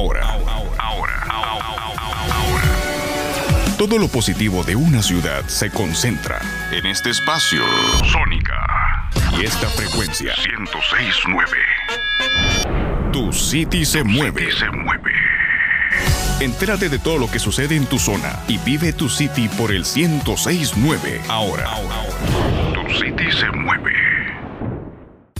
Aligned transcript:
ahora, 0.00 0.24
ahora, 0.78 0.78
ahora. 0.78 1.26
Todo 3.76 3.98
lo 3.98 4.08
positivo 4.08 4.64
de 4.64 4.74
una 4.76 5.02
ciudad 5.02 5.44
se 5.46 5.70
concentra 5.70 6.40
en 6.72 6.86
este 6.86 7.10
espacio. 7.10 7.60
Sónica. 8.10 9.10
Y 9.38 9.44
esta 9.44 9.68
frecuencia. 9.68 10.34
1069. 10.36 11.52
Tu 13.12 13.32
City 13.32 13.84
se 13.84 14.02
mueve. 14.02 14.50
se 14.52 14.70
mueve. 14.70 15.12
Entérate 16.40 16.88
de 16.88 16.98
todo 16.98 17.18
lo 17.18 17.30
que 17.30 17.38
sucede 17.38 17.76
en 17.76 17.84
tu 17.84 17.98
zona 17.98 18.38
y 18.48 18.56
vive 18.58 18.94
tu 18.94 19.10
City 19.10 19.48
por 19.48 19.70
el 19.70 19.84
1069. 19.84 21.20
Ahora. 21.28 21.68
Tu 22.72 22.94
City 22.94 23.30
se 23.32 23.50
mueve. 23.50 24.09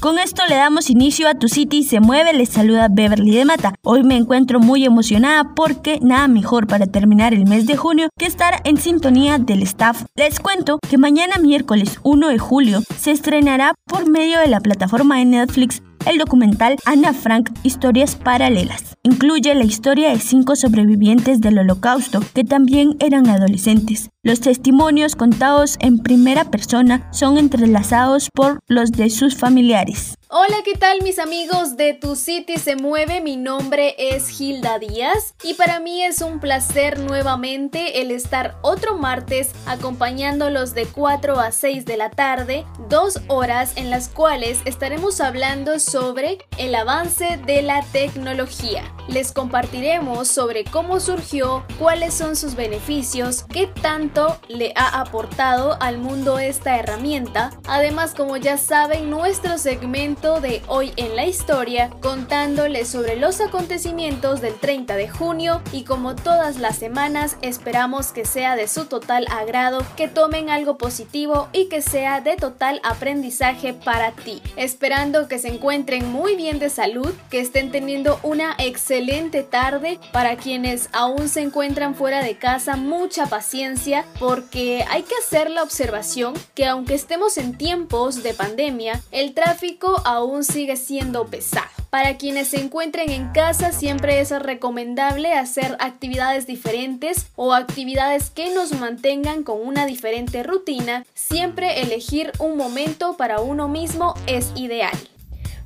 Con 0.01 0.19
esto 0.19 0.43
le 0.49 0.55
damos 0.55 0.89
inicio 0.89 1.29
a 1.29 1.35
Tu 1.35 1.49
City 1.49 1.83
se 1.83 2.01
mueve, 2.01 2.33
les 2.33 2.49
saluda 2.49 2.89
Beverly 2.91 3.33
de 3.33 3.45
Mata. 3.45 3.75
Hoy 3.83 4.03
me 4.03 4.17
encuentro 4.17 4.59
muy 4.59 4.87
emocionada 4.87 5.53
porque 5.55 5.99
nada 6.01 6.27
mejor 6.27 6.67
para 6.67 6.87
terminar 6.87 7.35
el 7.35 7.45
mes 7.45 7.67
de 7.67 7.77
junio 7.77 8.09
que 8.19 8.25
estar 8.25 8.63
en 8.65 8.79
sintonía 8.79 9.37
del 9.37 9.63
staff. 9.63 10.05
Les 10.17 10.41
cuento 10.41 10.79
que 10.89 10.97
mañana 10.97 11.37
miércoles 11.37 11.99
1 12.03 12.29
de 12.29 12.39
julio 12.39 12.81
se 12.97 13.11
estrenará 13.11 13.75
por 13.85 14.09
medio 14.09 14.41
de 14.41 14.47
la 14.47 14.61
plataforma 14.61 15.19
de 15.19 15.27
Netflix 15.27 15.83
el 16.07 16.17
documental 16.17 16.77
Ana 16.87 17.13
Frank 17.13 17.51
Historias 17.63 18.17
Paralelas. 18.17 18.97
Incluye 19.03 19.55
la 19.55 19.65
historia 19.65 20.11
de 20.11 20.19
cinco 20.19 20.57
sobrevivientes 20.57 21.41
del 21.41 21.59
holocausto 21.59 22.21
que 22.35 22.45
también 22.45 22.97
eran 23.01 23.29
adolescentes. 23.29 24.11
Los 24.23 24.41
testimonios 24.43 25.17
contados 25.17 25.79
en 25.81 25.99
primera 25.99 26.51
persona 26.51 27.09
son 27.11 27.39
entrelazados 27.39 28.29
por 28.35 28.61
los 28.69 28.93
de 28.93 29.09
sus 29.09 29.35
familiares. 29.35 30.15
Hola, 30.29 30.59
¿qué 30.65 30.75
tal 30.75 31.03
mis 31.03 31.19
amigos 31.19 31.77
de 31.77 31.95
Tu 31.95 32.15
City 32.15 32.59
se 32.59 32.77
mueve? 32.77 33.21
Mi 33.21 33.37
nombre 33.37 33.97
es 33.99 34.41
Hilda 34.41 34.79
Díaz 34.79 35.35
y 35.43 35.55
para 35.55 35.81
mí 35.81 36.05
es 36.05 36.21
un 36.21 36.39
placer 36.39 37.01
nuevamente 37.01 38.03
el 38.03 38.13
estar 38.13 38.57
otro 38.63 38.97
martes 38.97 39.51
acompañándolos 39.67 40.73
de 40.75 40.87
4 40.87 41.41
a 41.41 41.51
6 41.51 41.85
de 41.85 41.97
la 41.97 42.11
tarde, 42.11 42.65
dos 42.89 43.21
horas 43.27 43.73
en 43.75 43.91
las 43.91 44.09
cuales 44.09 44.61
estaremos 44.67 45.21
hablando 45.21 45.81
sobre 45.81 46.39
el 46.59 46.77
avance 46.77 47.41
de 47.47 47.63
la 47.63 47.83
tecnología. 47.91 48.85
Les 49.09 49.33
compartiremos 49.33 50.29
sobre 50.29 50.63
cómo 50.63 51.01
surgió, 51.01 51.65
cuáles 51.79 52.15
son 52.15 52.37
sus 52.37 52.55
beneficios, 52.55 53.47
qué 53.53 53.67
tanto 53.67 54.10
le 54.49 54.73
ha 54.75 55.01
aportado 55.01 55.77
al 55.81 55.99
mundo 55.99 56.39
esta 56.39 56.77
herramienta. 56.77 57.51
Además, 57.69 58.13
como 58.15 58.37
ya 58.37 58.59
saben, 58.59 59.09
nuestro 59.09 59.57
segmento 59.57 60.41
de 60.41 60.63
Hoy 60.67 60.93
en 60.97 61.15
la 61.15 61.27
Historia, 61.27 61.91
contándoles 62.01 62.89
sobre 62.89 63.17
los 63.17 63.41
acontecimientos 63.41 64.41
del 64.41 64.55
30 64.55 64.97
de 64.97 65.09
junio 65.09 65.63
y 65.73 65.85
como 65.85 66.17
todas 66.17 66.59
las 66.59 66.77
semanas 66.77 67.37
esperamos 67.41 68.11
que 68.11 68.25
sea 68.25 68.57
de 68.57 68.67
su 68.67 68.87
total 68.87 69.27
agrado, 69.31 69.85
que 69.97 70.09
tomen 70.09 70.51
algo 70.51 70.77
positivo 70.77 71.49
y 71.53 71.69
que 71.69 71.81
sea 71.81 72.21
de 72.21 72.37
total 72.37 72.81
aprendizaje 72.83 73.75
para 73.75 74.11
ti. 74.11 74.43
Esperando 74.57 75.29
que 75.29 75.39
se 75.39 75.49
encuentren 75.49 76.11
muy 76.11 76.35
bien 76.35 76.59
de 76.59 76.69
salud, 76.69 77.13
que 77.31 77.41
estén 77.41 77.71
teniendo 77.71 78.19
una 78.25 78.57
excelente 78.59 79.45
tarde. 79.45 80.01
Para 80.13 80.37
quienes 80.37 80.89
aún 80.93 81.29
se 81.29 81.43
encuentran 81.43 81.95
fuera 81.95 82.25
de 82.25 82.37
casa, 82.37 82.77
mucha 82.77 83.27
paciencia 83.27 84.00
porque 84.19 84.85
hay 84.89 85.03
que 85.03 85.15
hacer 85.17 85.51
la 85.51 85.63
observación 85.63 86.35
que 86.55 86.67
aunque 86.67 86.95
estemos 86.95 87.39
en 87.39 87.57
tiempos 87.57 88.23
de 88.23 88.35
pandemia, 88.35 89.01
el 89.11 89.35
tráfico 89.35 90.03
aún 90.05 90.45
sigue 90.45 90.77
siendo 90.77 91.27
pesado. 91.27 91.69
Para 91.91 92.17
quienes 92.17 92.49
se 92.49 92.61
encuentren 92.61 93.11
en 93.11 93.31
casa 93.31 93.73
siempre 93.73 94.21
es 94.21 94.31
recomendable 94.31 95.33
hacer 95.33 95.77
actividades 95.81 96.47
diferentes 96.47 97.27
o 97.35 97.53
actividades 97.53 98.31
que 98.31 98.55
nos 98.55 98.73
mantengan 98.73 99.43
con 99.43 99.61
una 99.61 99.87
diferente 99.87 100.45
rutina. 100.45 101.05
Siempre 101.15 101.83
elegir 101.83 102.31
un 102.39 102.57
momento 102.57 103.17
para 103.17 103.41
uno 103.41 103.67
mismo 103.67 104.15
es 104.29 104.53
ideal. 104.55 104.97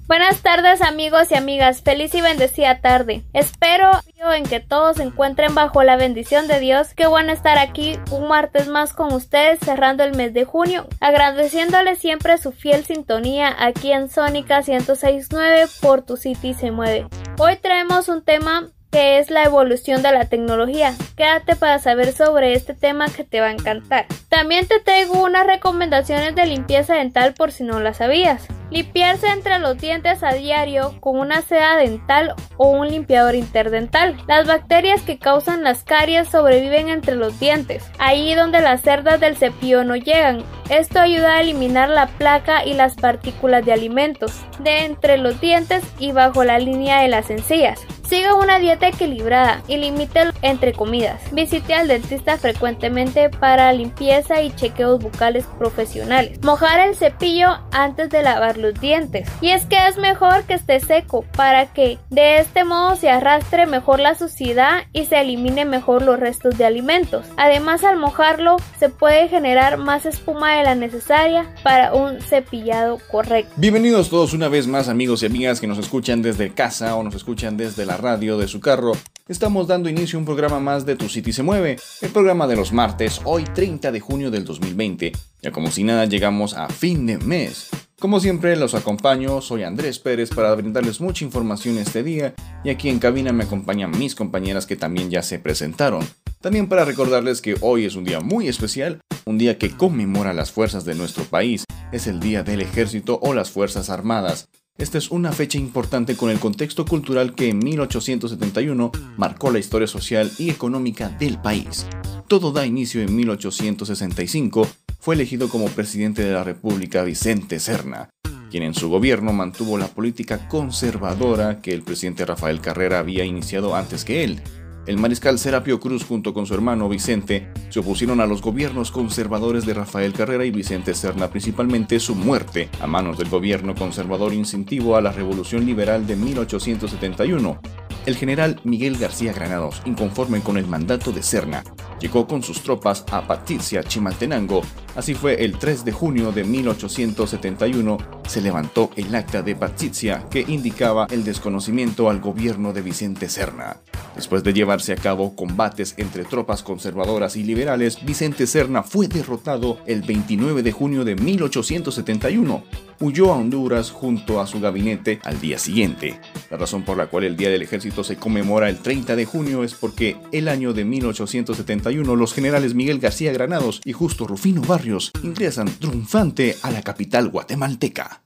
Buenas 0.06 0.42
tardes 0.42 0.82
amigos 0.82 1.30
y 1.30 1.34
amigas, 1.34 1.80
feliz 1.80 2.14
y 2.14 2.20
bendecida 2.20 2.82
tarde. 2.82 3.22
Espero 3.32 3.90
en 4.34 4.44
que 4.44 4.60
todos 4.60 4.98
se 4.98 5.02
encuentren 5.02 5.54
bajo 5.54 5.82
la 5.82 5.96
bendición 5.96 6.46
de 6.46 6.60
Dios. 6.60 6.92
Qué 6.94 7.06
bueno 7.06 7.32
estar 7.32 7.56
aquí 7.56 7.98
un 8.10 8.28
martes 8.28 8.68
más 8.68 8.92
con 8.92 9.14
ustedes 9.14 9.60
cerrando 9.60 10.04
el 10.04 10.14
mes 10.14 10.34
de 10.34 10.44
junio, 10.44 10.86
agradeciéndole 11.00 11.96
siempre 11.96 12.36
su 12.36 12.52
fiel 12.52 12.84
sintonía 12.84 13.54
aquí 13.58 13.92
en 13.92 14.10
Sónica 14.10 14.60
1069 14.60 15.68
por 15.80 16.02
tu 16.02 16.18
City 16.18 16.52
se 16.52 16.70
mueve. 16.70 17.06
Hoy 17.38 17.56
traemos 17.56 18.08
un 18.08 18.22
tema 18.22 18.68
que 18.94 19.18
es 19.18 19.28
la 19.28 19.42
evolución 19.42 20.04
de 20.04 20.12
la 20.12 20.26
tecnología. 20.26 20.94
Quédate 21.16 21.56
para 21.56 21.80
saber 21.80 22.12
sobre 22.12 22.52
este 22.52 22.74
tema 22.74 23.08
que 23.08 23.24
te 23.24 23.40
va 23.40 23.48
a 23.48 23.50
encantar. 23.50 24.06
También 24.28 24.68
te 24.68 24.78
traigo 24.78 25.20
unas 25.20 25.48
recomendaciones 25.48 26.36
de 26.36 26.46
limpieza 26.46 26.94
dental 26.94 27.34
por 27.34 27.50
si 27.50 27.64
no 27.64 27.80
las 27.80 27.96
sabías. 27.96 28.46
Limpiarse 28.70 29.26
entre 29.26 29.58
los 29.58 29.78
dientes 29.78 30.22
a 30.22 30.32
diario 30.32 30.94
con 31.00 31.18
una 31.18 31.42
seda 31.42 31.76
dental 31.76 32.36
o 32.56 32.68
un 32.68 32.86
limpiador 32.86 33.34
interdental. 33.34 34.16
Las 34.28 34.46
bacterias 34.46 35.02
que 35.02 35.18
causan 35.18 35.64
las 35.64 35.82
caries 35.82 36.28
sobreviven 36.28 36.88
entre 36.88 37.16
los 37.16 37.40
dientes, 37.40 37.90
ahí 37.98 38.36
donde 38.36 38.60
las 38.60 38.82
cerdas 38.82 39.18
del 39.18 39.36
cepillo 39.36 39.82
no 39.82 39.96
llegan. 39.96 40.44
Esto 40.70 41.00
ayuda 41.00 41.34
a 41.34 41.40
eliminar 41.40 41.88
la 41.88 42.06
placa 42.06 42.64
y 42.64 42.74
las 42.74 42.94
partículas 42.94 43.64
de 43.64 43.72
alimentos 43.72 44.44
de 44.60 44.84
entre 44.84 45.18
los 45.18 45.40
dientes 45.40 45.82
y 45.98 46.12
bajo 46.12 46.44
la 46.44 46.60
línea 46.60 47.02
de 47.02 47.08
las 47.08 47.30
encías. 47.30 47.84
Siga 48.14 48.36
una 48.36 48.60
dieta 48.60 48.86
equilibrada 48.86 49.60
y 49.66 49.76
limite 49.76 50.20
entre 50.42 50.72
comidas. 50.72 51.20
Visite 51.32 51.74
al 51.74 51.88
dentista 51.88 52.38
frecuentemente 52.38 53.28
para 53.28 53.72
limpieza 53.72 54.40
y 54.40 54.54
chequeos 54.54 55.02
bucales 55.02 55.46
profesionales. 55.58 56.38
Mojar 56.44 56.78
el 56.78 56.94
cepillo 56.94 57.58
antes 57.72 58.10
de 58.10 58.22
lavar 58.22 58.56
los 58.56 58.80
dientes. 58.80 59.28
Y 59.40 59.48
es 59.48 59.66
que 59.66 59.88
es 59.88 59.96
mejor 59.96 60.44
que 60.44 60.54
esté 60.54 60.78
seco 60.78 61.24
para 61.36 61.72
que 61.72 61.98
de 62.10 62.38
este 62.38 62.62
modo 62.62 62.94
se 62.94 63.10
arrastre 63.10 63.66
mejor 63.66 63.98
la 63.98 64.14
suciedad 64.14 64.84
y 64.92 65.06
se 65.06 65.20
elimine 65.20 65.64
mejor 65.64 66.02
los 66.02 66.20
restos 66.20 66.56
de 66.56 66.66
alimentos. 66.66 67.26
Además 67.36 67.82
al 67.82 67.96
mojarlo 67.96 68.58
se 68.78 68.90
puede 68.90 69.26
generar 69.26 69.76
más 69.76 70.06
espuma 70.06 70.54
de 70.56 70.62
la 70.62 70.76
necesaria 70.76 71.52
para 71.64 71.92
un 71.92 72.20
cepillado 72.20 73.00
correcto. 73.10 73.52
Bienvenidos 73.56 74.08
todos 74.08 74.34
una 74.34 74.46
vez 74.46 74.68
más 74.68 74.88
amigos 74.88 75.24
y 75.24 75.26
amigas 75.26 75.60
que 75.60 75.66
nos 75.66 75.78
escuchan 75.78 76.22
desde 76.22 76.54
casa 76.54 76.94
o 76.94 77.02
nos 77.02 77.16
escuchan 77.16 77.56
desde 77.56 77.84
la 77.84 78.03
radio 78.04 78.36
de 78.36 78.48
su 78.48 78.60
carro, 78.60 78.92
estamos 79.28 79.66
dando 79.66 79.88
inicio 79.88 80.18
a 80.18 80.20
un 80.20 80.26
programa 80.26 80.60
más 80.60 80.84
de 80.84 80.94
Tu 80.94 81.08
City 81.08 81.32
se 81.32 81.42
mueve, 81.42 81.78
el 82.02 82.10
programa 82.10 82.46
de 82.46 82.54
los 82.54 82.70
martes, 82.70 83.22
hoy 83.24 83.44
30 83.44 83.90
de 83.90 83.98
junio 83.98 84.30
del 84.30 84.44
2020. 84.44 85.12
Ya 85.40 85.50
como 85.50 85.70
si 85.70 85.84
nada 85.84 86.04
llegamos 86.04 86.52
a 86.52 86.68
fin 86.68 87.06
de 87.06 87.16
mes. 87.16 87.70
Como 87.98 88.20
siempre 88.20 88.56
los 88.56 88.74
acompaño, 88.74 89.40
soy 89.40 89.62
Andrés 89.62 89.98
Pérez 89.98 90.28
para 90.28 90.54
brindarles 90.54 91.00
mucha 91.00 91.24
información 91.24 91.78
este 91.78 92.02
día 92.02 92.34
y 92.62 92.68
aquí 92.68 92.90
en 92.90 92.98
cabina 92.98 93.32
me 93.32 93.44
acompañan 93.44 93.98
mis 93.98 94.14
compañeras 94.14 94.66
que 94.66 94.76
también 94.76 95.08
ya 95.08 95.22
se 95.22 95.38
presentaron. 95.38 96.06
También 96.42 96.68
para 96.68 96.84
recordarles 96.84 97.40
que 97.40 97.56
hoy 97.62 97.86
es 97.86 97.96
un 97.96 98.04
día 98.04 98.20
muy 98.20 98.48
especial, 98.48 99.00
un 99.24 99.38
día 99.38 99.56
que 99.56 99.70
conmemora 99.70 100.34
las 100.34 100.52
fuerzas 100.52 100.84
de 100.84 100.94
nuestro 100.94 101.24
país, 101.24 101.64
es 101.90 102.06
el 102.06 102.20
Día 102.20 102.42
del 102.42 102.60
Ejército 102.60 103.18
o 103.22 103.32
las 103.32 103.50
Fuerzas 103.50 103.88
Armadas. 103.88 104.50
Esta 104.76 104.98
es 104.98 105.12
una 105.12 105.30
fecha 105.30 105.56
importante 105.56 106.16
con 106.16 106.30
el 106.30 106.40
contexto 106.40 106.84
cultural 106.84 107.36
que 107.36 107.48
en 107.48 107.60
1871 107.60 108.90
marcó 109.16 109.52
la 109.52 109.60
historia 109.60 109.86
social 109.86 110.32
y 110.36 110.50
económica 110.50 111.08
del 111.10 111.40
país. 111.40 111.86
Todo 112.26 112.50
da 112.50 112.66
inicio 112.66 113.00
en 113.00 113.14
1865, 113.14 114.66
fue 114.98 115.14
elegido 115.14 115.48
como 115.48 115.68
presidente 115.68 116.24
de 116.24 116.32
la 116.32 116.42
República 116.42 117.04
Vicente 117.04 117.60
Serna, 117.60 118.10
quien 118.50 118.64
en 118.64 118.74
su 118.74 118.88
gobierno 118.88 119.32
mantuvo 119.32 119.78
la 119.78 119.86
política 119.86 120.48
conservadora 120.48 121.60
que 121.60 121.72
el 121.72 121.82
presidente 121.82 122.26
Rafael 122.26 122.60
Carrera 122.60 122.98
había 122.98 123.24
iniciado 123.24 123.76
antes 123.76 124.04
que 124.04 124.24
él. 124.24 124.42
El 124.86 124.98
mariscal 124.98 125.38
Serapio 125.38 125.80
Cruz 125.80 126.04
junto 126.04 126.34
con 126.34 126.44
su 126.44 126.52
hermano 126.52 126.90
Vicente 126.90 127.48
se 127.70 127.80
opusieron 127.80 128.20
a 128.20 128.26
los 128.26 128.42
gobiernos 128.42 128.90
conservadores 128.90 129.64
de 129.64 129.72
Rafael 129.72 130.12
Carrera 130.12 130.44
y 130.44 130.50
Vicente 130.50 130.92
Serna, 130.92 131.30
principalmente 131.30 131.98
su 132.00 132.14
muerte 132.14 132.68
a 132.82 132.86
manos 132.86 133.16
del 133.16 133.30
gobierno 133.30 133.74
conservador 133.74 134.34
incentivo 134.34 134.96
a 134.96 135.00
la 135.00 135.10
Revolución 135.10 135.64
Liberal 135.64 136.06
de 136.06 136.16
1871. 136.16 137.58
El 138.04 138.16
general 138.16 138.60
Miguel 138.64 138.98
García 138.98 139.32
Granados, 139.32 139.80
inconforme 139.86 140.40
con 140.40 140.58
el 140.58 140.66
mandato 140.66 141.12
de 141.12 141.22
Serna, 141.22 141.64
llegó 142.04 142.26
con 142.26 142.42
sus 142.42 142.60
tropas 142.60 143.02
a 143.10 143.26
Patricia 143.26 143.82
Chimaltenango 143.82 144.60
Así 144.96 145.14
fue 145.14 145.44
el 145.44 145.58
3 145.58 145.84
de 145.84 145.92
junio 145.92 146.30
de 146.30 146.44
1871 146.44 147.98
se 148.28 148.40
levantó 148.40 148.90
el 148.96 149.14
acta 149.14 149.42
de 149.42 149.56
Patricia 149.56 150.24
que 150.30 150.44
indicaba 150.46 151.06
el 151.10 151.24
desconocimiento 151.24 152.08
al 152.08 152.20
gobierno 152.20 152.72
de 152.72 152.80
Vicente 152.80 153.28
Serna. 153.28 153.78
Después 154.14 154.44
de 154.44 154.52
llevarse 154.52 154.92
a 154.92 154.96
cabo 154.96 155.34
combates 155.34 155.94
entre 155.98 156.24
tropas 156.24 156.62
conservadoras 156.62 157.36
y 157.36 157.42
liberales, 157.42 158.04
Vicente 158.04 158.46
Serna 158.46 158.84
fue 158.84 159.08
derrotado 159.08 159.78
el 159.86 160.02
29 160.02 160.62
de 160.62 160.72
junio 160.72 161.04
de 161.04 161.16
1871. 161.16 162.62
Huyó 163.00 163.32
a 163.32 163.36
Honduras 163.36 163.90
junto 163.90 164.40
a 164.40 164.46
su 164.46 164.60
gabinete 164.60 165.18
al 165.24 165.40
día 165.40 165.58
siguiente. 165.58 166.20
La 166.48 166.56
razón 166.56 166.84
por 166.84 166.96
la 166.96 167.08
cual 167.08 167.24
el 167.24 167.36
Día 167.36 167.50
del 167.50 167.62
Ejército 167.62 168.04
se 168.04 168.16
conmemora 168.16 168.70
el 168.70 168.78
30 168.78 169.16
de 169.16 169.24
junio 169.24 169.64
es 169.64 169.74
porque 169.74 170.16
el 170.30 170.48
año 170.48 170.72
de 170.72 170.84
1871 170.84 171.93
los 172.02 172.34
generales 172.34 172.74
Miguel 172.74 172.98
García 172.98 173.32
Granados 173.32 173.80
y 173.84 173.92
Justo 173.92 174.26
Rufino 174.26 174.60
Barrios 174.62 175.12
ingresan 175.22 175.68
triunfante 175.78 176.56
a 176.62 176.70
la 176.70 176.82
capital 176.82 177.28
guatemalteca. 177.28 178.22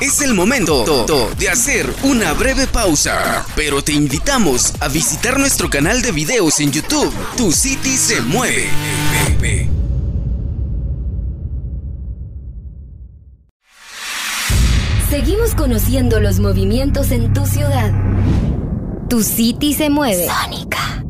Es 0.00 0.20
el 0.20 0.34
momento 0.34 1.06
de 1.38 1.48
hacer 1.48 1.92
una 2.04 2.32
breve 2.32 2.66
pausa, 2.66 3.44
pero 3.56 3.82
te 3.82 3.92
invitamos 3.92 4.72
a 4.80 4.88
visitar 4.88 5.38
nuestro 5.38 5.70
canal 5.70 6.02
de 6.02 6.12
videos 6.12 6.60
en 6.60 6.72
YouTube. 6.72 7.12
Tu 7.36 7.50
City 7.52 7.96
se 7.96 8.20
mueve. 8.20 8.68
Seguimos 15.10 15.54
conociendo 15.54 16.20
los 16.20 16.40
movimientos 16.40 17.10
en 17.10 17.32
tu 17.32 17.46
ciudad. 17.46 17.92
Tu 19.08 19.22
City 19.22 19.72
se 19.72 19.90
mueve. 19.90 20.26
Sónica. 20.26 21.04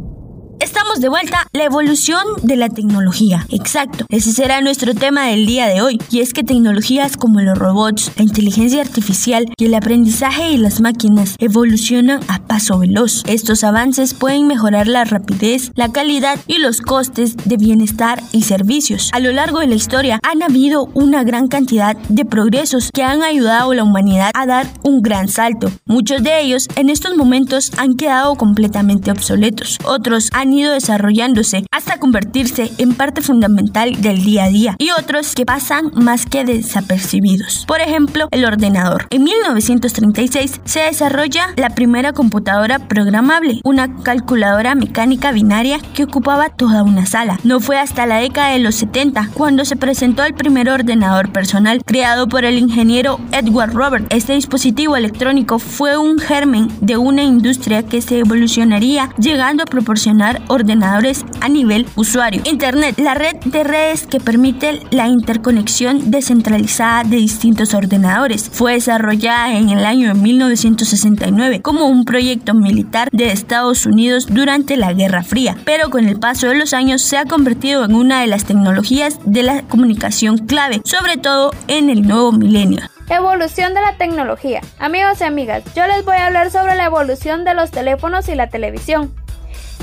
Estamos 0.64 1.00
de 1.00 1.11
vuelta, 1.11 1.46
la 1.52 1.64
evolución 1.64 2.25
de 2.43 2.56
la 2.56 2.70
tecnología. 2.70 3.46
Exacto, 3.50 4.06
ese 4.08 4.32
será 4.32 4.62
nuestro 4.62 4.94
tema 4.94 5.26
del 5.26 5.44
día 5.44 5.66
de 5.66 5.82
hoy. 5.82 6.00
Y 6.11 6.20
es 6.20 6.32
que 6.32 6.43
tecnologías 6.43 7.19
como 7.19 7.43
los 7.43 7.58
robots, 7.58 8.11
la 8.16 8.22
inteligencia 8.22 8.81
artificial 8.81 9.44
y 9.58 9.66
el 9.66 9.75
aprendizaje 9.75 10.52
y 10.52 10.56
las 10.56 10.81
máquinas 10.81 11.37
evolucionan 11.38 12.20
a 12.28 12.38
paso 12.46 12.78
veloz. 12.78 13.25
Estos 13.26 13.62
avances 13.62 14.14
pueden 14.14 14.46
mejorar 14.46 14.88
la 14.88 15.05
rapidez, 15.05 15.70
la 15.75 15.93
calidad 15.93 16.40
y 16.46 16.56
los 16.56 16.81
costes 16.81 17.37
de 17.37 17.58
bienestar 17.58 18.22
y 18.32 18.44
servicios. 18.44 19.11
A 19.12 19.20
lo 19.20 19.32
largo 19.32 19.61
de 19.61 19.66
la 19.66 19.75
historia 19.75 20.19
han 20.22 20.43
habido 20.43 20.88
una 20.94 21.25
gran 21.25 21.49
cantidad 21.49 21.94
de 22.08 22.25
progresos 22.25 22.88
que 22.90 23.02
han 23.02 23.22
ayudado 23.22 23.72
a 23.72 23.75
la 23.75 23.84
humanidad 23.84 24.31
a 24.32 24.46
dar 24.46 24.66
un 24.82 25.02
gran 25.02 25.28
salto. 25.28 25.70
Muchos 25.84 26.22
de 26.22 26.40
ellos 26.40 26.69
en 26.76 26.88
estos 26.88 27.19
momentos 27.19 27.70
han 27.76 27.96
quedado 27.96 28.37
completamente 28.37 29.11
obsoletos. 29.11 29.78
Otros 29.84 30.31
han 30.32 30.54
ido 30.59 30.73
desarrollándose 30.73 31.67
hasta 31.71 31.99
convertirse 31.99 32.71
en 32.79 32.95
parte 32.95 33.23
fundamental 33.23 34.01
del 34.01 34.25
día 34.25 34.45
a 34.45 34.49
día 34.49 34.77
y 34.79 34.91
otros 34.91 35.35
que 35.35 35.47
pasan 35.47 35.91
más 35.95 36.27
que 36.27 36.45
desapercibidos. 36.45 37.65
Por 37.67 37.81
ejemplo, 37.81 38.29
el 38.31 38.45
ordenador. 38.45 39.06
En 39.11 39.25
1936 39.25 40.61
se 40.65 40.81
desarrolla 40.81 41.49
la 41.56 41.71
primera 41.71 42.12
computadora 42.12 42.79
programable, 42.79 43.61
una 43.65 43.97
calculadora 44.03 44.75
mecánica 44.75 45.33
binaria 45.33 45.79
que 45.95 46.05
ocupaba 46.05 46.49
toda 46.49 46.83
una 46.83 47.07
sala. 47.07 47.39
No 47.45 47.61
fue 47.61 47.79
hasta 47.79 48.07
la 48.07 48.19
década 48.19 48.50
de 48.50 48.59
los 48.59 48.75
70 48.77 49.31
cuando 49.35 49.65
se 49.65 49.77
presentó 49.77 50.25
el 50.25 50.35
primer 50.35 50.69
ordenador 50.69 51.33
personal 51.33 51.83
creado 51.85 52.29
por 52.29 52.45
el 52.45 52.59
ingeniero 52.59 53.21
Edward 53.33 53.73
Robert. 53.73 54.07
Este 54.11 54.35
dispositivo 54.35 54.97
electrónico 54.97 55.59
fue 55.59 55.97
un 55.97 56.19
germen 56.19 56.69
de 56.81 56.97
una 56.97 57.23
industria 57.23 57.83
que 57.83 58.00
se 58.00 58.19
evolucionaría 58.19 59.11
llegando 59.19 59.62
a 59.62 59.67
proporcionar 59.67 60.43
ordenadores 60.49 61.25
a 61.41 61.49
nivel 61.49 61.87
usuario. 61.96 62.43
Internet, 62.44 62.99
la 62.99 63.14
red 63.14 63.37
de 63.44 63.64
redes 63.64 64.06
que 64.06 64.20
permite 64.20 64.81
la 64.91 65.08
interconexión 65.08 66.11
descentralizada 66.11 67.05
de 67.05 67.17
distintos 67.17 67.75
ordenadores, 67.75 68.50
fue 68.50 68.75
desarrollada 68.75 69.56
en 69.56 69.70
el 69.70 69.85
año 69.85 70.14
1969 70.14 71.62
como 71.62 71.87
un 71.87 72.05
proyecto 72.05 72.55
militar 72.55 73.08
de 73.12 73.32
Estados 73.32 73.87
Unidos 73.87 74.26
durante 74.31 74.76
la 74.76 74.93
Guerra 74.93 75.23
Fría, 75.23 75.56
pero 75.64 75.91
con 75.91 76.06
el 76.06 76.19
paso 76.19 76.49
de 76.49 76.56
los 76.56 76.73
años 76.73 77.02
se 77.02 77.17
ha 77.17 77.25
convertido 77.25 77.85
en 77.85 77.94
una 77.94 78.20
de 78.20 78.26
las 78.26 78.44
tecnologías 78.44 79.19
de 79.25 79.43
la 79.43 79.62
comunicación 79.62 80.38
clave, 80.38 80.81
sobre 80.85 81.17
todo 81.17 81.52
en 81.69 81.90
el 81.90 82.06
nuevo 82.06 82.32
milenio. 82.32 82.81
Evolución 83.08 83.75
de 83.75 83.82
la 83.82 83.97
tecnología. 83.97 84.61
Amigos 84.79 85.20
y 85.20 85.25
amigas, 85.25 85.62
yo 85.75 85.87
les 85.87 86.05
voy 86.05 86.17
a 86.17 86.26
hablar 86.26 86.50
sobre 86.50 86.75
la 86.75 86.87
evolución 86.87 87.44
de 87.44 87.55
los 87.55 87.70
teléfonos 87.70 88.29
y 88.29 88.35
la 88.35 88.49
televisión. 88.49 89.12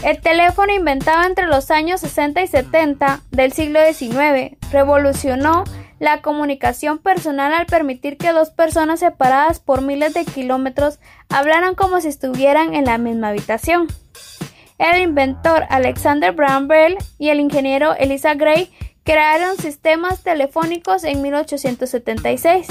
El 0.04 0.20
teléfono 0.20 0.74
inventado 0.74 1.28
entre 1.28 1.46
los 1.46 1.70
años 1.70 2.02
60 2.02 2.42
y 2.42 2.48
70 2.48 3.22
del 3.30 3.54
siglo 3.54 3.80
XIX 3.82 4.58
revolucionó 4.72 5.64
la 6.00 6.24
comunicación 6.24 6.98
personal 6.98 7.54
al 7.54 7.68
permitir 7.68 8.18
que 8.18 8.32
dos 8.32 8.50
personas 8.50 9.02
separadas 9.02 9.60
por 9.60 9.84
miles 9.84 10.16
de 10.16 10.26
kilómetros 10.26 11.00
hablaran 11.30 11.76
como 11.76 12.02
si 12.02 12.08
estuvieran 12.08 12.74
en 12.74 12.86
la 12.86 12.98
misma 12.98 13.28
habitación. 13.28 13.88
El 14.80 15.00
inventor 15.00 15.66
Alexander 15.70 16.34
Graham 16.34 16.68
Bell 16.68 16.98
y 17.20 17.30
el 17.30 17.40
ingeniero 17.40 17.94
Elisa 17.94 18.34
Gray 18.34 18.72
crearon 19.04 19.58
sistemas 19.58 20.24
telefónicos 20.24 21.04
en 21.04 21.22
1876 21.22 22.66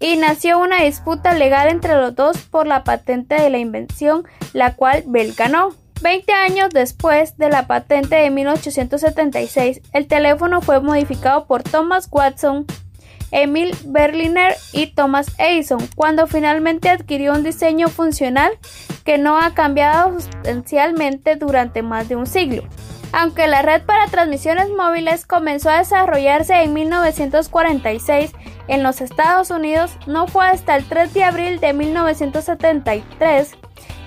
y 0.00 0.16
nació 0.16 0.58
una 0.58 0.82
disputa 0.82 1.34
legal 1.34 1.68
entre 1.68 1.96
los 1.96 2.14
dos 2.14 2.38
por 2.38 2.66
la 2.66 2.82
patente 2.82 3.34
de 3.34 3.50
la 3.50 3.58
invención, 3.58 4.24
la 4.54 4.74
cual 4.76 5.04
Bell 5.06 5.34
ganó. 5.34 5.74
Veinte 6.02 6.32
años 6.32 6.68
después 6.72 7.36
de 7.38 7.48
la 7.48 7.66
patente 7.66 8.16
de 8.16 8.30
1876, 8.30 9.80
el 9.92 10.06
teléfono 10.06 10.60
fue 10.60 10.80
modificado 10.80 11.46
por 11.46 11.62
Thomas 11.62 12.08
Watson, 12.10 12.66
Emil 13.30 13.74
Berliner 13.86 14.54
y 14.72 14.88
Thomas 14.88 15.26
Edison, 15.38 15.80
cuando 15.96 16.26
finalmente 16.26 16.90
adquirió 16.90 17.32
un 17.32 17.42
diseño 17.42 17.88
funcional 17.88 18.52
que 19.04 19.16
no 19.16 19.38
ha 19.38 19.54
cambiado 19.54 20.20
sustancialmente 20.20 21.36
durante 21.36 21.82
más 21.82 22.08
de 22.08 22.16
un 22.16 22.26
siglo. 22.26 22.62
Aunque 23.12 23.46
la 23.46 23.62
red 23.62 23.82
para 23.82 24.08
transmisiones 24.08 24.68
móviles 24.68 25.24
comenzó 25.24 25.70
a 25.70 25.78
desarrollarse 25.78 26.62
en 26.62 26.74
1946 26.74 28.32
en 28.68 28.82
los 28.82 29.00
Estados 29.00 29.50
Unidos, 29.50 29.92
no 30.06 30.26
fue 30.26 30.46
hasta 30.46 30.76
el 30.76 30.84
3 30.84 31.14
de 31.14 31.24
abril 31.24 31.60
de 31.60 31.72
1973 31.72 33.56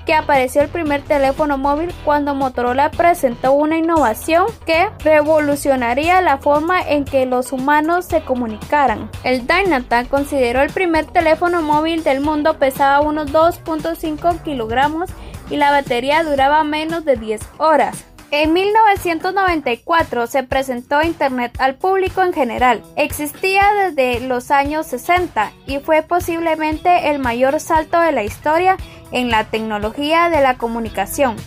que 0.09 0.15
apareció 0.15 0.63
el 0.63 0.69
primer 0.69 1.03
teléfono 1.03 1.59
móvil 1.59 1.93
cuando 2.03 2.33
Motorola 2.33 2.89
presentó 2.89 3.51
una 3.51 3.77
innovación 3.77 4.47
que 4.65 4.89
revolucionaría 5.03 6.19
la 6.23 6.39
forma 6.39 6.81
en 6.81 7.05
que 7.05 7.27
los 7.27 7.51
humanos 7.51 8.05
se 8.05 8.21
comunicaran. 8.21 9.11
El 9.23 9.45
Dynatac 9.45 10.07
consideró 10.07 10.63
el 10.63 10.71
primer 10.71 11.05
teléfono 11.05 11.61
móvil 11.61 12.03
del 12.03 12.21
mundo 12.21 12.57
pesaba 12.57 13.01
unos 13.01 13.31
2.5 13.31 14.41
kilogramos 14.41 15.11
y 15.51 15.57
la 15.57 15.69
batería 15.69 16.23
duraba 16.23 16.63
menos 16.63 17.05
de 17.05 17.15
10 17.15 17.41
horas. 17.59 18.08
En 18.31 18.53
1994 18.53 20.27
se 20.27 20.43
presentó 20.43 21.01
Internet 21.01 21.55
al 21.59 21.75
público 21.75 22.21
en 22.21 22.31
general. 22.31 22.83
Existía 22.95 23.63
desde 23.73 24.19
los 24.19 24.51
años 24.51 24.85
60 24.85 25.51
y 25.65 25.79
fue 25.79 26.03
posiblemente 26.03 27.09
el 27.09 27.17
mayor 27.17 27.59
salto 27.59 27.99
de 27.99 28.11
la 28.11 28.23
historia 28.23 28.77
en 29.11 29.31
la 29.31 29.45
tecnología 29.45 30.29
de 30.29 30.41
la 30.41 30.57
comunicación, 30.57 31.37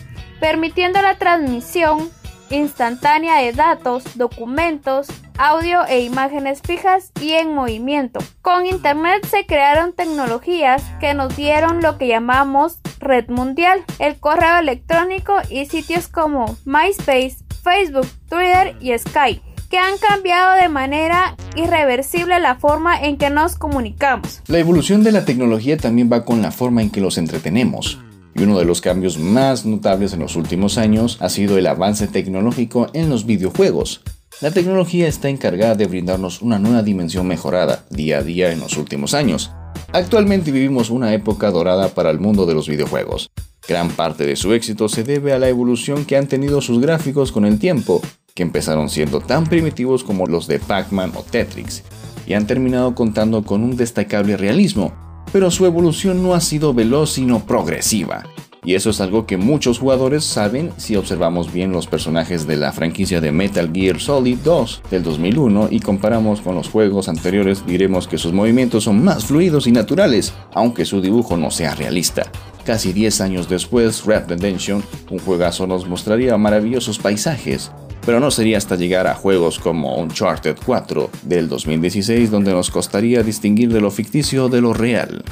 permitiendo 0.41 1.01
la 1.01 1.17
transmisión 1.17 2.11
instantánea 2.49 3.37
de 3.37 3.53
datos, 3.53 4.17
documentos, 4.17 5.07
audio 5.37 5.85
e 5.85 6.01
imágenes 6.01 6.61
fijas 6.61 7.11
y 7.21 7.31
en 7.31 7.53
movimiento. 7.53 8.19
Con 8.41 8.65
Internet 8.65 9.25
se 9.25 9.45
crearon 9.45 9.93
tecnologías 9.93 10.83
que 10.99 11.13
nos 11.13 11.35
dieron 11.35 11.81
lo 11.81 11.97
que 11.97 12.07
llamamos 12.07 12.79
red 13.03 13.29
mundial, 13.29 13.83
el 13.99 14.19
correo 14.19 14.59
electrónico 14.59 15.33
y 15.49 15.65
sitios 15.65 16.07
como 16.07 16.57
MySpace, 16.65 17.37
Facebook, 17.63 18.07
Twitter 18.29 18.75
y 18.81 18.97
Skype 18.97 19.53
que 19.73 19.79
han 19.79 19.97
cambiado 19.97 20.61
de 20.61 20.69
manera 20.69 21.35
irreversible 21.55 22.39
la 22.39 22.57
forma 22.57 22.95
en 23.01 23.17
que 23.17 23.31
nos 23.31 23.55
comunicamos. 23.55 24.43
La 24.45 24.59
evolución 24.59 25.03
de 25.03 25.11
la 25.11 25.25
tecnología 25.25 25.77
también 25.77 26.11
va 26.13 26.25
con 26.25 26.43
la 26.43 26.51
forma 26.51 26.83
en 26.83 26.91
que 26.91 27.01
los 27.01 27.17
entretenemos. 27.17 27.99
Y 28.35 28.43
uno 28.43 28.59
de 28.59 28.65
los 28.65 28.81
cambios 28.81 29.17
más 29.17 29.65
notables 29.65 30.13
en 30.13 30.19
los 30.19 30.35
últimos 30.35 30.77
años 30.77 31.17
ha 31.21 31.29
sido 31.29 31.57
el 31.57 31.65
avance 31.65 32.07
tecnológico 32.07 32.91
en 32.93 33.09
los 33.09 33.25
videojuegos. 33.25 34.01
La 34.41 34.51
tecnología 34.51 35.07
está 35.07 35.29
encargada 35.29 35.73
de 35.73 35.87
brindarnos 35.87 36.43
una 36.43 36.59
nueva 36.59 36.83
dimensión 36.83 37.27
mejorada 37.27 37.85
día 37.89 38.19
a 38.19 38.23
día 38.23 38.51
en 38.51 38.59
los 38.59 38.77
últimos 38.77 39.15
años. 39.15 39.49
Actualmente 39.93 40.51
vivimos 40.51 40.89
una 40.89 41.13
época 41.13 41.51
dorada 41.51 41.89
para 41.89 42.09
el 42.09 42.19
mundo 42.19 42.47
de 42.47 42.55
los 42.55 42.67
videojuegos. 42.67 43.29
Gran 43.67 43.89
parte 43.89 44.25
de 44.25 44.35
su 44.35 44.51
éxito 44.51 44.89
se 44.89 45.03
debe 45.03 45.33
a 45.33 45.39
la 45.39 45.49
evolución 45.49 46.03
que 46.05 46.17
han 46.17 46.27
tenido 46.27 46.61
sus 46.61 46.81
gráficos 46.81 47.31
con 47.31 47.45
el 47.45 47.59
tiempo, 47.59 48.01
que 48.33 48.41
empezaron 48.41 48.89
siendo 48.89 49.21
tan 49.21 49.45
primitivos 49.45 50.03
como 50.03 50.25
los 50.25 50.47
de 50.47 50.57
Pac-Man 50.57 51.11
o 51.15 51.21
Tetris, 51.21 51.83
y 52.25 52.33
han 52.33 52.47
terminado 52.47 52.95
contando 52.95 53.43
con 53.43 53.63
un 53.63 53.77
destacable 53.77 54.35
realismo, 54.35 54.93
pero 55.31 55.51
su 55.51 55.67
evolución 55.67 56.23
no 56.23 56.33
ha 56.33 56.41
sido 56.41 56.73
veloz 56.73 57.11
sino 57.11 57.45
progresiva. 57.45 58.23
Y 58.65 58.75
eso 58.75 58.89
es 58.89 59.01
algo 59.01 59.25
que 59.25 59.37
muchos 59.37 59.79
jugadores 59.79 60.23
saben 60.23 60.71
si 60.77 60.95
observamos 60.95 61.51
bien 61.51 61.71
los 61.71 61.87
personajes 61.87 62.47
de 62.47 62.55
la 62.55 62.71
franquicia 62.71 63.19
de 63.19 63.31
Metal 63.31 63.69
Gear 63.73 63.99
Solid 63.99 64.37
2 64.43 64.83
del 64.89 65.03
2001 65.03 65.67
y 65.69 65.79
comparamos 65.79 66.41
con 66.41 66.55
los 66.55 66.69
juegos 66.69 67.09
anteriores 67.09 67.65
diremos 67.65 68.07
que 68.07 68.17
sus 68.17 68.31
movimientos 68.31 68.85
son 68.85 69.03
más 69.03 69.25
fluidos 69.25 69.67
y 69.67 69.71
naturales, 69.71 70.33
aunque 70.53 70.85
su 70.85 71.01
dibujo 71.01 71.35
no 71.35 71.51
sea 71.51 71.75
realista. 71.75 72.23
Casi 72.65 72.93
10 72.93 73.19
años 73.21 73.49
después, 73.49 74.05
Red 74.05 74.29
Redemption, 74.29 74.81
un 75.09 75.19
juegazo 75.19 75.67
nos 75.67 75.85
mostraría 75.85 76.37
maravillosos 76.37 76.97
paisajes, 76.97 77.71
pero 78.05 78.21
no 78.21 78.31
sería 78.31 78.57
hasta 78.57 78.77
llegar 78.77 79.07
a 79.07 79.15
juegos 79.15 79.59
como 79.59 79.97
Uncharted 79.97 80.55
4 80.65 81.09
del 81.23 81.49
2016 81.49 82.31
donde 82.31 82.53
nos 82.53 82.71
costaría 82.71 83.23
distinguir 83.23 83.71
de 83.73 83.81
lo 83.81 83.91
ficticio 83.91 84.47
de 84.47 84.61
lo 84.61 84.73
real. 84.73 85.23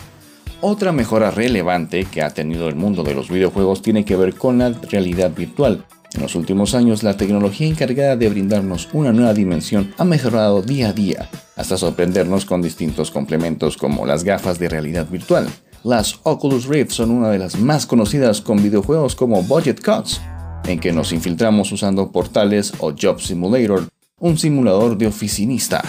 Otra 0.63 0.91
mejora 0.91 1.31
relevante 1.31 2.05
que 2.05 2.21
ha 2.21 2.29
tenido 2.29 2.67
el 2.67 2.75
mundo 2.75 3.01
de 3.01 3.15
los 3.15 3.31
videojuegos 3.31 3.81
tiene 3.81 4.05
que 4.05 4.15
ver 4.15 4.35
con 4.35 4.59
la 4.59 4.69
realidad 4.69 5.31
virtual. 5.35 5.85
En 6.13 6.21
los 6.21 6.35
últimos 6.35 6.75
años, 6.75 7.01
la 7.01 7.17
tecnología 7.17 7.65
encargada 7.65 8.15
de 8.15 8.29
brindarnos 8.29 8.87
una 8.93 9.11
nueva 9.11 9.33
dimensión 9.33 9.91
ha 9.97 10.05
mejorado 10.05 10.61
día 10.61 10.89
a 10.89 10.93
día, 10.93 11.27
hasta 11.55 11.77
sorprendernos 11.77 12.45
con 12.45 12.61
distintos 12.61 13.09
complementos 13.09 13.75
como 13.75 14.05
las 14.05 14.23
gafas 14.23 14.59
de 14.59 14.69
realidad 14.69 15.07
virtual. 15.09 15.47
Las 15.83 16.19
Oculus 16.21 16.67
Rift 16.67 16.91
son 16.91 17.09
una 17.09 17.29
de 17.29 17.39
las 17.39 17.59
más 17.59 17.87
conocidas 17.87 18.39
con 18.39 18.61
videojuegos 18.61 19.15
como 19.15 19.41
Budget 19.41 19.83
Cuts, 19.83 20.21
en 20.67 20.79
que 20.79 20.93
nos 20.93 21.11
infiltramos 21.11 21.71
usando 21.71 22.11
portales 22.11 22.71
o 22.77 22.93
Job 22.93 23.19
Simulator, 23.19 23.87
un 24.19 24.37
simulador 24.37 24.95
de 24.95 25.07
oficinista. 25.07 25.81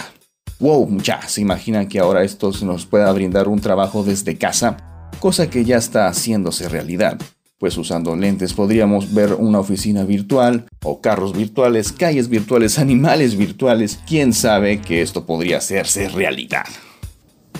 Wow, 0.63 0.97
ya 1.01 1.21
se 1.27 1.41
imaginan 1.41 1.89
que 1.89 1.99
ahora 1.99 2.23
esto 2.23 2.49
nos 2.61 2.85
pueda 2.85 3.11
brindar 3.11 3.49
un 3.49 3.59
trabajo 3.59 4.01
desde 4.01 4.37
casa, 4.37 4.77
cosa 5.19 5.49
que 5.49 5.65
ya 5.65 5.75
está 5.75 6.07
haciéndose 6.07 6.69
realidad. 6.69 7.19
Pues 7.57 7.77
usando 7.77 8.15
lentes 8.15 8.53
podríamos 8.53 9.13
ver 9.13 9.33
una 9.33 9.59
oficina 9.59 10.05
virtual, 10.05 10.65
o 10.81 11.01
carros 11.01 11.35
virtuales, 11.35 11.91
calles 11.91 12.29
virtuales, 12.29 12.79
animales 12.79 13.35
virtuales. 13.35 13.99
Quién 14.07 14.31
sabe 14.31 14.79
que 14.79 15.01
esto 15.01 15.25
podría 15.25 15.57
hacerse 15.57 16.07
realidad. 16.07 16.63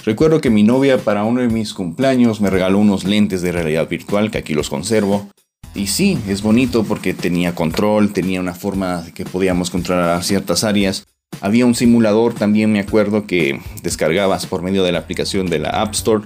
Recuerdo 0.06 0.40
que 0.40 0.50
mi 0.50 0.64
novia 0.64 0.98
para 0.98 1.26
uno 1.26 1.42
de 1.42 1.50
mis 1.50 1.74
cumpleaños 1.74 2.40
me 2.40 2.50
regaló 2.50 2.80
unos 2.80 3.04
lentes 3.04 3.42
de 3.42 3.52
realidad 3.52 3.90
virtual 3.90 4.32
que 4.32 4.38
aquí 4.38 4.54
los 4.54 4.70
conservo. 4.70 5.28
Y 5.76 5.88
sí, 5.88 6.18
es 6.30 6.42
bonito 6.42 6.86
porque 6.86 7.14
tenía 7.14 7.54
control, 7.54 8.14
tenía 8.14 8.40
una 8.40 8.54
forma 8.54 9.04
que 9.14 9.26
podíamos 9.26 9.72
controlar 9.72 10.24
ciertas 10.24 10.64
áreas. 10.64 11.04
Había 11.42 11.66
un 11.66 11.76
simulador 11.76 12.34
también, 12.34 12.72
me 12.72 12.80
acuerdo, 12.80 13.26
que 13.26 13.60
descargabas 13.82 14.46
por 14.46 14.62
medio 14.62 14.84
de 14.84 14.92
la 14.92 15.00
aplicación 15.00 15.48
de 15.48 15.60
la 15.60 15.70
App 15.70 15.94
Store 15.94 16.24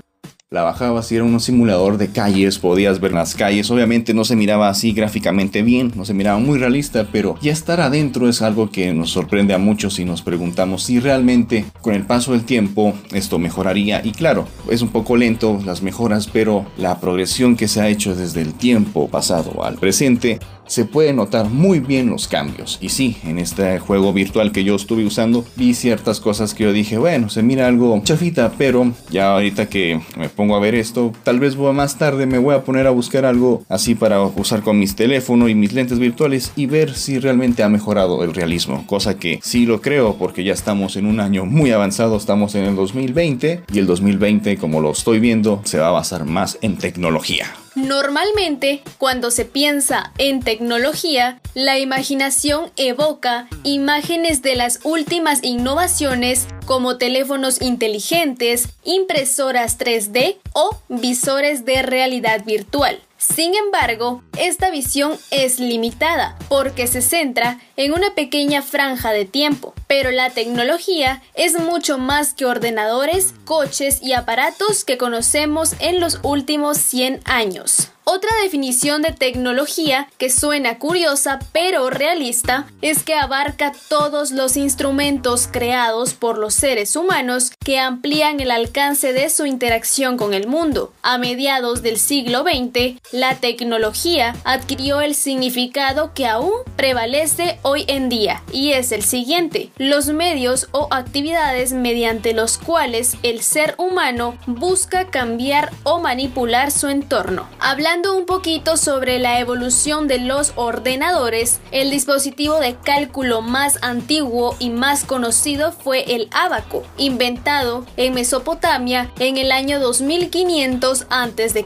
la 0.50 0.64
bajabas 0.64 1.12
y 1.12 1.16
era 1.16 1.26
un 1.26 1.42
simulador 1.42 1.98
de 1.98 2.08
calles, 2.08 2.58
podías 2.58 3.02
ver 3.02 3.12
las 3.12 3.36
calles, 3.36 3.70
obviamente 3.70 4.14
no 4.14 4.24
se 4.24 4.38
miraba 4.38 4.70
así 4.70 4.94
gráficamente 4.94 5.62
bien, 5.62 5.92
no 5.94 6.06
se 6.06 6.14
miraba 6.14 6.40
muy 6.40 6.58
realista, 6.58 7.06
pero 7.12 7.38
ya 7.42 7.52
estar 7.52 7.82
adentro 7.82 8.30
es 8.30 8.42
algo 8.42 8.70
que 8.70 8.94
nos 8.94 9.10
sorprende 9.10 9.54
a 9.54 9.58
muchos 9.58 10.00
y 10.00 10.06
nos 10.06 10.22
preguntamos 10.22 10.84
si 10.84 11.02
realmente 11.02 11.66
con 11.82 11.96
el 11.96 12.06
paso 12.06 12.32
del 12.32 12.46
tiempo 12.46 12.94
esto 13.12 13.40
mejoraría 13.40 14.02
y 14.06 14.14
claro, 14.14 14.48
es 14.72 14.82
un 14.82 14.88
poco 14.88 15.18
lento 15.18 15.60
las 15.66 15.82
mejoras, 15.82 16.28
pero 16.28 16.66
la 16.78 17.02
progresión 17.02 17.58
que 17.58 17.68
se 17.68 17.82
ha 17.82 17.90
hecho 17.90 18.16
desde 18.16 18.42
el 18.42 18.54
tiempo 18.54 19.10
pasado 19.10 19.66
al 19.66 19.76
presente 19.76 20.40
se 20.68 20.86
puede 20.86 21.14
notar 21.14 21.50
muy 21.50 21.80
bien 21.80 22.10
los 22.10 22.28
cambios. 22.28 22.78
Y 22.82 22.90
sí, 22.90 23.18
en 23.24 23.40
este 23.40 23.80
juego 23.80 24.14
virtual 24.14 24.52
que 24.52 24.64
yo 24.64 24.76
estuve 24.76 25.06
usando, 25.06 25.46
vi 25.56 25.74
ciertas 25.74 26.20
cosas 26.20 26.54
que 26.54 26.66
yo 26.66 26.74
dije, 26.74 26.98
bueno, 26.98 27.30
se 27.30 27.42
mira 27.42 27.68
algo 27.68 28.02
chafita, 28.04 28.52
pero 28.58 28.92
ya 29.10 29.34
ahorita 29.34 29.68
que 29.68 30.02
me 30.18 30.30
pongo 30.38 30.56
a 30.56 30.60
ver 30.60 30.76
esto, 30.76 31.12
tal 31.24 31.42
vez 31.42 31.58
más 31.58 31.98
tarde 31.98 32.28
me 32.28 32.38
voy 32.38 32.56
a 32.56 32.64
poner 32.64 32.88
a 32.88 32.92
buscar 32.92 33.26
algo 33.26 33.64
así 33.68 33.96
para 33.96 34.22
usar 34.22 34.62
con 34.62 34.80
mis 34.80 34.96
teléfonos 34.96 35.50
y 35.50 35.56
mis 35.56 35.74
lentes 35.74 36.00
virtuales 36.00 36.54
y 36.56 36.68
ver 36.68 36.94
si 36.94 37.20
realmente 37.20 37.64
ha 37.64 37.70
mejorado 37.70 38.24
el 38.24 38.34
realismo. 38.34 38.86
Cosa 38.86 39.18
que 39.18 39.40
sí 39.42 39.66
lo 39.66 39.82
creo 39.82 40.16
porque 40.16 40.44
ya 40.44 40.54
estamos 40.54 40.96
en 40.96 41.08
un 41.08 41.20
año 41.20 41.46
muy 41.46 41.72
avanzado, 41.72 42.16
estamos 42.16 42.56
en 42.56 42.66
el 42.66 42.76
2020 42.76 43.64
y 43.74 43.80
el 43.80 43.88
2020 43.88 44.58
como 44.58 44.80
lo 44.80 44.92
estoy 44.92 45.20
viendo 45.20 45.62
se 45.66 45.80
va 45.80 45.88
a 45.88 45.92
basar 45.92 46.26
más 46.26 46.60
en 46.62 46.78
tecnología. 46.78 47.48
Normalmente, 47.78 48.82
cuando 48.98 49.30
se 49.30 49.46
piensa 49.46 50.12
en 50.18 50.42
tecnología, 50.42 51.40
la 51.54 51.78
imaginación 51.78 52.72
evoca 52.76 53.48
imágenes 53.64 54.42
de 54.42 54.56
las 54.56 54.80
últimas 54.82 55.44
innovaciones 55.44 56.48
como 56.66 56.98
teléfonos 56.98 57.62
inteligentes, 57.62 58.70
impresoras 58.84 59.78
3D 59.78 60.38
o 60.54 60.76
visores 60.90 61.66
de 61.66 61.84
realidad 61.84 62.44
virtual. 62.46 63.00
Sin 63.18 63.56
embargo, 63.56 64.22
esta 64.38 64.70
visión 64.70 65.18
es 65.32 65.60
limitada 65.60 66.38
porque 66.50 66.86
se 66.86 67.02
centra 67.02 67.60
en 67.76 67.94
una 67.94 68.14
pequeña 68.14 68.62
franja 68.62 69.12
de 69.12 69.26
tiempo, 69.26 69.74
pero 69.88 70.12
la 70.12 70.30
tecnología 70.30 71.24
es 71.34 71.60
mucho 71.60 71.98
más 71.98 72.34
que 72.34 72.46
ordenadores, 72.46 73.34
coches 73.46 74.00
y 74.04 74.14
aparatos 74.14 74.86
que 74.86 74.98
conocemos 74.98 75.74
en 75.80 76.00
los 76.00 76.20
últimos 76.22 76.78
100 76.78 77.22
años. 77.26 77.90
Otra 78.10 78.32
definición 78.42 79.02
de 79.02 79.12
tecnología 79.12 80.08
que 80.18 80.30
suena 80.30 80.80
curiosa 80.80 81.40
pero 81.52 81.90
realista 81.90 82.66
es 82.82 83.04
que 83.04 83.16
abarca 83.16 83.74
todos 83.90 84.32
los 84.32 84.56
instrumentos 84.56 85.50
creados 85.52 86.14
por 86.14 86.38
los 86.38 86.54
seres 86.54 86.96
humanos 86.96 87.52
que 87.66 87.80
amplían 87.80 88.40
el 88.40 88.52
alcance 88.52 89.12
de 89.12 89.30
su 89.30 89.46
interacción 89.46 90.16
con 90.16 90.34
el 90.34 90.48
mundo. 90.48 90.94
A 91.02 91.18
mediados 91.18 91.82
del 91.82 92.00
siglo 92.00 92.44
XX, 92.44 92.98
la 93.12 93.36
tecnología 93.36 94.38
adquirió 94.46 95.02
el 95.02 95.14
significado 95.14 96.14
que 96.14 96.28
aún 96.28 96.54
prevalece 96.78 97.60
hoy 97.62 97.84
en 97.90 98.08
día 98.08 98.42
y 98.54 98.72
es 98.72 98.94
el 98.94 99.04
siguiente, 99.04 99.70
los 99.76 100.08
medios 100.08 100.70
o 100.72 100.88
actividades 100.92 101.74
mediante 101.74 102.34
los 102.34 102.58
cuales 102.58 103.18
el 103.24 103.42
ser 103.42 103.76
humano 103.78 104.38
busca 104.46 105.10
cambiar 105.10 105.74
o 105.84 106.00
manipular 106.00 106.72
su 106.72 106.88
entorno. 106.88 107.50
Hablando 107.60 107.97
un 108.06 108.26
poquito 108.26 108.78
sobre 108.78 109.18
la 109.18 109.40
evolución 109.40 110.08
de 110.08 110.20
los 110.20 110.54
ordenadores, 110.56 111.60
el 111.72 111.90
dispositivo 111.90 112.60
de 112.60 112.76
cálculo 112.76 113.42
más 113.42 113.80
antiguo 113.82 114.56
y 114.60 114.70
más 114.70 115.04
conocido 115.04 115.72
fue 115.72 116.16
el 116.16 116.30
abaco, 116.32 116.84
inventado 116.98 117.86
en 117.98 118.14
Mesopotamia 118.14 119.12
en 119.20 119.38
el 119.38 119.52
año 119.52 119.80
2500 119.80 121.08
a.C. 121.10 121.66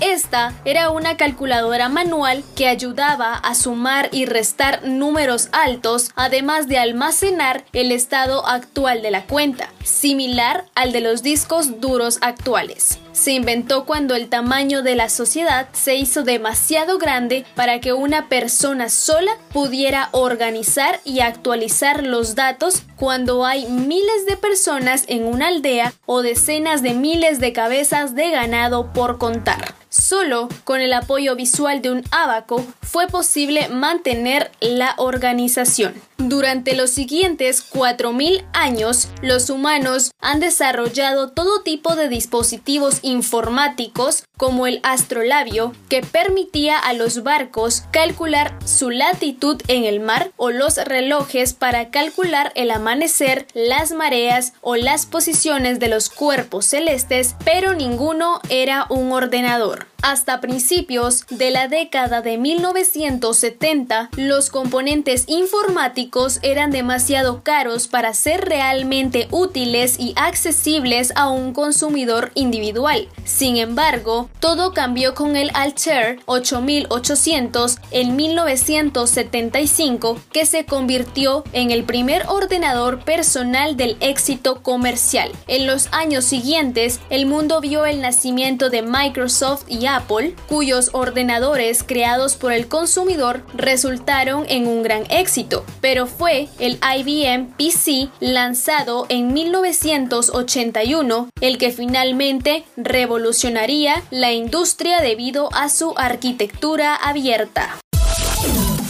Esta 0.00 0.54
era 0.64 0.90
una 0.90 1.16
calculadora 1.16 1.88
manual 1.88 2.42
que 2.56 2.68
ayudaba 2.68 3.34
a 3.34 3.54
sumar 3.54 4.08
y 4.12 4.24
restar 4.24 4.84
números 4.84 5.48
altos, 5.52 6.10
además 6.14 6.68
de 6.68 6.78
almacenar 6.78 7.64
el 7.72 7.92
estado 7.92 8.46
actual 8.46 9.02
de 9.02 9.10
la 9.10 9.26
cuenta, 9.26 9.68
similar 9.84 10.64
al 10.74 10.92
de 10.92 11.00
los 11.00 11.22
discos 11.22 11.80
duros 11.80 12.18
actuales 12.22 12.98
se 13.18 13.32
inventó 13.32 13.84
cuando 13.84 14.14
el 14.14 14.28
tamaño 14.28 14.82
de 14.82 14.94
la 14.94 15.08
sociedad 15.08 15.68
se 15.72 15.96
hizo 15.96 16.22
demasiado 16.22 16.98
grande 16.98 17.44
para 17.56 17.80
que 17.80 17.92
una 17.92 18.28
persona 18.28 18.88
sola 18.88 19.32
pudiera 19.52 20.08
organizar 20.12 21.00
y 21.04 21.20
actualizar 21.20 22.06
los 22.06 22.36
datos 22.36 22.84
cuando 22.96 23.44
hay 23.44 23.66
miles 23.66 24.24
de 24.26 24.36
personas 24.36 25.04
en 25.08 25.24
una 25.24 25.48
aldea 25.48 25.92
o 26.06 26.22
decenas 26.22 26.80
de 26.82 26.94
miles 26.94 27.40
de 27.40 27.52
cabezas 27.52 28.14
de 28.14 28.30
ganado 28.30 28.92
por 28.92 29.18
contar. 29.18 29.74
Solo 30.00 30.48
con 30.62 30.80
el 30.80 30.92
apoyo 30.92 31.34
visual 31.34 31.82
de 31.82 31.90
un 31.90 32.04
abaco 32.12 32.64
fue 32.82 33.08
posible 33.08 33.68
mantener 33.68 34.52
la 34.60 34.94
organización. 34.96 35.92
Durante 36.18 36.76
los 36.76 36.90
siguientes 36.90 37.68
4.000 37.68 38.46
años, 38.52 39.08
los 39.22 39.50
humanos 39.50 40.12
han 40.20 40.38
desarrollado 40.38 41.30
todo 41.30 41.62
tipo 41.62 41.96
de 41.96 42.08
dispositivos 42.08 43.00
informáticos 43.02 44.24
como 44.38 44.66
el 44.66 44.80
astrolabio 44.82 45.74
que 45.90 46.00
permitía 46.00 46.78
a 46.78 46.94
los 46.94 47.22
barcos 47.22 47.82
calcular 47.90 48.56
su 48.64 48.88
latitud 48.88 49.60
en 49.68 49.84
el 49.84 50.00
mar 50.00 50.30
o 50.38 50.50
los 50.50 50.76
relojes 50.76 51.52
para 51.52 51.90
calcular 51.90 52.52
el 52.54 52.70
amanecer, 52.70 53.46
las 53.52 53.92
mareas 53.92 54.54
o 54.62 54.76
las 54.76 55.04
posiciones 55.04 55.80
de 55.80 55.88
los 55.88 56.08
cuerpos 56.08 56.64
celestes, 56.64 57.34
pero 57.44 57.74
ninguno 57.74 58.40
era 58.48 58.86
un 58.88 59.12
ordenador. 59.12 59.86
Hasta 60.00 60.40
principios 60.40 61.26
de 61.28 61.50
la 61.50 61.66
década 61.66 62.22
de 62.22 62.38
1970, 62.38 64.10
los 64.16 64.48
componentes 64.48 65.24
informáticos 65.26 66.38
eran 66.42 66.70
demasiado 66.70 67.42
caros 67.42 67.88
para 67.88 68.14
ser 68.14 68.44
realmente 68.44 69.26
útiles 69.32 69.98
y 69.98 70.12
accesibles 70.14 71.12
a 71.16 71.28
un 71.28 71.52
consumidor 71.52 72.30
individual. 72.34 73.08
Sin 73.24 73.56
embargo, 73.56 74.27
todo 74.40 74.72
cambió 74.72 75.14
con 75.14 75.36
el 75.36 75.50
Altair 75.54 76.20
8800 76.26 77.78
en 77.90 78.16
1975, 78.16 80.20
que 80.32 80.46
se 80.46 80.64
convirtió 80.64 81.44
en 81.52 81.70
el 81.70 81.84
primer 81.84 82.24
ordenador 82.28 83.04
personal 83.04 83.76
del 83.76 83.96
éxito 84.00 84.62
comercial. 84.62 85.30
En 85.46 85.66
los 85.66 85.88
años 85.92 86.24
siguientes, 86.24 87.00
el 87.10 87.26
mundo 87.26 87.60
vio 87.60 87.84
el 87.84 88.00
nacimiento 88.00 88.70
de 88.70 88.82
Microsoft 88.82 89.64
y 89.68 89.86
Apple, 89.86 90.34
cuyos 90.48 90.90
ordenadores 90.92 91.82
creados 91.82 92.36
por 92.36 92.52
el 92.52 92.68
consumidor 92.68 93.44
resultaron 93.54 94.44
en 94.48 94.66
un 94.66 94.82
gran 94.82 95.04
éxito, 95.10 95.64
pero 95.80 96.06
fue 96.06 96.48
el 96.58 96.78
IBM 96.82 97.52
PC 97.56 98.08
lanzado 98.20 99.06
en 99.08 99.32
1981 99.32 101.28
el 101.40 101.58
que 101.58 101.70
finalmente 101.70 102.64
revolucionaría 102.76 104.02
industria 104.32 105.00
debido 105.00 105.48
a 105.54 105.68
su 105.68 105.94
arquitectura 105.96 106.96
abierta. 106.96 107.78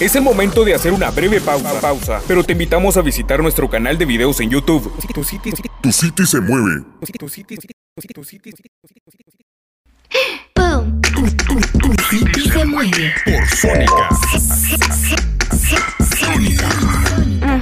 Es 0.01 0.17
el 0.17 0.23
momento 0.23 0.65
de 0.65 0.75
hacer 0.75 0.93
una 0.93 1.11
breve 1.11 1.41
pausa, 1.41 1.81
pausa, 1.81 2.23
pero 2.27 2.43
te 2.45 2.53
invitamos 2.53 2.97
a 2.97 3.03
visitar 3.03 3.43
nuestro 3.43 3.69
canal 3.69 3.99
de 3.99 4.07
videos 4.07 4.41
en 4.41 4.49
YouTube. 4.49 4.91
Tu 5.13 5.93
City 5.93 6.27
se 6.27 6.41
mueve. 6.41 6.85
Tu 7.19 7.29
City 7.29 7.57
se 12.51 12.65
mueve. 12.65 13.13
Por 13.25 13.47
Sónica. 13.49 14.09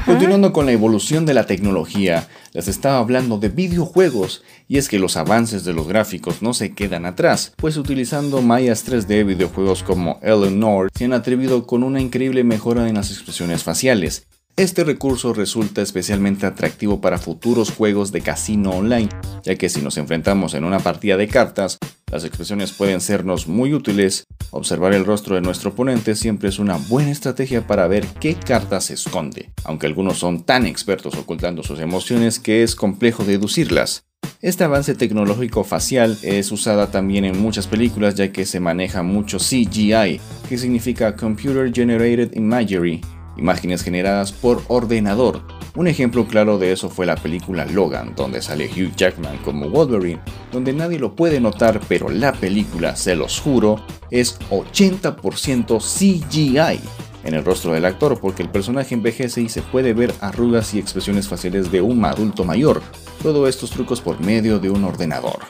Continuando 0.07 0.53
con 0.53 0.67
la 0.67 0.73
evolución 0.73 1.27
de 1.27 1.35
la 1.35 1.47
tecnología, 1.47 2.29
les 2.53 2.69
estaba 2.69 2.99
hablando 2.99 3.39
de 3.39 3.49
videojuegos, 3.49 4.45
y 4.69 4.79
es 4.79 4.89
que 4.89 5.01
los 5.01 5.17
avances 5.17 5.65
de 5.65 5.73
los 5.73 5.89
gráficos 5.89 6.43
no 6.43 6.55
se 6.55 6.75
quedan 6.75 7.07
atrás, 7.07 7.53
pues 7.57 7.77
utilizando 7.77 8.41
mallas 8.41 8.87
3D 8.87 9.27
videojuegos 9.27 9.83
como 9.83 10.21
Eleanor 10.23 10.91
se 10.95 11.07
han 11.07 11.13
atrevido 11.13 11.67
con 11.67 11.83
una 11.83 12.01
increíble 12.01 12.45
mejora 12.45 12.89
en 12.89 12.95
las 12.95 13.11
expresiones 13.11 13.65
faciales. 13.65 14.29
Este 14.59 14.85
recurso 14.85 15.35
resulta 15.35 15.83
especialmente 15.83 16.47
atractivo 16.47 17.03
para 17.03 17.19
futuros 17.19 17.71
juegos 17.71 18.11
de 18.11 18.23
casino 18.23 18.71
online, 18.71 19.11
ya 19.43 19.55
que 19.57 19.69
si 19.69 19.83
nos 19.83 19.99
enfrentamos 19.99 20.55
en 20.55 20.65
una 20.65 20.79
partida 20.79 21.19
de 21.19 21.29
cartas, 21.29 21.77
las 22.11 22.25
expresiones 22.25 22.73
pueden 22.73 23.03
sernos 23.03 23.49
muy 23.49 23.75
útiles. 23.75 24.25
Observar 24.53 24.95
el 24.95 25.05
rostro 25.05 25.35
de 25.35 25.43
nuestro 25.43 25.73
oponente 25.73 26.15
siempre 26.15 26.49
es 26.49 26.59
una 26.59 26.79
buena 26.79 27.11
estrategia 27.11 27.67
para 27.67 27.87
ver 27.87 28.07
qué 28.19 28.35
carta 28.35 28.81
se 28.81 28.95
esconde, 28.95 29.51
aunque 29.63 29.89
algunos 29.89 30.17
son 30.17 30.43
tan 30.45 30.65
expertos 30.65 31.17
ocultando 31.17 31.63
sus 31.63 31.79
emociones 31.79 32.39
que 32.39 32.63
es 32.63 32.75
complejo 32.75 33.25
deducirlas. 33.25 34.05
Este 34.41 34.65
avance 34.65 34.95
tecnológico 34.95 35.65
facial 35.65 36.17
es 36.23 36.51
usada 36.51 36.91
también 36.91 37.27
en 37.27 37.39
muchas 37.39 37.67
películas 37.67 38.15
ya 38.15 38.33
que 38.33 38.47
se 38.47 38.61
maneja 38.61 39.03
mucho 39.03 39.37
CGI, 39.37 40.19
que 40.49 40.57
significa 40.57 41.15
Computer 41.15 41.71
Generated 41.71 42.35
Imagery, 42.35 43.03
imágenes 43.37 43.83
generadas 43.83 44.33
por 44.33 44.63
ordenador. 44.69 45.43
Un 45.75 45.89
ejemplo 45.89 46.27
claro 46.27 46.59
de 46.59 46.73
eso 46.73 46.89
fue 46.89 47.07
la 47.07 47.17
película 47.17 47.67
Logan, 47.67 48.15
donde 48.17 48.41
sale 48.41 48.67
Hugh 48.67 48.97
Jackman 48.97 49.39
como 49.39 49.69
Wolverine, 49.69 50.21
donde 50.51 50.73
nadie 50.73 50.99
lo 50.99 51.15
puede 51.15 51.41
notar, 51.41 51.81
pero 51.89 52.09
la 52.09 52.33
película, 52.33 52.97
se 52.97 53.15
los 53.15 53.41
juro, 53.41 53.85
es 54.11 54.39
80% 54.51 55.79
CGI 55.79 56.81
en 57.27 57.35
el 57.35 57.45
rostro 57.45 57.73
del 57.73 57.85
actor 57.85 58.19
porque 58.21 58.43
el 58.43 58.49
personaje 58.49 58.95
envejece 58.95 59.43
y 59.43 59.49
se 59.49 59.61
puede 59.61 59.93
ver 59.93 60.15
arrugas 60.21 60.73
y 60.75 60.79
expresiones 60.79 61.29
faciales 61.29 61.71
de 61.71 61.83
un 61.83 62.05
adulto 62.05 62.45
mayor. 62.45 62.81
Todo 63.23 63.49
estos 63.49 63.71
trucos 63.71 64.01
por 64.01 64.21
medio 64.21 64.59
de 64.59 64.71
un 64.71 64.85
ordenador. 64.85 65.41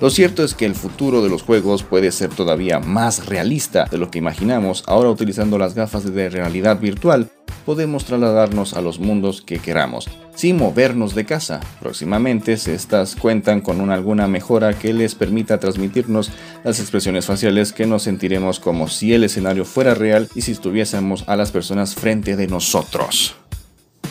Lo 0.00 0.08
cierto 0.08 0.42
es 0.42 0.54
que 0.54 0.64
el 0.64 0.74
futuro 0.74 1.22
de 1.22 1.28
los 1.28 1.42
juegos 1.42 1.82
puede 1.82 2.10
ser 2.10 2.30
todavía 2.30 2.80
más 2.80 3.26
realista 3.26 3.84
de 3.84 3.98
lo 3.98 4.10
que 4.10 4.18
imaginamos. 4.18 4.82
Ahora 4.86 5.10
utilizando 5.10 5.58
las 5.58 5.74
gafas 5.74 6.10
de 6.10 6.30
realidad 6.30 6.80
virtual, 6.80 7.28
podemos 7.66 8.06
trasladarnos 8.06 8.72
a 8.72 8.80
los 8.80 8.98
mundos 8.98 9.42
que 9.42 9.58
queramos, 9.58 10.08
sin 10.34 10.56
movernos 10.56 11.14
de 11.14 11.26
casa. 11.26 11.60
Próximamente, 11.80 12.54
estas 12.54 13.14
cuentan 13.14 13.60
con 13.60 13.78
una, 13.78 13.92
alguna 13.92 14.26
mejora 14.26 14.72
que 14.72 14.94
les 14.94 15.14
permita 15.14 15.60
transmitirnos 15.60 16.30
las 16.64 16.80
expresiones 16.80 17.26
faciales 17.26 17.74
que 17.74 17.86
nos 17.86 18.04
sentiremos 18.04 18.58
como 18.58 18.88
si 18.88 19.12
el 19.12 19.24
escenario 19.24 19.66
fuera 19.66 19.92
real 19.92 20.30
y 20.34 20.40
si 20.40 20.52
estuviésemos 20.52 21.24
a 21.26 21.36
las 21.36 21.50
personas 21.50 21.94
frente 21.94 22.36
de 22.36 22.46
nosotros. 22.46 23.36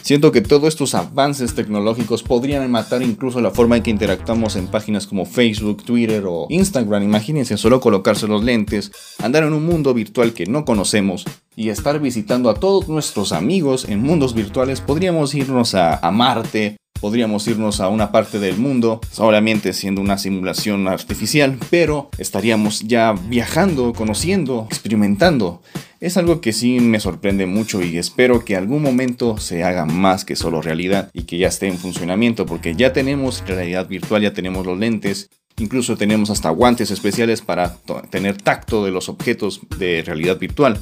Siento 0.01 0.31
que 0.31 0.41
todos 0.41 0.69
estos 0.69 0.95
avances 0.95 1.53
tecnológicos 1.53 2.23
podrían 2.23 2.69
matar 2.71 3.01
incluso 3.01 3.41
la 3.41 3.51
forma 3.51 3.77
en 3.77 3.83
que 3.83 3.91
interactuamos 3.91 4.55
en 4.55 4.67
páginas 4.67 5.05
como 5.05 5.25
Facebook, 5.25 5.83
Twitter 5.83 6.23
o 6.27 6.47
Instagram. 6.49 7.03
Imagínense 7.03 7.57
solo 7.57 7.79
colocarse 7.79 8.27
los 8.27 8.43
lentes, 8.43 8.91
andar 9.19 9.43
en 9.43 9.53
un 9.53 9.65
mundo 9.65 9.93
virtual 9.93 10.33
que 10.33 10.45
no 10.45 10.65
conocemos 10.65 11.25
y 11.55 11.69
estar 11.69 11.99
visitando 11.99 12.49
a 12.49 12.55
todos 12.55 12.87
nuestros 12.87 13.31
amigos 13.31 13.87
en 13.87 14.01
mundos 14.01 14.33
virtuales. 14.33 14.81
Podríamos 14.81 15.35
irnos 15.35 15.75
a, 15.75 15.97
a 15.97 16.11
Marte, 16.11 16.77
podríamos 16.99 17.47
irnos 17.47 17.79
a 17.79 17.89
una 17.89 18.11
parte 18.11 18.39
del 18.39 18.57
mundo, 18.57 19.01
solamente 19.11 19.73
siendo 19.73 20.01
una 20.01 20.17
simulación 20.17 20.87
artificial, 20.87 21.57
pero 21.69 22.09
estaríamos 22.17 22.81
ya 22.81 23.13
viajando, 23.13 23.93
conociendo, 23.93 24.67
experimentando. 24.69 25.61
Es 25.99 26.15
algo 26.15 26.39
que 26.39 26.53
sí 26.53 26.79
me 26.79 27.01
sorprende 27.01 27.45
mucho 27.45 27.81
y 27.81 27.97
espero 27.97 28.45
que 28.45 28.55
algún 28.55 28.81
momento 28.81 29.37
se 29.37 29.65
haga 29.65 29.85
más 29.85 30.23
que 30.23 30.37
solo 30.37 30.61
realidad 30.61 31.09
y 31.13 31.23
que 31.23 31.37
ya 31.37 31.49
esté 31.49 31.67
en 31.67 31.77
funcionamiento 31.77 32.45
porque 32.45 32.73
ya 32.73 32.93
tenemos 32.93 33.43
realidad 33.45 33.85
virtual, 33.85 34.21
ya 34.21 34.33
tenemos 34.33 34.65
los 34.65 34.79
lentes, 34.79 35.29
incluso 35.57 35.97
tenemos 35.97 36.29
hasta 36.29 36.51
guantes 36.51 36.89
especiales 36.91 37.41
para 37.41 37.75
tener 38.09 38.41
tacto 38.41 38.85
de 38.85 38.91
los 38.91 39.09
objetos 39.09 39.59
de 39.77 40.01
realidad 40.01 40.39
virtual. 40.39 40.79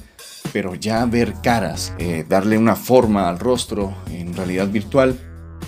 Pero 0.54 0.76
ya 0.76 1.04
ver 1.06 1.34
caras, 1.42 1.94
eh, 1.98 2.24
darle 2.28 2.60
una 2.60 2.76
forma 2.76 3.28
al 3.28 3.40
rostro 3.40 3.98
en 4.12 4.36
realidad 4.36 4.68
virtual, 4.70 5.20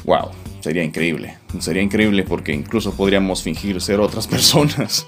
wow, 0.05 0.29
sería 0.61 0.83
increíble. 0.83 1.39
Sería 1.59 1.81
increíble 1.81 2.23
porque 2.23 2.53
incluso 2.53 2.93
podríamos 2.93 3.41
fingir 3.41 3.81
ser 3.81 3.99
otras 3.99 4.27
personas. 4.27 5.07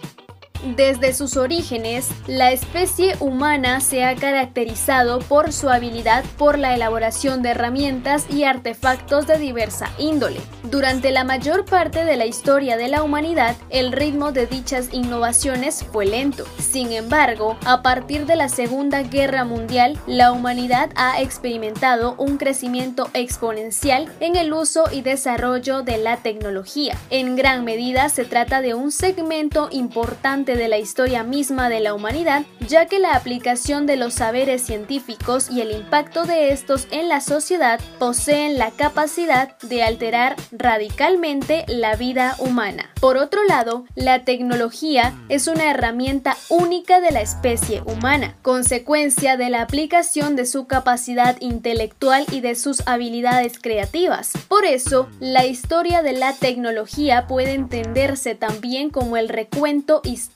Desde 0.75 1.13
sus 1.13 1.37
orígenes, 1.37 2.09
la 2.27 2.51
especie 2.51 3.15
humana 3.19 3.81
se 3.81 4.03
ha 4.03 4.15
caracterizado 4.15 5.17
por 5.19 5.53
su 5.53 5.69
habilidad 5.69 6.23
por 6.37 6.59
la 6.59 6.75
elaboración 6.75 7.41
de 7.41 7.49
herramientas 7.49 8.27
y 8.29 8.43
artefactos 8.43 9.25
de 9.25 9.39
diversa 9.39 9.89
índole. 9.97 10.39
Durante 10.63 11.11
la 11.11 11.23
mayor 11.23 11.65
parte 11.65 12.05
de 12.05 12.15
la 12.15 12.27
historia 12.27 12.77
de 12.77 12.89
la 12.89 13.01
humanidad, 13.01 13.55
el 13.71 13.91
ritmo 13.91 14.31
de 14.31 14.45
dichas 14.45 14.89
innovaciones 14.91 15.83
fue 15.91 16.05
lento. 16.05 16.45
Sin 16.59 16.91
embargo, 16.91 17.57
a 17.65 17.81
partir 17.81 18.27
de 18.27 18.35
la 18.35 18.47
Segunda 18.47 19.01
Guerra 19.01 19.43
Mundial, 19.45 19.99
la 20.05 20.31
humanidad 20.31 20.91
ha 20.95 21.21
experimentado 21.21 22.13
un 22.19 22.37
crecimiento 22.37 23.09
exponencial 23.13 24.11
en 24.19 24.35
el 24.35 24.53
uso 24.53 24.83
y 24.91 25.01
desarrollo 25.01 25.81
de 25.81 25.97
la 25.97 26.17
tecnología. 26.17 26.95
En 27.09 27.35
gran 27.35 27.65
medida 27.65 28.09
se 28.09 28.25
trata 28.25 28.61
de 28.61 28.75
un 28.75 28.91
segmento 28.91 29.67
importante 29.71 30.40
de 30.45 30.67
la 30.67 30.79
historia 30.79 31.23
misma 31.23 31.69
de 31.69 31.79
la 31.79 31.93
humanidad, 31.93 32.43
ya 32.67 32.87
que 32.87 32.99
la 32.99 33.13
aplicación 33.13 33.85
de 33.85 33.95
los 33.95 34.15
saberes 34.15 34.63
científicos 34.63 35.49
y 35.51 35.61
el 35.61 35.71
impacto 35.71 36.25
de 36.25 36.51
estos 36.51 36.87
en 36.89 37.07
la 37.07 37.21
sociedad 37.21 37.79
poseen 37.99 38.57
la 38.57 38.71
capacidad 38.71 39.57
de 39.59 39.83
alterar 39.83 40.35
radicalmente 40.51 41.63
la 41.67 41.95
vida 41.95 42.35
humana. 42.39 42.89
Por 42.99 43.17
otro 43.17 43.43
lado, 43.43 43.85
la 43.95 44.25
tecnología 44.25 45.13
es 45.29 45.47
una 45.47 45.69
herramienta 45.69 46.35
única 46.49 46.99
de 46.99 47.11
la 47.11 47.21
especie 47.21 47.81
humana, 47.85 48.35
consecuencia 48.41 49.37
de 49.37 49.49
la 49.49 49.61
aplicación 49.61 50.35
de 50.35 50.45
su 50.45 50.65
capacidad 50.65 51.39
intelectual 51.39 52.25
y 52.31 52.41
de 52.41 52.55
sus 52.55 52.87
habilidades 52.87 53.59
creativas. 53.59 54.31
Por 54.47 54.65
eso, 54.65 55.07
la 55.19 55.45
historia 55.45 56.01
de 56.01 56.13
la 56.13 56.33
tecnología 56.33 57.27
puede 57.27 57.53
entenderse 57.53 58.35
también 58.35 58.89
como 58.89 59.17
el 59.17 59.29
recuento 59.29 60.01
histórico 60.03 60.30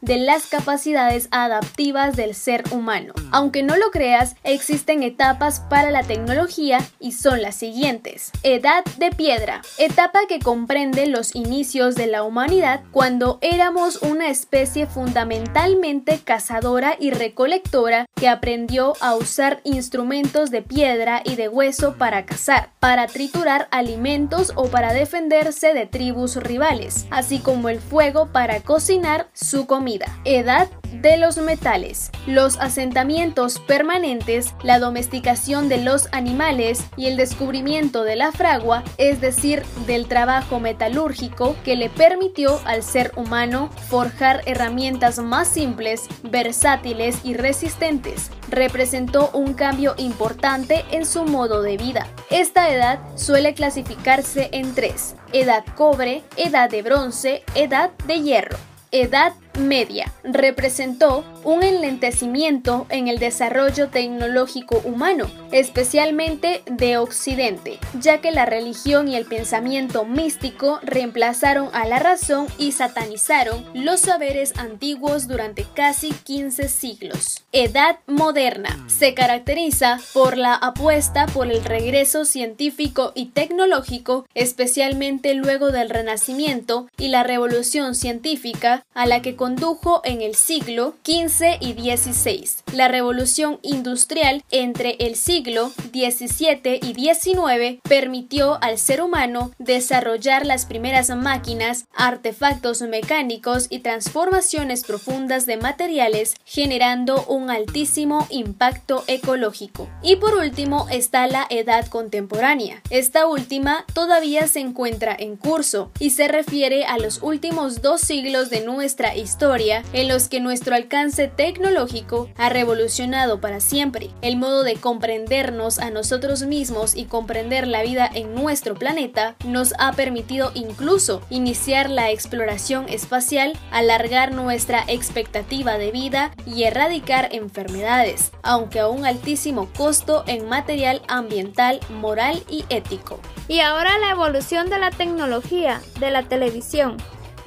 de 0.00 0.18
las 0.18 0.46
capacidades 0.46 1.28
adaptivas 1.30 2.16
del 2.16 2.34
ser 2.34 2.64
humano. 2.72 3.14
Aunque 3.30 3.62
no 3.62 3.76
lo 3.76 3.90
creas, 3.90 4.36
existen 4.44 5.02
etapas 5.02 5.60
para 5.60 5.90
la 5.90 6.02
tecnología 6.02 6.78
y 6.98 7.12
son 7.12 7.40
las 7.40 7.54
siguientes. 7.54 8.32
Edad 8.42 8.84
de 8.98 9.10
piedra, 9.10 9.62
etapa 9.78 10.20
que 10.28 10.40
comprende 10.40 11.06
los 11.06 11.34
inicios 11.34 11.94
de 11.94 12.06
la 12.06 12.22
humanidad 12.22 12.82
cuando 12.90 13.38
éramos 13.40 14.02
una 14.02 14.28
especie 14.28 14.86
fundamentalmente 14.86 16.20
cazadora 16.22 16.96
y 16.98 17.10
recolectora 17.10 18.06
que 18.14 18.28
aprendió 18.28 18.94
a 19.00 19.14
usar 19.14 19.60
instrumentos 19.64 20.50
de 20.50 20.62
piedra 20.62 21.22
y 21.24 21.36
de 21.36 21.48
hueso 21.48 21.94
para 21.96 22.26
cazar, 22.26 22.70
para 22.80 23.06
triturar 23.06 23.68
alimentos 23.70 24.52
o 24.56 24.66
para 24.68 24.92
defenderse 24.92 25.72
de 25.72 25.86
tribus 25.86 26.36
rivales, 26.36 27.06
así 27.10 27.38
como 27.38 27.68
el 27.68 27.80
fuego 27.80 28.26
para 28.32 28.60
cocinar 28.60 29.19
su 29.32 29.66
comida. 29.66 30.06
Edad 30.24 30.68
de 30.92 31.16
los 31.16 31.36
metales. 31.38 32.10
Los 32.26 32.58
asentamientos 32.58 33.58
permanentes, 33.60 34.54
la 34.62 34.78
domesticación 34.78 35.68
de 35.68 35.78
los 35.78 36.08
animales 36.12 36.84
y 36.96 37.06
el 37.06 37.16
descubrimiento 37.16 38.02
de 38.02 38.16
la 38.16 38.32
fragua, 38.32 38.82
es 38.98 39.20
decir, 39.20 39.62
del 39.86 40.06
trabajo 40.06 40.60
metalúrgico 40.60 41.56
que 41.64 41.76
le 41.76 41.88
permitió 41.90 42.60
al 42.64 42.82
ser 42.82 43.12
humano 43.16 43.70
forjar 43.88 44.42
herramientas 44.46 45.18
más 45.18 45.48
simples, 45.48 46.08
versátiles 46.22 47.18
y 47.24 47.34
resistentes, 47.34 48.30
representó 48.48 49.30
un 49.32 49.54
cambio 49.54 49.94
importante 49.96 50.84
en 50.90 51.06
su 51.06 51.24
modo 51.24 51.62
de 51.62 51.76
vida. 51.76 52.06
Esta 52.30 52.70
edad 52.70 52.98
suele 53.16 53.54
clasificarse 53.54 54.48
en 54.52 54.74
tres, 54.74 55.14
edad 55.32 55.64
cobre, 55.76 56.22
edad 56.36 56.70
de 56.70 56.82
bronce, 56.82 57.42
edad 57.54 57.90
de 58.06 58.20
hierro. 58.20 58.69
Edad 58.92 59.34
media 59.58 60.12
representó 60.22 61.24
un 61.44 61.62
enlentecimiento 61.62 62.86
en 62.88 63.08
el 63.08 63.18
desarrollo 63.18 63.88
tecnológico 63.88 64.80
humano, 64.84 65.30
especialmente 65.52 66.62
de 66.66 66.98
Occidente, 66.98 67.78
ya 67.98 68.20
que 68.20 68.30
la 68.30 68.46
religión 68.46 69.08
y 69.08 69.16
el 69.16 69.24
pensamiento 69.24 70.04
místico 70.04 70.80
reemplazaron 70.82 71.68
a 71.72 71.86
la 71.86 71.98
razón 71.98 72.46
y 72.58 72.72
satanizaron 72.72 73.64
los 73.74 74.00
saberes 74.00 74.56
antiguos 74.56 75.28
durante 75.28 75.64
casi 75.74 76.10
15 76.10 76.68
siglos. 76.68 77.44
Edad 77.52 77.98
moderna 78.06 78.78
se 78.86 79.14
caracteriza 79.14 79.98
por 80.12 80.36
la 80.36 80.54
apuesta 80.54 81.26
por 81.26 81.50
el 81.50 81.64
regreso 81.64 82.24
científico 82.24 83.12
y 83.14 83.26
tecnológico, 83.26 84.26
especialmente 84.34 85.34
luego 85.34 85.70
del 85.70 85.90
Renacimiento 85.90 86.88
y 86.98 87.08
la 87.08 87.22
revolución 87.22 87.94
científica 87.94 88.84
a 88.94 89.06
la 89.06 89.22
que 89.22 89.36
condujo 89.40 90.02
en 90.04 90.20
el 90.20 90.34
siglo 90.34 90.96
XV 91.02 91.56
y 91.60 91.72
XVI. 91.72 92.46
La 92.74 92.88
revolución 92.88 93.58
industrial 93.62 94.44
entre 94.50 94.96
el 94.98 95.16
siglo 95.16 95.70
XVII 95.70 96.78
y 96.82 96.92
XIX 96.92 97.80
permitió 97.82 98.62
al 98.62 98.76
ser 98.76 99.00
humano 99.00 99.52
desarrollar 99.58 100.44
las 100.44 100.66
primeras 100.66 101.08
máquinas, 101.16 101.86
artefactos 101.94 102.82
mecánicos 102.82 103.68
y 103.70 103.78
transformaciones 103.78 104.84
profundas 104.84 105.46
de 105.46 105.56
materiales, 105.56 106.34
generando 106.44 107.24
un 107.24 107.48
altísimo 107.48 108.26
impacto 108.28 109.04
ecológico. 109.06 109.88
Y 110.02 110.16
por 110.16 110.34
último 110.34 110.86
está 110.90 111.26
la 111.28 111.46
edad 111.48 111.86
contemporánea. 111.86 112.82
Esta 112.90 113.26
última 113.26 113.86
todavía 113.94 114.46
se 114.48 114.60
encuentra 114.60 115.16
en 115.18 115.36
curso 115.36 115.92
y 115.98 116.10
se 116.10 116.28
refiere 116.28 116.84
a 116.84 116.98
los 116.98 117.22
últimos 117.22 117.80
dos 117.80 118.02
siglos 118.02 118.50
de 118.50 118.60
nuestra 118.60 119.16
historia 119.16 119.29
historia 119.30 119.84
en 119.92 120.08
los 120.08 120.28
que 120.28 120.40
nuestro 120.40 120.74
alcance 120.74 121.28
tecnológico 121.28 122.28
ha 122.36 122.48
revolucionado 122.48 123.40
para 123.40 123.60
siempre 123.60 124.10
el 124.22 124.36
modo 124.36 124.64
de 124.64 124.74
comprendernos 124.74 125.78
a 125.78 125.90
nosotros 125.90 126.42
mismos 126.42 126.96
y 126.96 127.04
comprender 127.04 127.68
la 127.68 127.82
vida 127.82 128.10
en 128.12 128.34
nuestro 128.34 128.74
planeta, 128.74 129.36
nos 129.44 129.72
ha 129.78 129.92
permitido 129.92 130.50
incluso 130.54 131.22
iniciar 131.30 131.90
la 131.90 132.10
exploración 132.10 132.88
espacial, 132.88 133.56
alargar 133.70 134.34
nuestra 134.34 134.82
expectativa 134.88 135.78
de 135.78 135.92
vida 135.92 136.32
y 136.44 136.64
erradicar 136.64 137.28
enfermedades, 137.30 138.32
aunque 138.42 138.80
a 138.80 138.88
un 138.88 139.06
altísimo 139.06 139.68
costo 139.76 140.24
en 140.26 140.48
material 140.48 141.02
ambiental, 141.06 141.78
moral 142.00 142.42
y 142.50 142.64
ético. 142.68 143.20
Y 143.46 143.60
ahora 143.60 143.96
la 143.98 144.10
evolución 144.10 144.70
de 144.70 144.78
la 144.78 144.90
tecnología, 144.90 145.80
de 146.00 146.10
la 146.10 146.24
televisión, 146.24 146.96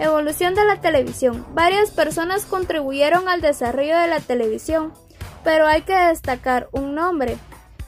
Evolución 0.04 0.54
de 0.54 0.66
la 0.66 0.82
televisión. 0.82 1.46
Varias 1.54 1.89
personas 1.89 2.44
contribuyeron 2.46 3.30
al 3.30 3.39
desarrollo 3.39 3.98
de 3.98 4.08
la 4.08 4.20
televisión, 4.20 4.92
pero 5.46 5.66
hay 5.66 5.84
que 5.84 5.96
destacar 5.96 6.68
un 6.74 6.94
nombre, 6.94 7.38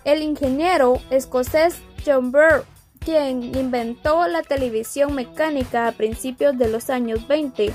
el 0.06 0.22
ingeniero 0.22 1.02
escocés 1.10 1.76
John 2.06 2.32
Burr, 2.32 2.64
quien 3.00 3.44
inventó 3.44 4.30
la 4.30 4.44
televisión 4.44 5.14
mecánica 5.14 5.90
a 5.90 5.92
principios 5.92 6.58
de 6.58 6.70
los 6.70 6.90
años 6.90 7.28
20. 7.28 7.74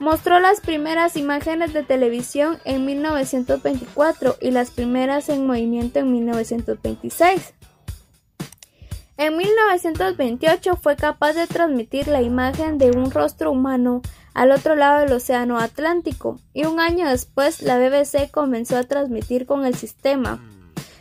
Mostró 0.00 0.38
las 0.38 0.60
primeras 0.60 1.16
imágenes 1.16 1.72
de 1.72 1.82
televisión 1.82 2.58
en 2.66 2.84
1924 2.84 4.36
y 4.38 4.50
las 4.50 4.70
primeras 4.70 5.30
en 5.30 5.46
movimiento 5.46 6.00
en 6.00 6.12
1926. 6.12 7.54
En 9.18 9.36
1928 9.38 10.76
fue 10.76 10.94
capaz 10.94 11.32
de 11.32 11.46
transmitir 11.46 12.06
la 12.08 12.20
imagen 12.20 12.76
de 12.76 12.90
un 12.90 13.10
rostro 13.10 13.50
humano 13.50 14.02
al 14.34 14.52
otro 14.52 14.74
lado 14.76 15.00
del 15.00 15.12
Océano 15.12 15.58
Atlántico 15.58 16.38
y 16.52 16.66
un 16.66 16.80
año 16.80 17.08
después 17.08 17.62
la 17.62 17.78
BBC 17.78 18.30
comenzó 18.30 18.76
a 18.76 18.82
transmitir 18.84 19.46
con 19.46 19.64
el 19.64 19.74
sistema. 19.74 20.38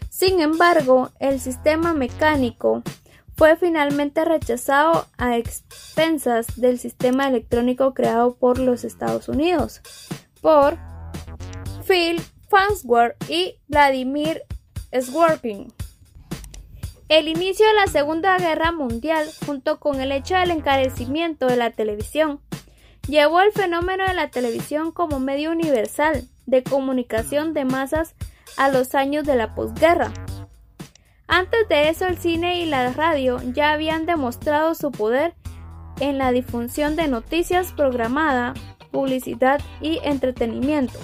Sin 0.09 0.39
embargo, 0.39 1.11
el 1.19 1.41
sistema 1.41 1.93
mecánico 1.93 2.83
fue 3.35 3.57
finalmente 3.57 4.23
rechazado 4.23 5.07
a 5.17 5.35
expensas 5.35 6.47
del 6.55 6.79
sistema 6.79 7.27
electrónico 7.27 7.93
creado 7.93 8.35
por 8.35 8.59
los 8.59 8.85
Estados 8.85 9.27
Unidos, 9.27 9.81
por 10.41 10.77
Phil 11.85 12.21
Farnsworth 12.47 13.29
y 13.29 13.59
Vladimir 13.67 14.43
Sworkin. 14.97 15.73
El 17.07 17.27
inicio 17.27 17.67
de 17.67 17.73
la 17.75 17.85
Segunda 17.85 18.35
Guerra 18.39 18.71
Mundial, 18.71 19.29
junto 19.45 19.79
con 19.79 20.01
el 20.01 20.11
hecho 20.11 20.33
del 20.35 20.49
encarecimiento 20.49 21.45
de 21.45 21.55
la 21.55 21.69
televisión, 21.69 22.39
llevó 23.07 23.41
el 23.41 23.51
fenómeno 23.51 24.07
de 24.07 24.15
la 24.15 24.31
televisión 24.31 24.91
como 24.91 25.19
medio 25.19 25.51
universal 25.51 26.23
de 26.47 26.63
comunicación 26.63 27.53
de 27.53 27.63
masas 27.63 28.15
a 28.57 28.69
los 28.69 28.95
años 28.95 29.23
de 29.23 29.35
la 29.35 29.53
posguerra. 29.53 30.11
Antes 31.27 31.69
de 31.69 31.89
eso 31.89 32.07
el 32.07 32.17
cine 32.17 32.61
y 32.61 32.65
la 32.65 32.91
radio 32.91 33.39
ya 33.53 33.73
habían 33.73 34.07
demostrado 34.07 34.73
su 34.73 34.91
poder 34.91 35.35
en 35.99 36.17
la 36.17 36.31
difusión 36.31 36.95
de 36.95 37.07
noticias 37.07 37.71
programada, 37.71 38.55
publicidad 38.89 39.61
y 39.79 39.99
entretenimiento. 40.03 40.97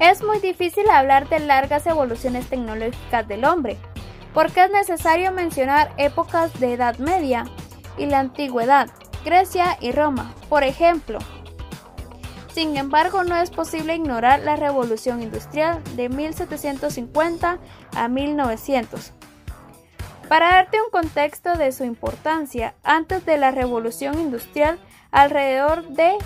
Es 0.00 0.24
muy 0.24 0.40
difícil 0.40 0.90
hablar 0.90 1.28
de 1.28 1.38
largas 1.38 1.86
evoluciones 1.86 2.48
tecnológicas 2.48 3.26
del 3.28 3.44
hombre, 3.44 3.76
porque 4.38 4.62
es 4.62 4.70
necesario 4.70 5.32
mencionar 5.32 5.92
épocas 5.96 6.60
de 6.60 6.74
Edad 6.74 6.96
Media 6.98 7.44
y 7.96 8.06
la 8.06 8.20
Antigüedad, 8.20 8.88
Grecia 9.24 9.76
y 9.80 9.90
Roma, 9.90 10.32
por 10.48 10.62
ejemplo. 10.62 11.18
Sin 12.54 12.76
embargo, 12.76 13.24
no 13.24 13.34
es 13.34 13.50
posible 13.50 13.96
ignorar 13.96 14.38
la 14.38 14.54
Revolución 14.54 15.24
Industrial 15.24 15.82
de 15.96 16.08
1750 16.08 17.58
a 17.96 18.06
1900. 18.08 19.12
Para 20.28 20.50
darte 20.50 20.80
un 20.82 20.90
contexto 20.92 21.54
de 21.58 21.72
su 21.72 21.82
importancia, 21.82 22.76
antes 22.84 23.26
de 23.26 23.38
la 23.38 23.50
Revolución 23.50 24.20
Industrial, 24.20 24.78
alrededor 25.10 25.88
de 25.88 26.16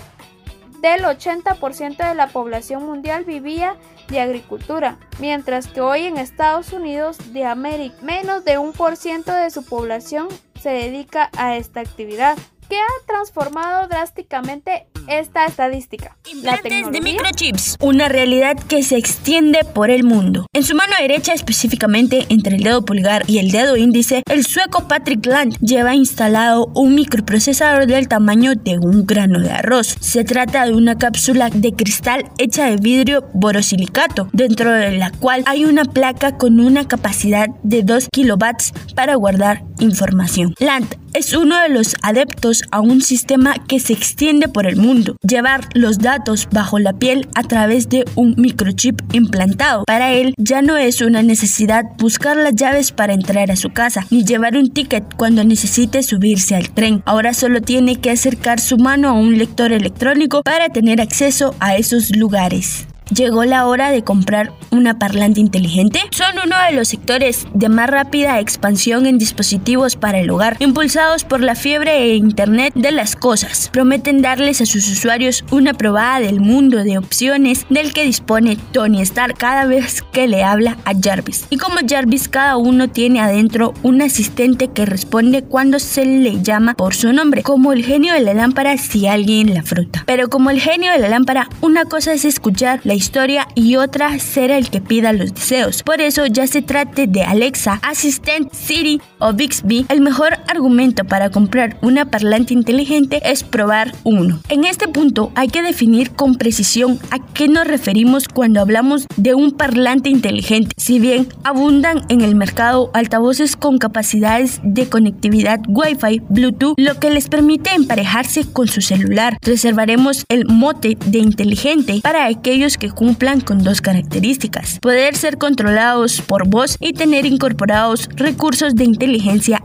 del 0.81 1.03
80% 1.03 2.09
de 2.09 2.13
la 2.13 2.27
población 2.27 2.85
mundial 2.85 3.23
vivía 3.23 3.75
de 4.09 4.19
agricultura, 4.19 4.97
mientras 5.19 5.67
que 5.67 5.81
hoy 5.81 6.05
en 6.05 6.17
Estados 6.17 6.73
Unidos 6.73 7.17
de 7.33 7.45
América 7.45 7.95
menos 8.01 8.45
de 8.45 8.57
un 8.57 8.73
por 8.73 8.97
ciento 8.97 9.33
de 9.33 9.49
su 9.49 9.65
población 9.65 10.27
se 10.61 10.69
dedica 10.69 11.29
a 11.37 11.57
esta 11.57 11.79
actividad 11.79 12.37
que 12.69 12.77
ha 12.77 13.05
transformado 13.07 13.87
drásticamente 13.87 14.87
esta 15.07 15.45
estadística. 15.45 16.17
Implantes 16.31 16.91
de 16.91 17.01
microchips, 17.01 17.77
una 17.79 18.09
realidad 18.09 18.57
que 18.57 18.83
se 18.83 18.97
extiende 18.97 19.59
por 19.73 19.89
el 19.89 20.03
mundo. 20.03 20.45
En 20.53 20.63
su 20.63 20.75
mano 20.75 20.93
derecha, 20.99 21.33
específicamente 21.33 22.25
entre 22.29 22.55
el 22.55 22.63
dedo 22.63 22.85
pulgar 22.85 23.23
y 23.27 23.39
el 23.39 23.51
dedo 23.51 23.77
índice, 23.77 24.23
el 24.29 24.45
sueco 24.45 24.87
Patrick 24.87 25.25
Land 25.25 25.57
lleva 25.59 25.95
instalado 25.95 26.71
un 26.75 26.95
microprocesador 26.95 27.87
del 27.87 28.07
tamaño 28.07 28.53
de 28.55 28.77
un 28.79 29.05
grano 29.05 29.39
de 29.39 29.51
arroz. 29.51 29.95
Se 29.99 30.23
trata 30.23 30.65
de 30.65 30.73
una 30.73 30.97
cápsula 30.97 31.49
de 31.49 31.73
cristal 31.73 32.31
hecha 32.37 32.69
de 32.69 32.77
vidrio 32.77 33.29
borosilicato, 33.33 34.29
dentro 34.33 34.71
de 34.71 34.91
la 34.91 35.11
cual 35.11 35.43
hay 35.45 35.65
una 35.65 35.85
placa 35.85 36.37
con 36.37 36.59
una 36.59 36.87
capacidad 36.87 37.47
de 37.63 37.83
2 37.83 38.09
kilovatios 38.11 38.73
para 38.95 39.15
guardar 39.15 39.63
información. 39.79 40.53
Land 40.59 41.02
es 41.13 41.33
uno 41.33 41.59
de 41.61 41.69
los 41.69 41.95
adeptos 42.01 42.63
a 42.71 42.79
un 42.81 43.01
sistema 43.01 43.55
que 43.67 43.79
se 43.79 43.93
extiende 43.93 44.47
por 44.47 44.65
el 44.65 44.77
mundo, 44.77 45.15
llevar 45.21 45.61
los 45.73 45.99
datos 45.99 46.47
bajo 46.51 46.79
la 46.79 46.93
piel 46.93 47.27
a 47.35 47.43
través 47.43 47.89
de 47.89 48.05
un 48.15 48.35
microchip 48.37 49.01
implantado. 49.13 49.83
Para 49.85 50.11
él 50.13 50.33
ya 50.37 50.61
no 50.61 50.77
es 50.77 51.01
una 51.01 51.21
necesidad 51.23 51.83
buscar 51.97 52.37
las 52.37 52.55
llaves 52.55 52.91
para 52.91 53.13
entrar 53.13 53.51
a 53.51 53.55
su 53.55 53.69
casa, 53.69 54.05
ni 54.09 54.23
llevar 54.23 54.57
un 54.57 54.71
ticket 54.71 55.15
cuando 55.15 55.43
necesite 55.43 56.03
subirse 56.03 56.55
al 56.55 56.69
tren. 56.69 57.03
Ahora 57.05 57.33
solo 57.33 57.61
tiene 57.61 57.97
que 57.97 58.11
acercar 58.11 58.59
su 58.59 58.77
mano 58.77 59.09
a 59.09 59.13
un 59.13 59.37
lector 59.37 59.71
electrónico 59.71 60.41
para 60.43 60.69
tener 60.69 61.01
acceso 61.01 61.55
a 61.59 61.77
esos 61.77 62.15
lugares. 62.15 62.87
¿Llegó 63.09 63.43
la 63.43 63.67
hora 63.67 63.91
de 63.91 64.03
comprar 64.03 64.53
una 64.71 64.97
parlante 64.97 65.41
inteligente? 65.41 65.99
Son 66.11 66.35
uno 66.43 66.55
de 66.67 66.75
los 66.75 66.87
sectores 66.87 67.45
de 67.53 67.67
más 67.67 67.89
rápida 67.89 68.39
expansión 68.39 69.05
en 69.05 69.17
dispositivos 69.17 69.97
para 69.97 70.19
el 70.19 70.29
hogar, 70.29 70.55
impulsados 70.59 71.25
por 71.25 71.41
la 71.41 71.55
fiebre 71.55 71.97
e 71.97 72.15
Internet 72.15 72.73
de 72.75 72.91
las 72.91 73.15
cosas. 73.15 73.69
Prometen 73.73 74.21
darles 74.21 74.61
a 74.61 74.65
sus 74.65 74.89
usuarios 74.89 75.43
una 75.51 75.73
probada 75.73 76.21
del 76.21 76.39
mundo 76.39 76.83
de 76.83 76.97
opciones 76.97 77.65
del 77.69 77.93
que 77.93 78.05
dispone 78.05 78.57
Tony 78.71 79.01
Stark 79.01 79.35
cada 79.37 79.65
vez 79.65 80.01
que 80.13 80.27
le 80.27 80.43
habla 80.43 80.77
a 80.85 80.93
Jarvis. 80.99 81.45
Y 81.49 81.57
como 81.57 81.75
Jarvis, 81.87 82.29
cada 82.29 82.55
uno 82.55 82.89
tiene 82.89 83.19
adentro 83.19 83.73
un 83.83 84.01
asistente 84.01 84.69
que 84.69 84.85
responde 84.85 85.43
cuando 85.43 85.79
se 85.79 86.05
le 86.05 86.41
llama 86.41 86.73
por 86.73 86.95
su 86.95 87.11
nombre, 87.11 87.43
como 87.43 87.73
el 87.73 87.83
genio 87.83 88.13
de 88.13 88.21
la 88.21 88.33
lámpara 88.33 88.77
si 88.77 89.07
alguien 89.07 89.53
la 89.53 89.63
fruta. 89.63 90.03
Pero 90.05 90.29
como 90.29 90.49
el 90.49 90.61
genio 90.61 90.91
de 90.93 90.99
la 90.99 91.09
lámpara, 91.09 91.49
una 91.59 91.85
cosa 91.85 92.13
es 92.13 92.23
escuchar 92.23 92.79
la 92.83 92.92
historia 92.93 93.47
y 93.55 93.75
otra 93.75 94.17
ser 94.19 94.51
el 94.51 94.69
que 94.69 94.81
pida 94.81 95.13
los 95.13 95.33
deseos. 95.33 95.83
Por 95.83 96.01
eso 96.01 96.25
ya 96.25 96.47
se 96.47 96.61
trate 96.61 97.07
de 97.07 97.23
Alexa, 97.23 97.79
Assistant, 97.83 98.51
Siri 98.53 99.01
o 99.23 99.31
Bixby, 99.31 99.85
el 99.87 100.01
mejor 100.01 100.33
argumento 100.47 101.05
para 101.05 101.29
comprar 101.29 101.77
una 101.81 102.05
parlante 102.05 102.53
inteligente 102.53 103.21
es 103.23 103.43
probar 103.43 103.93
uno. 104.03 104.41
En 104.49 104.65
este 104.65 104.89
punto 104.89 105.31
hay 105.35 105.47
que 105.47 105.61
definir 105.61 106.11
con 106.11 106.35
precisión 106.35 106.99
a 107.09 107.19
qué 107.33 107.47
nos 107.47 107.65
referimos 107.65 108.27
cuando 108.27 108.59
hablamos 108.59 109.07
de 109.15 109.33
un 109.33 109.51
parlante 109.51 110.09
inteligente. 110.09 110.75
Si 110.77 110.99
bien 110.99 111.29
abundan 111.45 112.03
en 112.09 112.19
el 112.19 112.35
mercado 112.35 112.91
altavoces 112.93 113.55
con 113.55 113.77
capacidades 113.77 114.59
de 114.61 114.89
conectividad 114.89 115.61
Wi-Fi, 115.69 116.21
Bluetooth, 116.27 116.75
lo 116.77 116.99
que 116.99 117.09
les 117.09 117.29
permite 117.29 117.73
emparejarse 117.73 118.45
con 118.51 118.67
su 118.67 118.81
celular, 118.81 119.37
reservaremos 119.41 120.25
el 120.27 120.45
mote 120.45 120.97
de 121.05 121.19
inteligente 121.19 122.01
para 122.03 122.25
aquellos 122.25 122.77
que 122.77 122.89
cumplan 122.89 123.39
con 123.39 123.63
dos 123.63 123.79
características. 123.79 124.79
Poder 124.81 125.15
ser 125.15 125.37
controlados 125.37 126.19
por 126.19 126.49
voz 126.49 126.75
y 126.81 126.91
tener 126.91 127.25
incorporados 127.25 128.09
recursos 128.17 128.75
de 128.75 128.83
inteligencia 128.83 129.12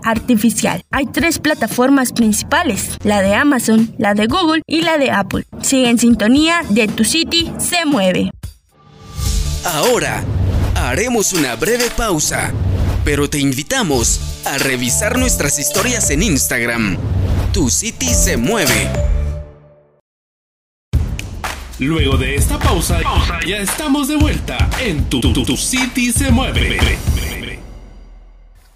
artificial. 0.05 0.83
Hay 0.91 1.07
tres 1.07 1.39
plataformas 1.39 2.13
principales, 2.13 2.97
la 3.05 3.23
de 3.23 3.35
Amazon, 3.35 3.95
la 3.99 4.15
de 4.15 4.27
Google 4.27 4.63
y 4.67 4.83
la 4.83 4.99
de 4.99 5.11
Apple. 5.11 5.45
Sigue 5.63 5.89
en 5.89 5.99
sintonía 5.99 6.63
de 6.69 6.89
Tu 6.89 7.05
City 7.05 7.53
se 7.59 7.85
mueve. 7.85 8.31
Ahora 9.65 10.25
haremos 10.75 11.33
una 11.33 11.57
breve 11.57 11.91
pausa, 11.97 12.53
pero 13.05 13.29
te 13.29 13.39
invitamos 13.39 14.21
a 14.45 14.59
revisar 14.59 15.19
nuestras 15.19 15.59
historias 15.59 16.11
en 16.11 16.23
Instagram. 16.23 16.97
Tu 17.53 17.71
City 17.71 18.15
se 18.15 18.37
mueve. 18.37 18.89
Luego 21.79 22.17
de 22.17 22.35
esta 22.35 22.59
pausa, 22.59 22.99
ya 23.47 23.59
estamos 23.59 24.09
de 24.09 24.17
vuelta 24.17 24.69
en 24.81 25.05
Tu, 25.05 25.21
tu, 25.21 25.33
tu 25.33 25.57
City 25.57 26.13
se 26.13 26.31
mueve. 26.33 26.79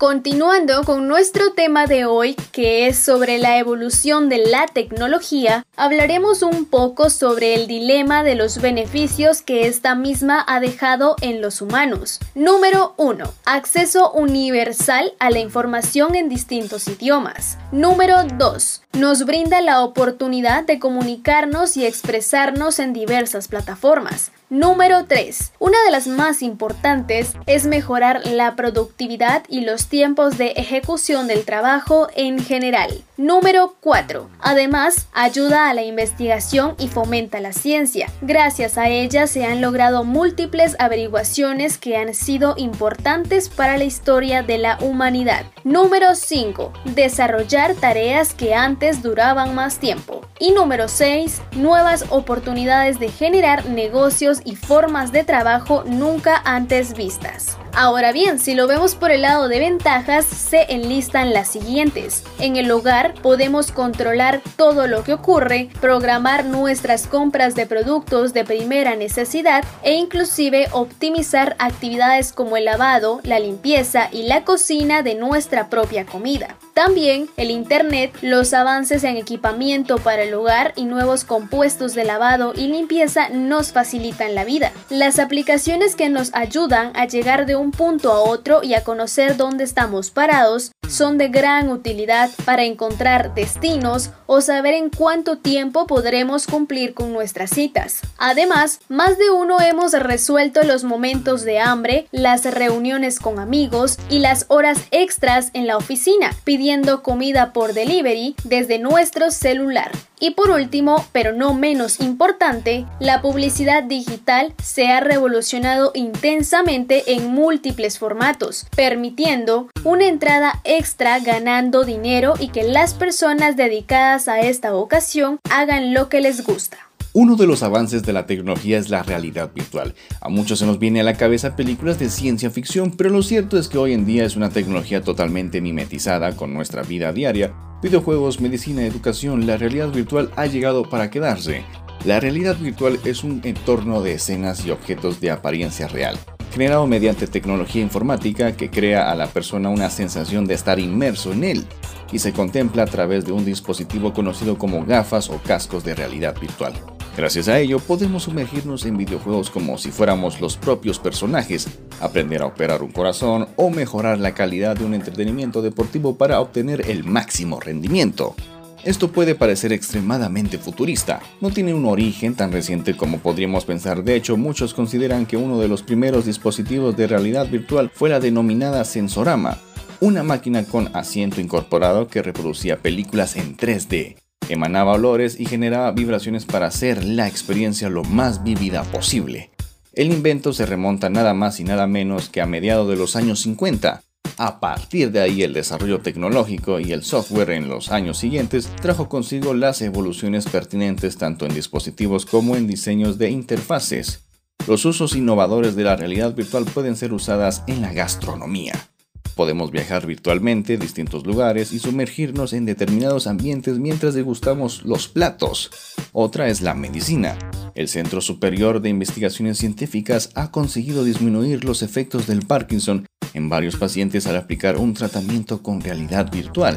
Continuando 0.03 0.83
con 0.83 1.07
nuestro 1.07 1.53
tema 1.53 1.87
de 1.87 2.07
hoy, 2.07 2.35
que 2.51 2.89
es 2.89 2.99
sobre 2.99 3.39
la 3.39 3.59
evolución 3.59 4.29
de 4.29 4.39
la 4.39 4.67
tecnología, 4.67 5.65
hablaremos 5.77 6.43
un 6.43 6.65
poco 6.65 7.09
sobre 7.09 7.55
el 7.55 7.69
dilema 7.69 8.25
de 8.25 8.35
los 8.35 8.61
beneficios 8.61 9.43
que 9.43 9.69
esta 9.69 9.95
misma 9.95 10.45
ha 10.49 10.59
dejado 10.59 11.15
en 11.21 11.41
los 11.41 11.63
humanos. 11.63 12.19
Número 12.35 12.95
1. 12.97 13.33
Acceso 13.45 14.11
universal 14.11 15.13
a 15.21 15.31
la 15.31 15.39
información 15.39 16.17
en 16.17 16.29
distintos 16.29 16.89
idiomas. 16.89 17.57
Número 17.71 18.25
2. 18.25 18.83
Nos 18.95 19.25
brinda 19.25 19.61
la 19.61 19.83
oportunidad 19.83 20.65
de 20.65 20.81
comunicarnos 20.81 21.77
y 21.77 21.87
expresarnos 21.87 22.81
en 22.81 22.93
diversas 22.93 23.47
plataformas. 23.47 24.33
Número 24.53 25.07
3. 25.07 25.55
Una 25.61 25.83
de 25.87 25.91
las 25.91 26.07
más 26.07 26.43
importantes 26.43 27.33
es 27.47 27.65
mejorar 27.65 28.21
la 28.27 28.55
productividad 28.55 29.45
y 29.49 29.63
los 29.63 29.87
tiempos 29.87 30.37
de 30.37 30.49
ejecución 30.49 31.27
del 31.27 31.47
trabajo 31.47 32.09
en 32.17 32.39
general. 32.39 33.03
Número 33.23 33.77
4. 33.79 34.29
Además, 34.41 35.07
ayuda 35.13 35.71
a 35.71 35.75
la 35.75 35.85
investigación 35.85 36.75
y 36.77 36.89
fomenta 36.89 37.39
la 37.39 37.53
ciencia. 37.53 38.09
Gracias 38.21 38.77
a 38.77 38.89
ella 38.89 39.29
se 39.29 39.45
han 39.45 39.61
logrado 39.61 40.03
múltiples 40.03 40.75
averiguaciones 40.81 41.79
que 41.79 41.97
han 41.97 42.15
sido 42.15 42.55
importantes 42.57 43.49
para 43.49 43.77
la 43.77 43.85
historia 43.85 44.43
de 44.43 44.59
la 44.59 44.77
humanidad. 44.81 45.45
Número 45.63 46.17
5. 46.17 46.73
Desarrollar 46.97 47.77
tareas 47.77 48.35
que 48.35 48.57
antes 48.57 49.05
duraban 49.05 49.55
más 49.55 49.79
tiempo. 49.79 50.27
Y 50.41 50.51
número 50.51 50.89
6. 50.89 51.43
Nuevas 51.53 52.07
oportunidades 52.11 52.99
de 52.99 53.09
generar 53.09 53.67
negocios 53.67 54.41
y 54.45 54.57
formas 54.57 55.13
de 55.13 55.23
trabajo 55.23 55.85
nunca 55.87 56.43
antes 56.45 56.95
vistas. 56.95 57.57
Ahora 57.75 58.13
bien, 58.13 58.39
si 58.39 58.55
lo 58.55 58.67
vemos 58.67 58.95
por 58.95 59.11
el 59.11 59.23
lado 59.23 59.49
de 59.49 59.59
ventajas, 59.59 60.27
se 60.27 60.75
enlistan 60.75 61.33
las 61.33 61.49
siguientes. 61.49 62.23
En 62.39 62.57
el 62.57 62.71
hogar 62.71 63.12
podemos 63.15 63.73
controlar 63.73 64.41
todo 64.57 64.87
lo 64.87 65.05
que 65.05 65.15
ocurre, 65.15 65.69
programar 65.81 66.45
nuestras 66.45 67.07
compras 67.07 67.55
de 67.55 67.67
productos 67.67 68.33
de 68.33 68.45
primera 68.45 68.97
necesidad 68.97 69.65
e 69.83 69.95
inclusive 69.95 70.69
optimizar 70.73 71.57
actividades 71.59 72.33
como 72.33 72.57
el 72.57 72.65
lavado, 72.65 73.21
la 73.25 73.39
limpieza 73.39 74.09
y 74.13 74.25
la 74.25 74.45
cocina 74.45 75.03
de 75.03 75.15
nuestra 75.15 75.69
propia 75.69 76.07
comida. 76.07 76.57
También 76.75 77.29
el 77.37 77.51
Internet, 77.51 78.17
los 78.23 78.55
avances 78.55 79.05
en 79.05 79.17
equipamiento 79.17 79.99
para 79.99 80.23
el 80.23 80.33
hogar 80.33 80.73
y 80.77 80.85
nuevos 80.85 81.25
compuestos 81.25 81.95
de 81.95 82.05
lavado 82.05 82.55
y 82.57 82.69
limpieza 82.69 83.29
nos 83.29 83.73
facilitan 83.73 84.35
la 84.35 84.45
vida. 84.45 84.73
Las 84.89 85.19
aplicaciones 85.19 85.97
que 85.97 86.09
nos 86.09 86.35
ayudan 86.35 86.93
a 86.95 87.07
llegar 87.07 87.47
de 87.47 87.57
un 87.57 87.73
punto 87.73 88.13
a 88.13 88.21
otro 88.21 88.63
y 88.63 88.75
a 88.75 88.85
conocer 88.85 89.37
dónde 89.37 89.65
estamos 89.65 90.11
parados 90.11 90.73
son 90.89 91.19
de 91.19 91.29
gran 91.29 91.71
utilidad 91.71 92.31
para 92.45 92.65
encontrar 92.65 92.92
destinos 93.35 94.11
o 94.27 94.41
saber 94.41 94.75
en 94.75 94.91
cuánto 94.91 95.39
tiempo 95.39 95.87
podremos 95.87 96.47
cumplir 96.47 96.95
con 96.95 97.13
nuestras 97.13 97.51
citas. 97.51 98.01
Además, 98.19 98.81
más 98.89 99.19
de 99.19 99.31
uno 99.31 99.61
hemos 99.61 99.93
resuelto 99.93 100.63
los 100.63 100.85
momentos 100.85 101.43
de 101.43 101.59
hambre, 101.59 102.07
las 102.13 102.45
reuniones 102.45 103.19
con 103.19 103.39
amigos 103.39 103.99
y 104.09 104.19
las 104.19 104.47
horas 104.49 104.79
extras 104.91 105.51
en 105.55 105.67
la 105.67 105.77
oficina, 105.77 106.31
pidiendo 106.45 107.03
comida 107.03 107.53
por 107.53 107.73
delivery 107.73 108.37
desde 108.45 108.79
nuestro 108.79 109.31
celular. 109.31 109.91
Y 110.23 110.31
por 110.31 110.51
último, 110.51 111.05
pero 111.11 111.33
no 111.33 111.53
menos 111.53 111.99
importante, 111.99 112.87
la 113.01 113.21
publicidad 113.23 113.83
digital 113.83 114.55
se 114.63 114.87
ha 114.87 115.01
revolucionado 115.01 115.91
intensamente 115.95 117.15
en 117.15 117.27
múltiples 117.27 117.99
formatos, 117.99 118.69
permitiendo 118.77 119.67
una 119.83 120.07
entrada 120.07 120.61
extra 120.63 121.19
ganando 121.19 121.83
dinero 121.83 122.35
y 122.39 122.51
que 122.51 122.63
las 122.63 122.95
personas 122.95 123.57
dedicadas 123.57 124.29
a 124.29 124.39
esta 124.39 124.71
vocación 124.71 125.41
hagan 125.51 125.93
lo 125.93 126.09
que 126.09 126.21
les 126.21 126.45
gusta. 126.47 126.79
Uno 127.15 127.37
de 127.37 127.47
los 127.47 127.63
avances 127.63 128.03
de 128.05 128.15
la 128.15 128.25
tecnología 128.25 128.79
es 128.79 128.89
la 128.89 129.03
realidad 129.03 129.51
virtual. 129.55 129.95
A 130.23 130.31
muchos 130.31 130.61
se 130.61 130.65
nos 130.65 130.79
viene 130.79 131.03
a 131.03 131.05
la 131.05 131.19
cabeza 131.19 131.57
películas 131.57 131.99
de 131.99 132.09
ciencia 132.09 132.49
ficción, 132.49 132.91
pero 132.91 133.11
lo 133.11 133.23
cierto 133.23 133.59
es 133.59 133.69
que 133.69 133.77
hoy 133.77 133.93
en 133.93 134.07
día 134.07 134.25
es 134.25 134.35
una 134.35 134.49
tecnología 134.49 135.03
totalmente 135.03 135.61
mimetizada 135.61 136.35
con 136.35 136.55
nuestra 136.55 136.83
vida 136.83 137.13
diaria. 137.13 137.53
Videojuegos, 137.83 138.41
medicina, 138.41 138.87
educación, 138.87 139.47
la 139.47 139.59
realidad 139.59 139.91
virtual 139.91 140.31
ha 140.37 140.47
llegado 140.47 140.89
para 140.89 141.11
quedarse. 141.11 141.65
La 142.07 142.19
realidad 142.19 142.57
virtual 142.57 142.99
es 143.05 143.25
un 143.25 143.43
entorno 143.45 144.01
de 144.01 144.15
escenas 144.15 144.65
y 144.65 144.71
objetos 144.71 145.21
de 145.21 145.33
apariencia 145.33 145.89
real, 145.89 146.19
generado 146.51 146.87
mediante 146.87 147.27
tecnología 147.27 147.83
informática 147.83 148.57
que 148.57 148.71
crea 148.71 149.13
a 149.13 149.15
la 149.15 149.27
persona 149.27 149.69
una 149.69 149.91
sensación 149.91 150.47
de 150.47 150.55
estar 150.55 150.81
inmerso 150.81 151.33
en 151.33 151.45
él 151.45 151.67
y 152.11 152.21
se 152.21 152.33
contempla 152.33 152.85
a 152.85 152.87
través 152.87 153.27
de 153.27 153.33
un 153.33 153.45
dispositivo 153.45 154.15
conocido 154.15 154.57
como 154.57 154.87
gafas 154.87 155.29
o 155.29 155.37
cascos 155.43 155.85
de 155.85 155.95
realidad 155.95 156.35
virtual. 156.41 156.73
Gracias 157.15 157.47
a 157.49 157.59
ello 157.61 157.79
podemos 157.79 158.23
sumergirnos 158.23 158.87
en 158.87 158.97
videojuegos 158.97 159.51
como 159.51 159.77
si 159.77 159.91
fuéramos 159.91 160.41
los 160.41 160.57
propios 160.57 160.99
personajes, 160.99 161.69
aprender 162.01 162.41
a 162.41 162.47
operar 162.47 162.83
un 162.83 162.91
corazón 162.91 163.49
o 163.57 163.69
mejorar 163.69 164.19
la 164.19 164.33
calidad 164.33 164.77
de 164.77 164.87
un 164.87 164.95
entretenimiento 164.95 165.61
deportivo 165.61 166.17
para 166.17 166.41
obtener 166.41 166.91
el 166.91 167.05
máximo 167.05 167.61
rendimiento. 167.61 168.35
Esto 168.83 169.13
puede 169.13 169.35
parecer 169.35 169.75
extremadamente 169.75 170.57
futurista, 170.57 171.21
no 171.43 171.51
tiene 171.51 171.75
un 171.75 171.85
origen 171.85 172.35
tan 172.35 172.51
reciente 172.51 172.97
como 172.97 173.19
podríamos 173.19 173.67
pensar, 173.67 174.03
de 174.03 174.17
hecho 174.17 174.39
muchos 174.39 174.73
consideran 174.73 175.27
que 175.27 175.37
uno 175.37 175.61
de 175.61 175.69
los 175.69 175.83
primeros 175.83 176.25
dispositivos 176.25 176.97
de 176.97 177.07
realidad 177.07 177.47
virtual 177.49 177.91
fue 177.95 178.09
la 178.09 178.21
denominada 178.21 178.85
Sensorama, 178.85 179.59
una 180.01 180.23
máquina 180.23 180.65
con 180.65 180.89
asiento 180.97 181.43
incorporado 181.43 182.09
que 182.09 182.23
reproducía 182.23 182.79
películas 182.79 183.37
en 183.37 183.57
3D, 183.57 184.17
emanaba 184.53 184.93
olores 184.93 185.39
y 185.39 185.47
generaba 185.47 185.91
vibraciones 185.93 186.45
para 186.45 186.67
hacer 186.67 187.05
la 187.05 187.29
experiencia 187.29 187.89
lo 187.89 188.05
más 188.05 188.43
vívida 188.43 188.83
posible. 188.85 189.51
El 189.93 190.13
invento 190.13 190.53
se 190.53 190.65
remonta 190.65 191.11
nada 191.11 191.35
más 191.35 191.61
y 191.61 191.65
nada 191.65 191.87
menos 191.87 192.29
que 192.29 192.41
a 192.41 192.47
mediados 192.47 192.89
de 192.89 192.97
los 192.97 193.15
años 193.17 193.41
50. 193.41 194.03
A 194.39 194.61
partir 194.61 195.13
de 195.13 195.21
ahí 195.21 195.43
el 195.43 195.53
desarrollo 195.53 196.01
tecnológico 196.01 196.81
y 196.81 196.93
el 196.93 197.03
software 197.03 197.51
en 197.51 197.69
los 197.69 197.91
años 197.91 198.19
siguientes 198.19 198.71
trajo 198.81 199.09
consigo 199.09 199.53
las 199.53 199.83
evoluciones 199.83 200.47
pertinentes 200.47 201.19
tanto 201.19 201.45
en 201.45 201.55
dispositivos 201.55 202.25
como 202.25 202.57
en 202.57 202.67
diseños 202.67 203.19
de 203.19 203.31
interfaces. 203.31 204.25
los 204.69 204.85
usos 204.85 205.17
innovadores 205.17 205.75
de 205.75 205.83
la 205.83 205.97
realidad 205.97 206.35
virtual 206.35 206.65
pueden 206.65 206.97
ser 206.97 207.13
usadas 207.13 207.65
en 207.67 207.83
la 207.83 207.93
gastronomía. 207.93 208.92
Podemos 209.35 209.71
viajar 209.71 210.07
virtualmente 210.07 210.75
a 210.75 210.77
distintos 210.77 211.27
lugares 211.27 211.73
y 211.73 211.79
sumergirnos 211.79 212.53
en 212.53 212.67
determinados 212.67 213.27
ambientes 213.27 213.79
mientras 213.79 214.15
degustamos 214.15 214.85
los 214.85 215.09
platos. 215.09 215.71
Otra 216.13 216.49
es 216.49 216.61
la 216.61 216.75
medicina. 216.75 217.39
El 217.75 217.89
Centro 217.89 218.21
Superior 218.21 218.83
de 218.83 218.91
Investigaciones 218.91 219.59
Científicas 219.59 220.31
ha 220.35 220.51
conseguido 220.51 221.05
disminuir 221.05 221.65
los 221.65 221.83
efectos 221.83 222.27
del 222.27 222.47
Parkinson 222.47 223.07
en 223.33 223.49
varios 223.49 223.77
pacientes 223.77 224.27
al 224.27 224.37
aplicar 224.37 224.77
un 224.77 224.93
tratamiento 224.93 225.63
con 225.63 225.81
realidad 225.81 226.31
virtual. 226.31 226.77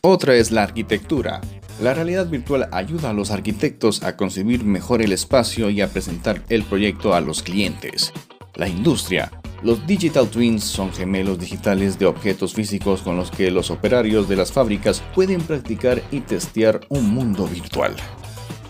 Otra 0.00 0.36
es 0.36 0.50
la 0.50 0.62
arquitectura. 0.62 1.40
La 1.82 1.92
realidad 1.92 2.28
virtual 2.28 2.68
ayuda 2.72 3.10
a 3.10 3.12
los 3.12 3.30
arquitectos 3.30 4.02
a 4.02 4.16
concebir 4.16 4.64
mejor 4.64 5.02
el 5.02 5.12
espacio 5.12 5.70
y 5.70 5.80
a 5.80 5.88
presentar 5.88 6.42
el 6.48 6.62
proyecto 6.62 7.14
a 7.14 7.20
los 7.20 7.42
clientes. 7.42 8.12
La 8.56 8.68
industria. 8.68 9.32
Los 9.62 9.84
digital 9.86 10.28
twins 10.28 10.62
son 10.62 10.92
gemelos 10.92 11.40
digitales 11.40 11.98
de 11.98 12.06
objetos 12.06 12.54
físicos 12.54 13.02
con 13.02 13.16
los 13.16 13.30
que 13.30 13.50
los 13.50 13.70
operarios 13.70 14.28
de 14.28 14.36
las 14.36 14.52
fábricas 14.52 15.02
pueden 15.14 15.40
practicar 15.40 16.02
y 16.12 16.20
testear 16.20 16.82
un 16.88 17.12
mundo 17.12 17.48
virtual. 17.48 17.96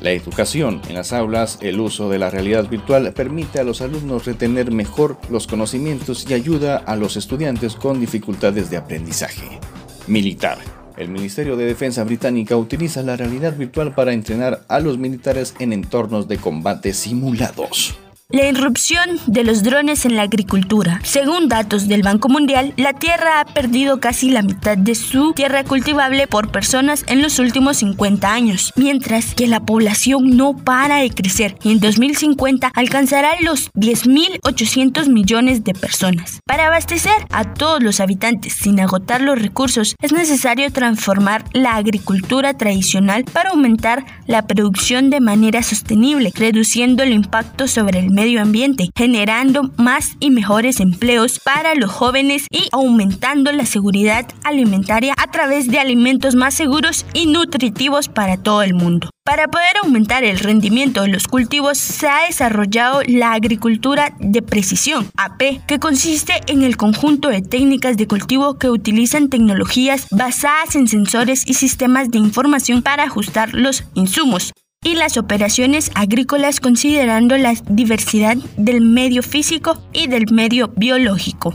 La 0.01 0.13
educación. 0.13 0.81
En 0.89 0.95
las 0.95 1.13
aulas, 1.13 1.59
el 1.61 1.81
uso 1.81 2.09
de 2.09 2.19
la 2.19 2.31
realidad 2.31 2.69
virtual 2.69 3.13
permite 3.13 3.61
a 3.61 3.65
los 3.65 3.83
alumnos 3.83 4.25
retener 4.25 4.71
mejor 4.71 5.19
los 5.31 5.47
conocimientos 5.47 6.27
y 6.29 6.35
ayuda 6.35 6.77
a 6.77 6.97
los 6.97 7.17
estudiantes 7.17 7.75
con 7.75 8.01
dificultades 8.01 8.71
de 8.71 8.79
aprendizaje. 8.79 9.59
Militar. 10.07 10.59
El 10.97 11.09
Ministerio 11.09 11.57
de 11.57 11.67
Defensa 11.67 12.05
británica 12.05 12.57
utiliza 12.57 13.03
la 13.03 13.17
realidad 13.17 13.57
virtual 13.57 13.95
para 13.95 14.13
entrenar 14.13 14.65
a 14.69 14.79
los 14.79 14.97
militares 14.97 15.55
en 15.59 15.73
entornos 15.73 16.29
de 16.29 16.39
combate 16.39 16.95
simulados. 16.95 17.99
La 18.35 18.49
irrupción 18.49 19.21
de 19.29 19.45
los 19.45 19.63
drones 19.63 20.05
en 20.05 20.17
la 20.17 20.23
agricultura. 20.23 21.01
Según 21.05 21.47
datos 21.47 21.87
del 21.87 22.03
Banco 22.03 22.29
Mundial, 22.29 22.75
la 22.77 22.93
Tierra 22.93 23.39
ha 23.39 23.45
perdido 23.45 24.01
casi 24.01 24.29
la 24.29 24.43
mitad 24.43 24.77
de 24.77 24.97
su 24.97 25.35
tierra 25.35 25.63
cultivable 25.63 26.27
por 26.27 26.51
personas 26.51 27.05
en 27.07 27.23
los 27.23 27.39
últimos 27.39 27.77
50 27.77 28.35
años, 28.35 28.73
mientras 28.75 29.37
que 29.37 29.47
la 29.47 29.61
población 29.61 30.37
no 30.37 30.57
para 30.57 30.97
de 30.97 31.11
crecer 31.11 31.57
y 31.63 31.71
en 31.71 31.79
2050 31.79 32.73
alcanzará 32.75 33.41
los 33.41 33.71
10.800 33.75 35.11
millones 35.11 35.63
de 35.63 35.73
personas. 35.73 36.41
Para 36.45 36.67
abastecer 36.67 37.29
a 37.31 37.55
todos 37.55 37.85
los 37.85 38.01
habitantes 38.01 38.55
sin 38.55 38.81
agotar 38.81 39.21
los 39.21 39.41
recursos, 39.41 39.95
es 40.03 40.11
necesario 40.11 40.73
transformar 40.73 41.45
la 41.53 41.77
agricultura 41.77 42.55
tradicional 42.55 43.23
para 43.27 43.51
aumentar 43.51 44.05
la 44.27 44.45
producción 44.49 45.11
de 45.11 45.21
manera 45.21 45.63
sostenible, 45.63 46.33
reduciendo 46.35 47.05
el 47.05 47.13
impacto 47.13 47.69
sobre 47.69 48.01
el 48.01 48.11
medio 48.11 48.24
ambiente, 48.41 48.91
generando 48.97 49.71
más 49.77 50.17
y 50.21 50.31
mejores 50.31 50.81
empleos 50.81 51.39
para 51.39 51.75
los 51.75 51.91
jóvenes 51.91 52.47
y 52.51 52.69
aumentando 52.73 53.53
la 53.53 53.67
seguridad 53.67 54.27
alimentaria 54.43 55.15
a 55.17 55.31
través 55.31 55.69
de 55.69 55.79
alimentos 55.79 56.35
más 56.35 56.55
seguros 56.55 57.07
y 57.13 57.27
nutritivos 57.27 58.09
para 58.09 58.37
todo 58.37 58.63
el 58.63 58.75
mundo. 58.75 59.11
Para 59.25 59.49
poder 59.49 59.79
aumentar 59.83 60.23
el 60.23 60.39
rendimiento 60.39 61.01
de 61.01 61.09
los 61.09 61.29
cultivos 61.29 61.79
se 61.79 62.09
ha 62.09 62.27
desarrollado 62.27 63.01
la 63.07 63.33
agricultura 63.33 64.15
de 64.21 64.43
precisión, 64.43 65.09
AP, 65.17 65.65
que 65.67 65.79
consiste 65.79 66.35
en 66.47 66.63
el 66.63 66.77
conjunto 66.77 67.29
de 67.29 67.41
técnicas 67.41 67.97
de 67.97 68.07
cultivo 68.07 68.59
que 68.59 68.69
utilizan 68.69 69.31
tecnologías 69.31 70.09
basadas 70.11 70.77
en 70.77 70.89
sensores 70.89 71.43
y 71.47 71.55
sistemas 71.55 72.11
de 72.11 72.19
información 72.19 72.83
para 72.83 73.05
ajustar 73.05 73.55
los 73.55 73.85
insumos, 73.95 74.53
y 74.85 74.95
las 74.95 75.17
operaciones 75.17 75.91
agrícolas 75.95 76.61
considerando 76.61 77.37
la 77.37 77.55
diversidad 77.69 78.37
del 78.57 78.81
medio 78.83 79.23
físico 79.23 79.79
y 79.93 80.07
del 80.07 80.33
medio 80.33 80.69
biológico. 80.77 81.55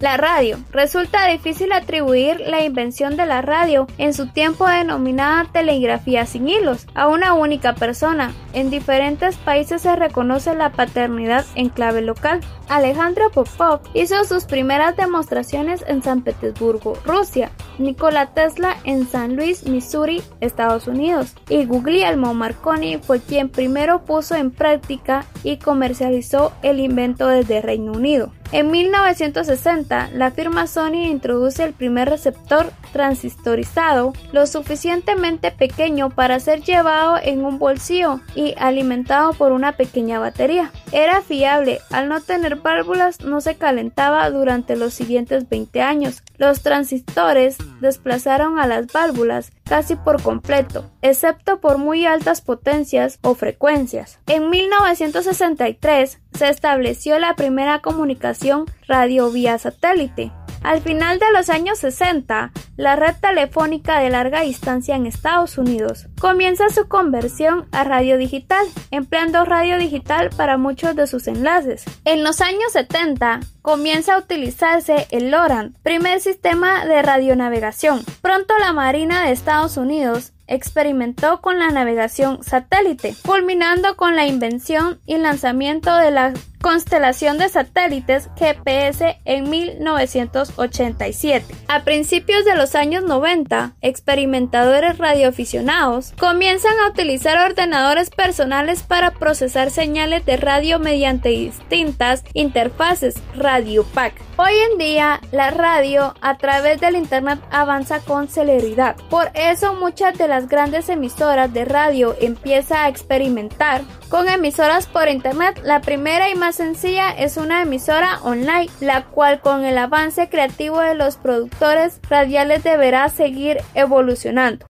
La 0.00 0.16
radio. 0.16 0.58
Resulta 0.70 1.26
difícil 1.26 1.72
atribuir 1.72 2.38
la 2.46 2.62
invención 2.62 3.16
de 3.16 3.26
la 3.26 3.42
radio, 3.42 3.88
en 3.98 4.14
su 4.14 4.28
tiempo 4.28 4.68
denominada 4.68 5.46
telegrafía 5.52 6.24
sin 6.24 6.48
hilos, 6.48 6.86
a 6.94 7.08
una 7.08 7.34
única 7.34 7.74
persona. 7.74 8.32
En 8.52 8.70
diferentes 8.70 9.36
países 9.38 9.82
se 9.82 9.96
reconoce 9.96 10.54
la 10.54 10.70
paternidad 10.70 11.44
en 11.56 11.68
clave 11.68 12.00
local. 12.02 12.40
Alejandro 12.68 13.30
Popov 13.32 13.80
hizo 13.92 14.24
sus 14.24 14.44
primeras 14.44 14.96
demostraciones 14.96 15.84
en 15.88 16.02
San 16.02 16.22
Petersburgo, 16.22 16.96
Rusia, 17.04 17.50
Nikola 17.78 18.26
Tesla 18.26 18.76
en 18.84 19.08
San 19.08 19.34
Luis, 19.34 19.66
Missouri, 19.66 20.22
Estados 20.40 20.86
Unidos, 20.86 21.34
y 21.48 21.64
Guglielmo 21.64 22.34
Marconi 22.34 22.98
fue 22.98 23.20
quien 23.20 23.48
primero 23.48 24.04
puso 24.04 24.36
en 24.36 24.52
práctica 24.52 25.24
y 25.42 25.56
comercializó 25.56 26.52
el 26.62 26.78
invento 26.78 27.26
desde 27.26 27.62
Reino 27.62 27.92
Unido. 27.92 28.32
En 28.50 28.70
1960, 28.70 30.10
la 30.14 30.30
firma 30.30 30.66
Sony 30.66 31.04
introduce 31.10 31.62
el 31.64 31.74
primer 31.74 32.08
receptor 32.08 32.72
transistorizado 32.88 34.12
lo 34.32 34.46
suficientemente 34.46 35.50
pequeño 35.50 36.10
para 36.10 36.40
ser 36.40 36.62
llevado 36.62 37.18
en 37.22 37.44
un 37.44 37.58
bolsillo 37.58 38.20
y 38.34 38.54
alimentado 38.58 39.32
por 39.32 39.52
una 39.52 39.72
pequeña 39.72 40.18
batería. 40.18 40.72
Era 40.92 41.22
fiable, 41.22 41.80
al 41.90 42.08
no 42.08 42.20
tener 42.20 42.56
válvulas 42.56 43.20
no 43.20 43.40
se 43.40 43.56
calentaba 43.56 44.28
durante 44.30 44.76
los 44.76 44.94
siguientes 44.94 45.48
20 45.48 45.80
años. 45.82 46.22
Los 46.36 46.62
transistores 46.62 47.58
desplazaron 47.80 48.58
a 48.58 48.66
las 48.66 48.86
válvulas 48.86 49.52
casi 49.64 49.96
por 49.96 50.22
completo, 50.22 50.90
excepto 51.02 51.60
por 51.60 51.78
muy 51.78 52.06
altas 52.06 52.40
potencias 52.40 53.18
o 53.22 53.34
frecuencias. 53.34 54.18
En 54.26 54.50
1963 54.50 56.20
se 56.32 56.48
estableció 56.48 57.18
la 57.18 57.34
primera 57.34 57.80
comunicación 57.80 58.66
radio 58.86 59.30
vía 59.30 59.58
satélite. 59.58 60.32
Al 60.62 60.80
final 60.80 61.18
de 61.18 61.30
los 61.32 61.48
años 61.50 61.78
60, 61.78 62.52
la 62.76 62.96
red 62.96 63.14
telefónica 63.20 64.00
de 64.00 64.10
larga 64.10 64.42
distancia 64.42 64.96
en 64.96 65.06
Estados 65.06 65.58
Unidos 65.58 66.06
comienza 66.20 66.68
su 66.68 66.88
conversión 66.88 67.66
a 67.72 67.84
radio 67.84 68.18
digital, 68.18 68.66
empleando 68.90 69.44
radio 69.44 69.78
digital 69.78 70.30
para 70.36 70.58
muchos 70.58 70.96
de 70.96 71.06
sus 71.06 71.26
enlaces. 71.28 71.84
En 72.04 72.24
los 72.24 72.40
años 72.40 72.72
70, 72.72 73.40
comienza 73.68 74.14
a 74.14 74.20
utilizarse 74.20 75.06
el 75.10 75.30
LORAN, 75.30 75.76
primer 75.82 76.20
sistema 76.20 76.86
de 76.86 77.02
radionavegación. 77.02 78.02
Pronto 78.22 78.54
la 78.58 78.72
Marina 78.72 79.26
de 79.26 79.32
Estados 79.32 79.76
Unidos 79.76 80.32
experimentó 80.48 81.40
con 81.42 81.58
la 81.58 81.70
navegación 81.70 82.42
satélite, 82.42 83.14
culminando 83.26 83.96
con 83.96 84.16
la 84.16 84.26
invención 84.26 84.98
y 85.04 85.18
lanzamiento 85.18 85.94
de 85.96 86.10
la 86.10 86.32
constelación 86.60 87.38
de 87.38 87.48
satélites 87.48 88.28
GPS 88.36 89.20
en 89.24 89.48
1987. 89.48 91.54
A 91.68 91.84
principios 91.84 92.44
de 92.44 92.56
los 92.56 92.74
años 92.74 93.04
90, 93.04 93.74
experimentadores 93.80 94.98
radioaficionados 94.98 96.14
comienzan 96.18 96.76
a 96.80 96.88
utilizar 96.88 97.38
ordenadores 97.38 98.10
personales 98.10 98.82
para 98.82 99.12
procesar 99.12 99.70
señales 99.70 100.26
de 100.26 100.36
radio 100.36 100.80
mediante 100.80 101.28
distintas 101.28 102.24
interfaces 102.34 103.14
Radio 103.36 103.57
Pack. 103.92 104.14
Hoy 104.36 104.52
en 104.70 104.78
día, 104.78 105.20
la 105.32 105.50
radio 105.50 106.14
a 106.20 106.38
través 106.38 106.80
del 106.80 106.94
Internet 106.94 107.40
avanza 107.50 108.00
con 108.00 108.28
celeridad. 108.28 108.96
Por 109.10 109.30
eso 109.34 109.74
muchas 109.74 110.16
de 110.16 110.28
las 110.28 110.48
grandes 110.48 110.88
emisoras 110.88 111.52
de 111.52 111.64
radio 111.64 112.14
empiezan 112.20 112.78
a 112.78 112.88
experimentar 112.88 113.82
con 114.08 114.28
emisoras 114.28 114.86
por 114.86 115.08
Internet. 115.08 115.60
La 115.64 115.80
primera 115.80 116.30
y 116.30 116.36
más 116.36 116.54
sencilla 116.54 117.10
es 117.10 117.36
una 117.36 117.62
emisora 117.62 118.20
online, 118.22 118.68
la 118.80 119.06
cual 119.06 119.40
con 119.40 119.64
el 119.64 119.76
avance 119.76 120.28
creativo 120.28 120.80
de 120.80 120.94
los 120.94 121.16
productores 121.16 122.00
radiales 122.08 122.62
deberá 122.62 123.08
seguir 123.08 123.58
evolucionando. 123.74 124.66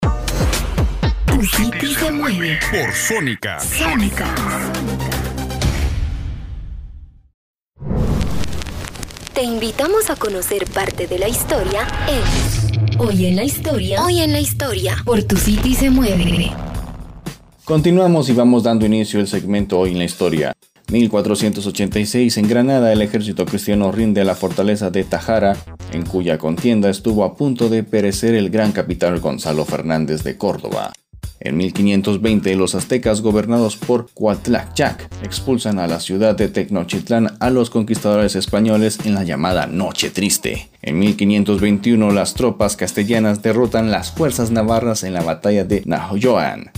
se 1.40 2.12
mueve 2.12 2.58
por 2.70 2.92
Sónica. 2.92 3.60
Sónica. 3.60 4.71
Te 9.42 9.46
invitamos 9.46 10.08
a 10.08 10.14
conocer 10.14 10.66
parte 10.72 11.08
de 11.08 11.18
la 11.18 11.26
historia 11.26 11.80
en 12.06 13.00
Hoy 13.00 13.26
en 13.26 13.34
la 13.34 13.42
historia. 13.42 14.00
Hoy 14.04 14.20
en 14.20 14.30
la 14.30 14.38
historia. 14.38 14.94
Por 15.04 15.24
tu 15.24 15.36
City 15.36 15.74
se 15.74 15.90
mueve. 15.90 16.52
Continuamos 17.64 18.28
y 18.28 18.34
vamos 18.34 18.62
dando 18.62 18.86
inicio 18.86 19.18
al 19.18 19.26
segmento 19.26 19.80
Hoy 19.80 19.90
en 19.90 19.98
la 19.98 20.04
historia. 20.04 20.52
1486 20.92 22.36
en 22.36 22.48
Granada 22.48 22.92
el 22.92 23.02
ejército 23.02 23.44
cristiano 23.44 23.90
rinde 23.90 24.20
a 24.20 24.24
la 24.24 24.36
fortaleza 24.36 24.92
de 24.92 25.02
Tajara, 25.02 25.56
en 25.90 26.06
cuya 26.06 26.38
contienda 26.38 26.88
estuvo 26.88 27.24
a 27.24 27.34
punto 27.34 27.68
de 27.68 27.82
perecer 27.82 28.36
el 28.36 28.48
gran 28.48 28.70
capitán 28.70 29.20
Gonzalo 29.20 29.64
Fernández 29.64 30.22
de 30.22 30.38
Córdoba. 30.38 30.92
En 31.44 31.56
1520 31.56 32.54
los 32.54 32.76
aztecas 32.76 33.20
gobernados 33.20 33.76
por 33.76 34.08
Cuatlachac 34.14 35.08
expulsan 35.24 35.80
a 35.80 35.88
la 35.88 35.98
ciudad 35.98 36.36
de 36.36 36.46
Tecnochitlán 36.46 37.36
a 37.40 37.50
los 37.50 37.68
conquistadores 37.68 38.36
españoles 38.36 39.00
en 39.04 39.14
la 39.14 39.24
llamada 39.24 39.66
Noche 39.66 40.10
Triste. 40.10 40.68
En 40.82 41.00
1521 41.00 42.12
las 42.12 42.34
tropas 42.34 42.76
castellanas 42.76 43.42
derrotan 43.42 43.90
las 43.90 44.12
fuerzas 44.12 44.52
navarras 44.52 45.02
en 45.02 45.14
la 45.14 45.22
batalla 45.22 45.64
de 45.64 45.82
Nahoyoan. 45.84 46.70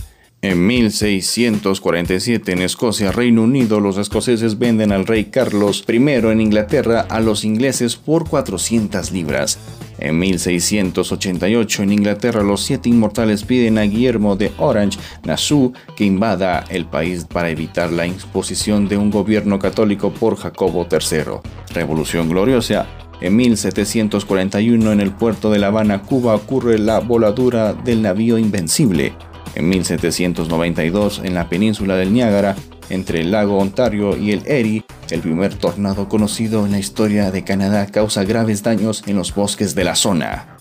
En 0.47 0.67
1647 0.67 2.51
en 2.51 2.61
Escocia, 2.61 3.11
Reino 3.11 3.41
Unido, 3.41 3.79
los 3.79 3.97
escoceses 3.97 4.59
venden 4.59 4.91
al 4.91 5.07
rey 5.07 5.25
Carlos 5.25 5.83
I 5.89 5.95
en 5.95 6.39
Inglaterra 6.39 7.07
a 7.09 7.19
los 7.19 7.43
ingleses 7.43 7.95
por 7.95 8.29
400 8.29 9.11
libras. 9.11 9.57
En 9.97 10.19
1688 10.19 11.81
en 11.81 11.91
Inglaterra 11.93 12.43
los 12.43 12.61
siete 12.61 12.89
inmortales 12.89 13.43
piden 13.43 13.79
a 13.79 13.85
Guillermo 13.85 14.35
de 14.35 14.51
Orange 14.59 14.99
Nassau 15.23 15.73
que 15.95 16.05
invada 16.05 16.63
el 16.69 16.85
país 16.85 17.25
para 17.25 17.49
evitar 17.49 17.91
la 17.91 18.05
imposición 18.05 18.87
de 18.87 18.97
un 18.97 19.09
gobierno 19.09 19.57
católico 19.57 20.13
por 20.13 20.35
Jacobo 20.35 20.85
III. 20.91 21.39
Revolución 21.73 22.29
gloriosa. 22.29 22.85
En 23.19 23.35
1741 23.35 24.91
en 24.91 24.99
el 25.01 25.09
puerto 25.09 25.49
de 25.49 25.57
La 25.57 25.67
Habana, 25.67 26.03
Cuba, 26.03 26.35
ocurre 26.35 26.77
la 26.77 26.99
voladura 26.99 27.73
del 27.73 28.03
navío 28.03 28.37
Invencible. 28.37 29.13
En 29.55 29.69
1792 29.69 31.21
en 31.23 31.33
la 31.33 31.49
península 31.49 31.95
del 31.95 32.13
Niágara 32.13 32.55
entre 32.89 33.21
el 33.21 33.31
lago 33.31 33.57
Ontario 33.57 34.17
y 34.17 34.31
el 34.31 34.45
Erie, 34.45 34.83
el 35.09 35.21
primer 35.21 35.55
tornado 35.55 36.07
conocido 36.09 36.65
en 36.65 36.71
la 36.71 36.79
historia 36.79 37.31
de 37.31 37.43
Canadá 37.43 37.87
causa 37.87 38.23
graves 38.23 38.63
daños 38.63 39.03
en 39.07 39.15
los 39.15 39.33
bosques 39.33 39.73
de 39.73 39.83
la 39.83 39.95
zona. 39.95 40.57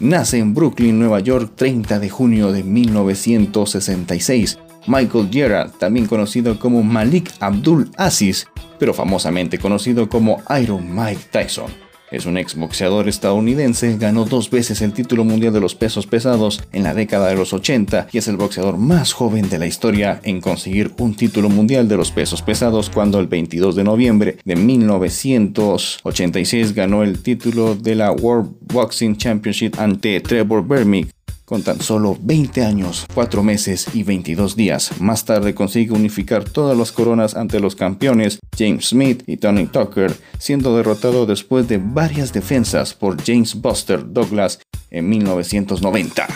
Nace 0.00 0.38
en 0.38 0.54
Brooklyn, 0.54 0.98
Nueva 0.98 1.20
York, 1.20 1.52
30 1.56 1.98
de 1.98 2.08
junio 2.08 2.52
de 2.52 2.62
1966. 2.62 4.58
Michael 4.86 5.28
Gerard, 5.30 5.72
también 5.72 6.06
conocido 6.06 6.58
como 6.58 6.82
Malik 6.82 7.30
Abdul 7.40 7.90
Aziz, 7.96 8.46
pero 8.78 8.94
famosamente 8.94 9.58
conocido 9.58 10.08
como 10.08 10.42
Iron 10.60 10.94
Mike 10.94 11.26
Tyson. 11.30 11.87
Es 12.10 12.24
un 12.24 12.38
exboxeador 12.38 13.06
estadounidense, 13.08 13.98
ganó 13.98 14.24
dos 14.24 14.48
veces 14.48 14.80
el 14.80 14.94
título 14.94 15.24
mundial 15.24 15.52
de 15.52 15.60
los 15.60 15.74
pesos 15.74 16.06
pesados 16.06 16.62
en 16.72 16.84
la 16.84 16.94
década 16.94 17.28
de 17.28 17.34
los 17.34 17.52
80 17.52 18.06
y 18.12 18.18
es 18.18 18.28
el 18.28 18.38
boxeador 18.38 18.78
más 18.78 19.12
joven 19.12 19.50
de 19.50 19.58
la 19.58 19.66
historia 19.66 20.18
en 20.24 20.40
conseguir 20.40 20.92
un 20.98 21.14
título 21.14 21.50
mundial 21.50 21.86
de 21.86 21.98
los 21.98 22.10
pesos 22.10 22.40
pesados 22.40 22.88
cuando 22.88 23.20
el 23.20 23.26
22 23.26 23.76
de 23.76 23.84
noviembre 23.84 24.38
de 24.44 24.56
1986 24.56 26.74
ganó 26.74 27.02
el 27.02 27.22
título 27.22 27.74
de 27.74 27.94
la 27.94 28.10
World 28.12 28.54
Boxing 28.62 29.18
Championship 29.18 29.78
ante 29.78 30.20
Trevor 30.20 30.66
Bermick 30.66 31.17
con 31.48 31.62
tan 31.62 31.80
solo 31.80 32.18
20 32.20 32.62
años, 32.62 33.06
4 33.14 33.42
meses 33.42 33.86
y 33.94 34.02
22 34.02 34.54
días. 34.54 35.00
Más 35.00 35.24
tarde 35.24 35.54
consigue 35.54 35.92
unificar 35.92 36.44
todas 36.44 36.76
las 36.76 36.92
coronas 36.92 37.36
ante 37.36 37.58
los 37.58 37.74
campeones 37.74 38.38
James 38.56 38.88
Smith 38.88 39.22
y 39.26 39.38
Tony 39.38 39.66
Tucker, 39.66 40.14
siendo 40.38 40.76
derrotado 40.76 41.24
después 41.24 41.66
de 41.66 41.78
varias 41.78 42.34
defensas 42.34 42.92
por 42.92 43.16
James 43.24 43.54
Buster 43.54 44.12
Douglas 44.12 44.60
en 44.90 45.08
1990. 45.08 46.28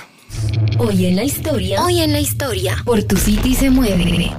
Hoy 0.78 1.04
en 1.04 1.16
la 1.16 1.24
historia, 1.24 1.84
hoy 1.84 2.00
en 2.00 2.12
la 2.12 2.20
historia, 2.20 2.76
por 2.86 3.02
tu 3.02 3.16
City 3.18 3.54
se 3.54 3.68
mueve. 3.68 4.30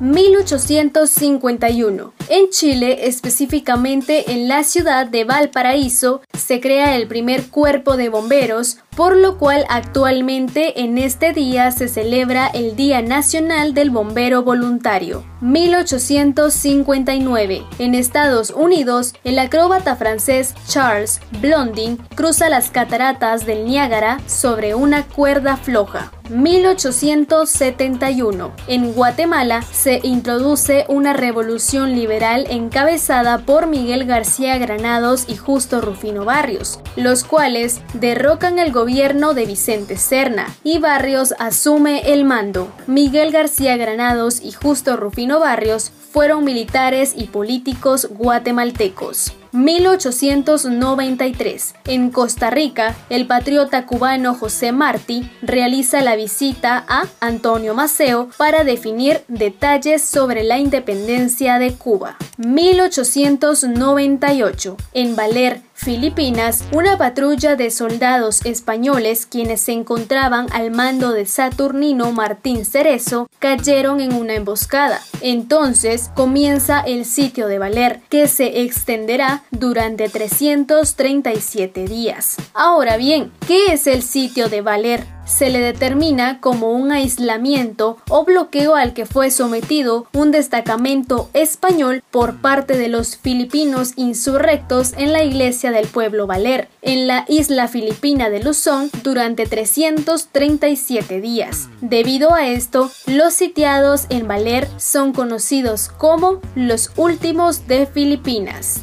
1851. 0.00 2.12
En 2.28 2.50
Chile, 2.50 3.06
específicamente 3.06 4.32
en 4.32 4.48
la 4.48 4.64
ciudad 4.64 5.06
de 5.06 5.22
Valparaíso, 5.24 6.22
se 6.36 6.60
crea 6.60 6.96
el 6.96 7.06
primer 7.06 7.46
cuerpo 7.48 7.96
de 7.96 8.08
bomberos, 8.08 8.78
por 8.96 9.16
lo 9.16 9.38
cual 9.38 9.64
actualmente 9.68 10.80
en 10.82 10.98
este 10.98 11.32
día 11.32 11.70
se 11.70 11.86
celebra 11.88 12.48
el 12.48 12.74
Día 12.76 13.00
Nacional 13.02 13.74
del 13.74 13.90
Bombero 13.90 14.42
Voluntario. 14.42 15.22
1859. 15.40 17.62
En 17.78 17.94
Estados 17.94 18.50
Unidos, 18.50 19.14
el 19.24 19.38
acróbata 19.38 19.94
francés 19.96 20.54
Charles 20.66 21.20
Blondin 21.40 21.98
cruza 22.14 22.48
las 22.48 22.70
cataratas 22.70 23.44
del 23.46 23.66
Niágara 23.66 24.20
sobre 24.26 24.74
una 24.74 25.06
cuerda 25.06 25.56
floja. 25.56 26.10
1871. 26.30 28.52
En 28.66 28.92
Guatemala 28.92 29.62
se 29.62 30.00
introduce 30.02 30.84
una 30.88 31.12
revolución 31.12 31.94
liberal 31.94 32.46
encabezada 32.48 33.38
por 33.38 33.66
Miguel 33.66 34.04
García 34.04 34.58
Granados 34.58 35.24
y 35.28 35.36
Justo 35.36 35.80
Rufino 35.80 36.24
Barrios, 36.24 36.80
los 36.96 37.24
cuales 37.24 37.80
derrocan 37.92 38.58
el 38.58 38.72
gobierno 38.72 39.34
de 39.34 39.46
Vicente 39.46 39.96
Serna 39.96 40.46
y 40.62 40.78
Barrios 40.78 41.34
asume 41.38 42.12
el 42.12 42.24
mando. 42.24 42.72
Miguel 42.86 43.32
García 43.32 43.76
Granados 43.76 44.40
y 44.42 44.52
Justo 44.52 44.96
Rufino 44.96 45.40
Barrios 45.40 45.92
fueron 46.14 46.44
militares 46.44 47.12
y 47.16 47.24
políticos 47.24 48.06
guatemaltecos. 48.08 49.32
1893. 49.50 51.74
En 51.86 52.10
Costa 52.10 52.50
Rica, 52.50 52.94
el 53.08 53.26
patriota 53.26 53.84
cubano 53.84 54.34
José 54.34 54.70
Martí 54.70 55.28
realiza 55.42 56.02
la 56.02 56.14
visita 56.14 56.84
a 56.88 57.08
Antonio 57.18 57.74
Maceo 57.74 58.28
para 58.36 58.62
definir 58.62 59.24
detalles 59.26 60.04
sobre 60.04 60.44
la 60.44 60.58
independencia 60.58 61.58
de 61.58 61.74
Cuba. 61.74 62.16
1898. 62.36 64.76
En 64.92 65.16
Valer, 65.16 65.62
Filipinas, 65.84 66.64
una 66.72 66.96
patrulla 66.96 67.56
de 67.56 67.70
soldados 67.70 68.40
españoles 68.46 69.26
quienes 69.26 69.60
se 69.60 69.72
encontraban 69.72 70.46
al 70.54 70.70
mando 70.70 71.12
de 71.12 71.26
Saturnino 71.26 72.10
Martín 72.10 72.64
Cerezo 72.64 73.28
cayeron 73.38 74.00
en 74.00 74.14
una 74.14 74.32
emboscada. 74.32 75.02
Entonces 75.20 76.10
comienza 76.14 76.80
el 76.80 77.04
sitio 77.04 77.48
de 77.48 77.58
Valer, 77.58 78.00
que 78.08 78.28
se 78.28 78.62
extenderá 78.62 79.42
durante 79.50 80.08
337 80.08 81.84
días. 81.84 82.36
Ahora 82.54 82.96
bien, 82.96 83.30
¿qué 83.46 83.74
es 83.74 83.86
el 83.86 84.02
sitio 84.02 84.48
de 84.48 84.62
Valer? 84.62 85.04
Se 85.24 85.50
le 85.50 85.60
determina 85.60 86.40
como 86.40 86.70
un 86.70 86.92
aislamiento 86.92 87.98
o 88.08 88.24
bloqueo 88.24 88.74
al 88.74 88.92
que 88.92 89.06
fue 89.06 89.30
sometido 89.30 90.06
un 90.12 90.30
destacamento 90.30 91.30
español 91.32 92.02
por 92.10 92.36
parte 92.36 92.76
de 92.76 92.88
los 92.88 93.16
filipinos 93.16 93.92
insurrectos 93.96 94.92
en 94.96 95.12
la 95.12 95.24
iglesia 95.24 95.70
del 95.70 95.86
pueblo 95.86 96.26
Valer, 96.26 96.68
en 96.82 97.06
la 97.06 97.24
isla 97.28 97.68
filipina 97.68 98.30
de 98.30 98.42
Luzón, 98.42 98.90
durante 99.02 99.46
337 99.46 101.20
días. 101.20 101.68
Debido 101.80 102.34
a 102.34 102.46
esto, 102.48 102.90
los 103.06 103.34
sitiados 103.34 104.06
en 104.10 104.28
Valer 104.28 104.68
son 104.76 105.12
conocidos 105.12 105.88
como 105.88 106.40
los 106.54 106.90
últimos 106.96 107.66
de 107.66 107.86
Filipinas. 107.86 108.80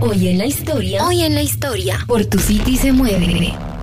Hoy 0.00 0.28
en 0.28 0.38
la 0.38 0.46
historia, 0.46 1.06
hoy 1.06 1.22
en 1.22 1.34
la 1.34 1.42
historia, 1.42 1.98
por 2.06 2.24
tu 2.26 2.38
City 2.38 2.76
se 2.76 2.92
mueve. 2.92 3.77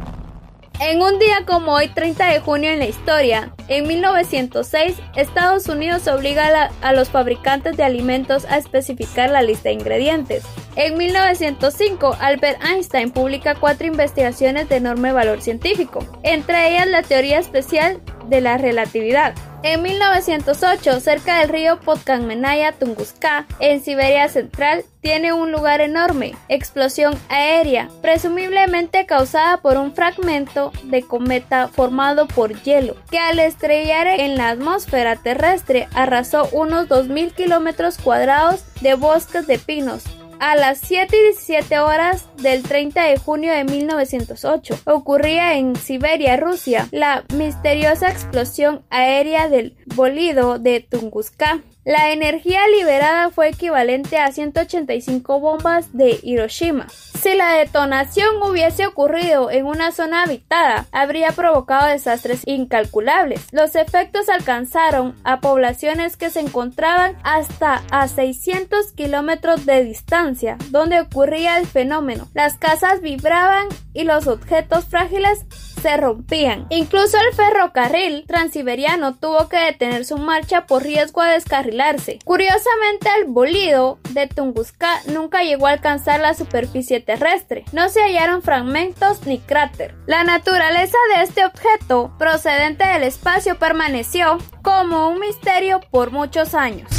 En 0.80 1.02
un 1.02 1.20
día 1.20 1.46
como 1.48 1.74
hoy, 1.74 1.88
30 1.88 2.28
de 2.28 2.40
junio 2.42 2.70
en 2.70 2.80
la 2.80 2.86
historia, 2.86 3.55
en 3.68 3.88
1906, 3.88 4.96
Estados 5.16 5.68
Unidos 5.68 6.08
obliga 6.08 6.70
a, 6.82 6.94
los 6.94 7.10
fabricantes 7.10 7.76
de 7.78 7.84
alimentos 7.84 8.46
a 8.46 8.58
especificar 8.58 9.30
la 9.32 9.42
lista 9.42 9.70
de 9.70 9.76
ingredientes. 9.76 10.44
En 10.76 10.98
1905, 10.98 12.18
Albert 12.20 12.64
Einstein 12.64 13.12
publica 13.12 13.56
cuatro 13.56 13.88
investigaciones 13.88 14.70
de 14.70 14.76
enorme 14.76 15.12
valor 15.12 15.42
científico, 15.42 16.06
entre 16.22 16.70
ellas 16.70 16.88
la 16.88 17.02
teoría 17.02 17.40
especial 17.40 18.02
de 18.28 18.42
la 18.42 18.58
relatividad. 18.58 19.34
En 19.64 19.82
1908, 19.82 21.00
cerca 21.00 21.40
del 21.40 21.50
río 21.50 21.80
Podkamennaya 21.80 22.74
Tunguska, 22.74 23.48
en 23.60 23.84
Siberia 23.84 24.30
Central, 24.30 24.86
tiene 25.02 25.34
un 25.34 25.52
lugar 25.52 25.82
enorme, 25.82 26.36
explosión 26.50 27.18
aérea, 27.30 27.90
presumiblemente 28.04 29.08
causada 29.08 29.58
por 29.58 29.78
un 29.78 29.96
fragmento 29.96 30.72
de 30.84 31.02
cometa 31.02 31.68
formado 31.68 32.28
por 32.28 32.62
hielo, 32.62 32.96
que 33.10 33.18
al 33.18 33.40
estrellar 33.56 34.08
en 34.08 34.36
la 34.36 34.50
atmósfera 34.50 35.16
terrestre 35.16 35.88
arrasó 35.94 36.50
unos 36.52 36.90
2.000 36.90 37.34
kilómetros 37.34 37.98
cuadrados 37.98 38.66
de 38.82 38.96
bosques 38.96 39.48
de 39.48 39.58
pinos, 39.58 40.04
a 40.40 40.58
las 40.58 40.80
7 40.80 41.16
y 41.16 41.22
17 41.32 41.80
horas 41.80 42.28
del 42.38 42.64
30 42.64 43.04
de 43.04 43.18
junio 43.18 43.54
de 43.54 43.64
1908 43.64 44.80
ocurría 44.86 45.58
en 45.58 45.78
Siberia, 45.78 46.36
Rusia, 46.36 46.90
la 46.92 47.24
misteriosa 47.34 48.10
explosión 48.10 48.84
aérea 48.90 49.48
del 49.48 49.78
bolido 49.96 50.60
de 50.60 50.82
Tunguska. 50.82 51.62
La 51.86 52.12
energía 52.12 52.62
liberada 52.68 53.30
fue 53.30 53.50
equivalente 53.50 54.18
a 54.18 54.32
185 54.32 55.40
bombas 55.40 55.96
de 55.96 56.20
Hiroshima. 56.24 56.88
Si 56.90 57.36
la 57.36 57.54
detonación 57.54 58.42
hubiese 58.42 58.88
ocurrido 58.88 59.52
en 59.52 59.68
una 59.68 59.92
zona 59.92 60.24
habitada, 60.24 60.88
habría 60.92 61.32
provocado 61.34 61.86
desastres 61.86 62.42
incalculables. 62.48 63.48
Los 63.52 63.76
efectos 63.76 64.30
alcanzaron 64.30 65.16
a 65.24 65.42
poblaciones 65.42 66.18
que 66.18 66.32
se 66.32 66.40
encontraban 66.40 67.18
hasta 67.22 67.84
a 67.92 68.08
600 68.08 68.92
kilómetros 68.94 69.68
de 69.68 69.84
distancia, 69.84 70.58
donde 70.72 71.02
ocurría 71.02 71.60
el 71.60 71.68
fenómeno. 71.68 72.28
Las 72.34 72.58
casas 72.58 73.02
vibraban 73.02 73.68
y 73.94 74.06
los 74.06 74.26
objetos 74.26 74.86
frágiles 74.86 75.46
se 75.86 75.98
rompían. 75.98 76.66
Incluso 76.72 77.16
el 77.18 77.36
ferrocarril 77.36 78.24
transiberiano 78.26 79.14
tuvo 79.14 79.48
que 79.50 79.58
detener 79.58 80.04
su 80.04 80.18
marcha 80.18 80.66
por 80.66 80.82
riesgo 80.82 81.22
a 81.22 81.30
descarrilarse. 81.30 82.18
Curiosamente, 82.26 83.08
el 83.20 83.26
bolido 83.26 84.00
de 84.10 84.26
Tunguska 84.26 85.02
nunca 85.14 85.44
llegó 85.44 85.68
a 85.68 85.72
alcanzar 85.74 86.22
la 86.22 86.34
superficie 86.34 87.02
terrestre. 87.02 87.66
No 87.72 87.90
se 87.90 88.02
hallaron 88.02 88.42
fragmentos 88.42 89.28
ni 89.28 89.38
cráter. 89.38 89.94
La 90.08 90.24
naturaleza 90.24 90.98
de 91.16 91.22
este 91.22 91.46
objeto 91.46 92.16
procedente 92.18 92.84
del 92.88 93.04
espacio 93.04 93.60
permaneció 93.60 94.40
como 94.64 95.10
un 95.10 95.20
misterio 95.20 95.82
por 95.92 96.10
muchos 96.10 96.56
años. 96.56 96.90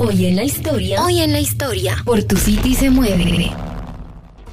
Hoy 0.00 0.26
en 0.26 0.34
la 0.34 0.42
historia, 0.42 1.00
hoy 1.04 1.20
en 1.20 1.32
la 1.32 1.38
historia, 1.38 1.96
por 2.04 2.24
tu 2.24 2.36
City 2.36 2.74
se 2.74 2.90
mueve. 2.90 3.52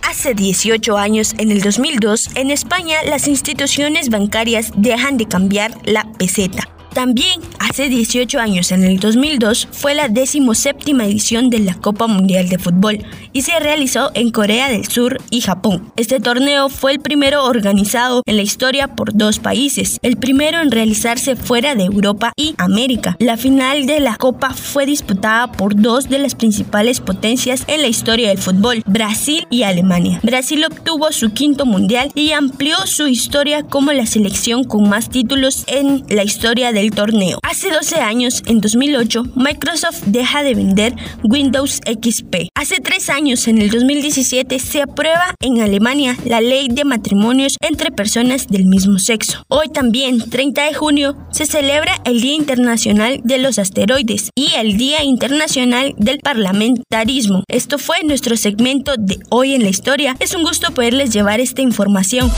Hace 0.01 0.33
18 0.33 0.97
años, 0.97 1.33
en 1.37 1.51
el 1.51 1.61
2002, 1.61 2.35
en 2.35 2.51
España 2.51 2.97
las 3.05 3.27
instituciones 3.27 4.09
bancarias 4.09 4.71
dejan 4.75 5.17
de 5.17 5.27
cambiar 5.27 5.71
la 5.85 6.05
peseta 6.17 6.67
también 6.99 7.39
hace 7.59 7.87
18 7.87 8.39
años, 8.41 8.73
en 8.73 8.83
el 8.83 8.99
2002, 8.99 9.69
fue 9.71 9.93
la 9.93 10.09
17 10.09 10.91
edición 10.91 11.49
de 11.49 11.59
la 11.59 11.75
Copa 11.75 12.07
Mundial 12.07 12.49
de 12.49 12.59
Fútbol 12.59 13.05
y 13.31 13.43
se 13.43 13.57
realizó 13.57 14.11
en 14.15 14.31
Corea 14.31 14.67
del 14.67 14.85
Sur 14.85 15.21
y 15.29 15.39
Japón. 15.39 15.93
Este 15.95 16.19
torneo 16.19 16.67
fue 16.67 16.91
el 16.91 16.99
primero 16.99 17.45
organizado 17.45 18.21
en 18.25 18.35
la 18.35 18.41
historia 18.41 18.89
por 18.89 19.13
dos 19.13 19.39
países, 19.39 19.97
el 20.01 20.17
primero 20.17 20.59
en 20.59 20.71
realizarse 20.71 21.37
fuera 21.37 21.73
de 21.73 21.85
Europa 21.85 22.33
y 22.35 22.53
América. 22.57 23.15
La 23.19 23.37
final 23.37 23.85
de 23.85 24.01
la 24.01 24.17
Copa 24.17 24.53
fue 24.53 24.85
disputada 24.85 25.53
por 25.53 25.81
dos 25.81 26.09
de 26.09 26.19
las 26.19 26.35
principales 26.35 26.99
potencias 26.99 27.63
en 27.67 27.81
la 27.81 27.87
historia 27.87 28.27
del 28.27 28.39
fútbol, 28.39 28.83
Brasil 28.85 29.47
y 29.49 29.63
Alemania. 29.63 30.19
Brasil 30.21 30.65
obtuvo 30.65 31.13
su 31.13 31.31
quinto 31.31 31.65
mundial 31.65 32.11
y 32.13 32.33
amplió 32.33 32.75
su 32.87 33.07
historia 33.07 33.63
como 33.63 33.93
la 33.93 34.05
selección 34.05 34.65
con 34.65 34.89
más 34.89 35.09
títulos 35.09 35.63
en 35.67 36.03
la 36.09 36.25
historia 36.25 36.73
torneo. 36.89 37.39
Hace 37.43 37.71
12 37.71 37.95
años, 37.97 38.43
en 38.45 38.61
2008, 38.61 39.23
Microsoft 39.35 40.03
deja 40.05 40.43
de 40.43 40.55
vender 40.55 40.95
Windows 41.23 41.81
XP. 41.85 42.49
Hace 42.55 42.81
3 42.81 43.09
años, 43.09 43.47
en 43.47 43.59
el 43.59 43.69
2017, 43.69 44.59
se 44.59 44.81
aprueba 44.81 45.35
en 45.41 45.61
Alemania 45.61 46.17
la 46.25 46.41
ley 46.41 46.67
de 46.69 46.85
matrimonios 46.85 47.57
entre 47.61 47.91
personas 47.91 48.47
del 48.47 48.65
mismo 48.65 48.99
sexo. 48.99 49.43
Hoy 49.47 49.69
también, 49.69 50.29
30 50.29 50.65
de 50.65 50.73
junio, 50.73 51.17
se 51.31 51.45
celebra 51.45 51.99
el 52.05 52.21
Día 52.21 52.33
Internacional 52.33 53.21
de 53.23 53.37
los 53.37 53.59
Asteroides 53.59 54.29
y 54.35 54.53
el 54.55 54.77
Día 54.77 55.03
Internacional 55.03 55.93
del 55.97 56.19
Parlamentarismo. 56.19 57.43
Esto 57.47 57.77
fue 57.77 58.03
nuestro 58.03 58.37
segmento 58.37 58.95
de 58.97 59.19
Hoy 59.29 59.53
en 59.53 59.63
la 59.63 59.69
Historia. 59.69 60.15
Es 60.19 60.33
un 60.35 60.43
gusto 60.43 60.71
poderles 60.71 61.11
llevar 61.11 61.39
esta 61.39 61.61
información. 61.61 62.31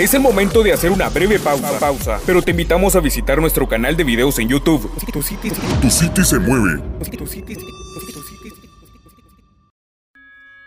Es 0.00 0.14
el 0.14 0.22
momento 0.22 0.62
de 0.62 0.72
hacer 0.72 0.90
una 0.90 1.10
breve 1.10 1.38
pausa, 1.38 1.78
pausa, 1.78 2.20
pero 2.24 2.40
te 2.40 2.52
invitamos 2.52 2.96
a 2.96 3.00
visitar 3.00 3.38
nuestro 3.38 3.68
canal 3.68 3.98
de 3.98 4.02
videos 4.02 4.38
en 4.38 4.48
YouTube. 4.48 4.90
Tu 5.12 5.20
City, 5.90 6.24
se 6.24 6.38
mueve. 6.38 6.82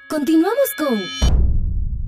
Continuamos 0.08 0.70
con 0.78 1.02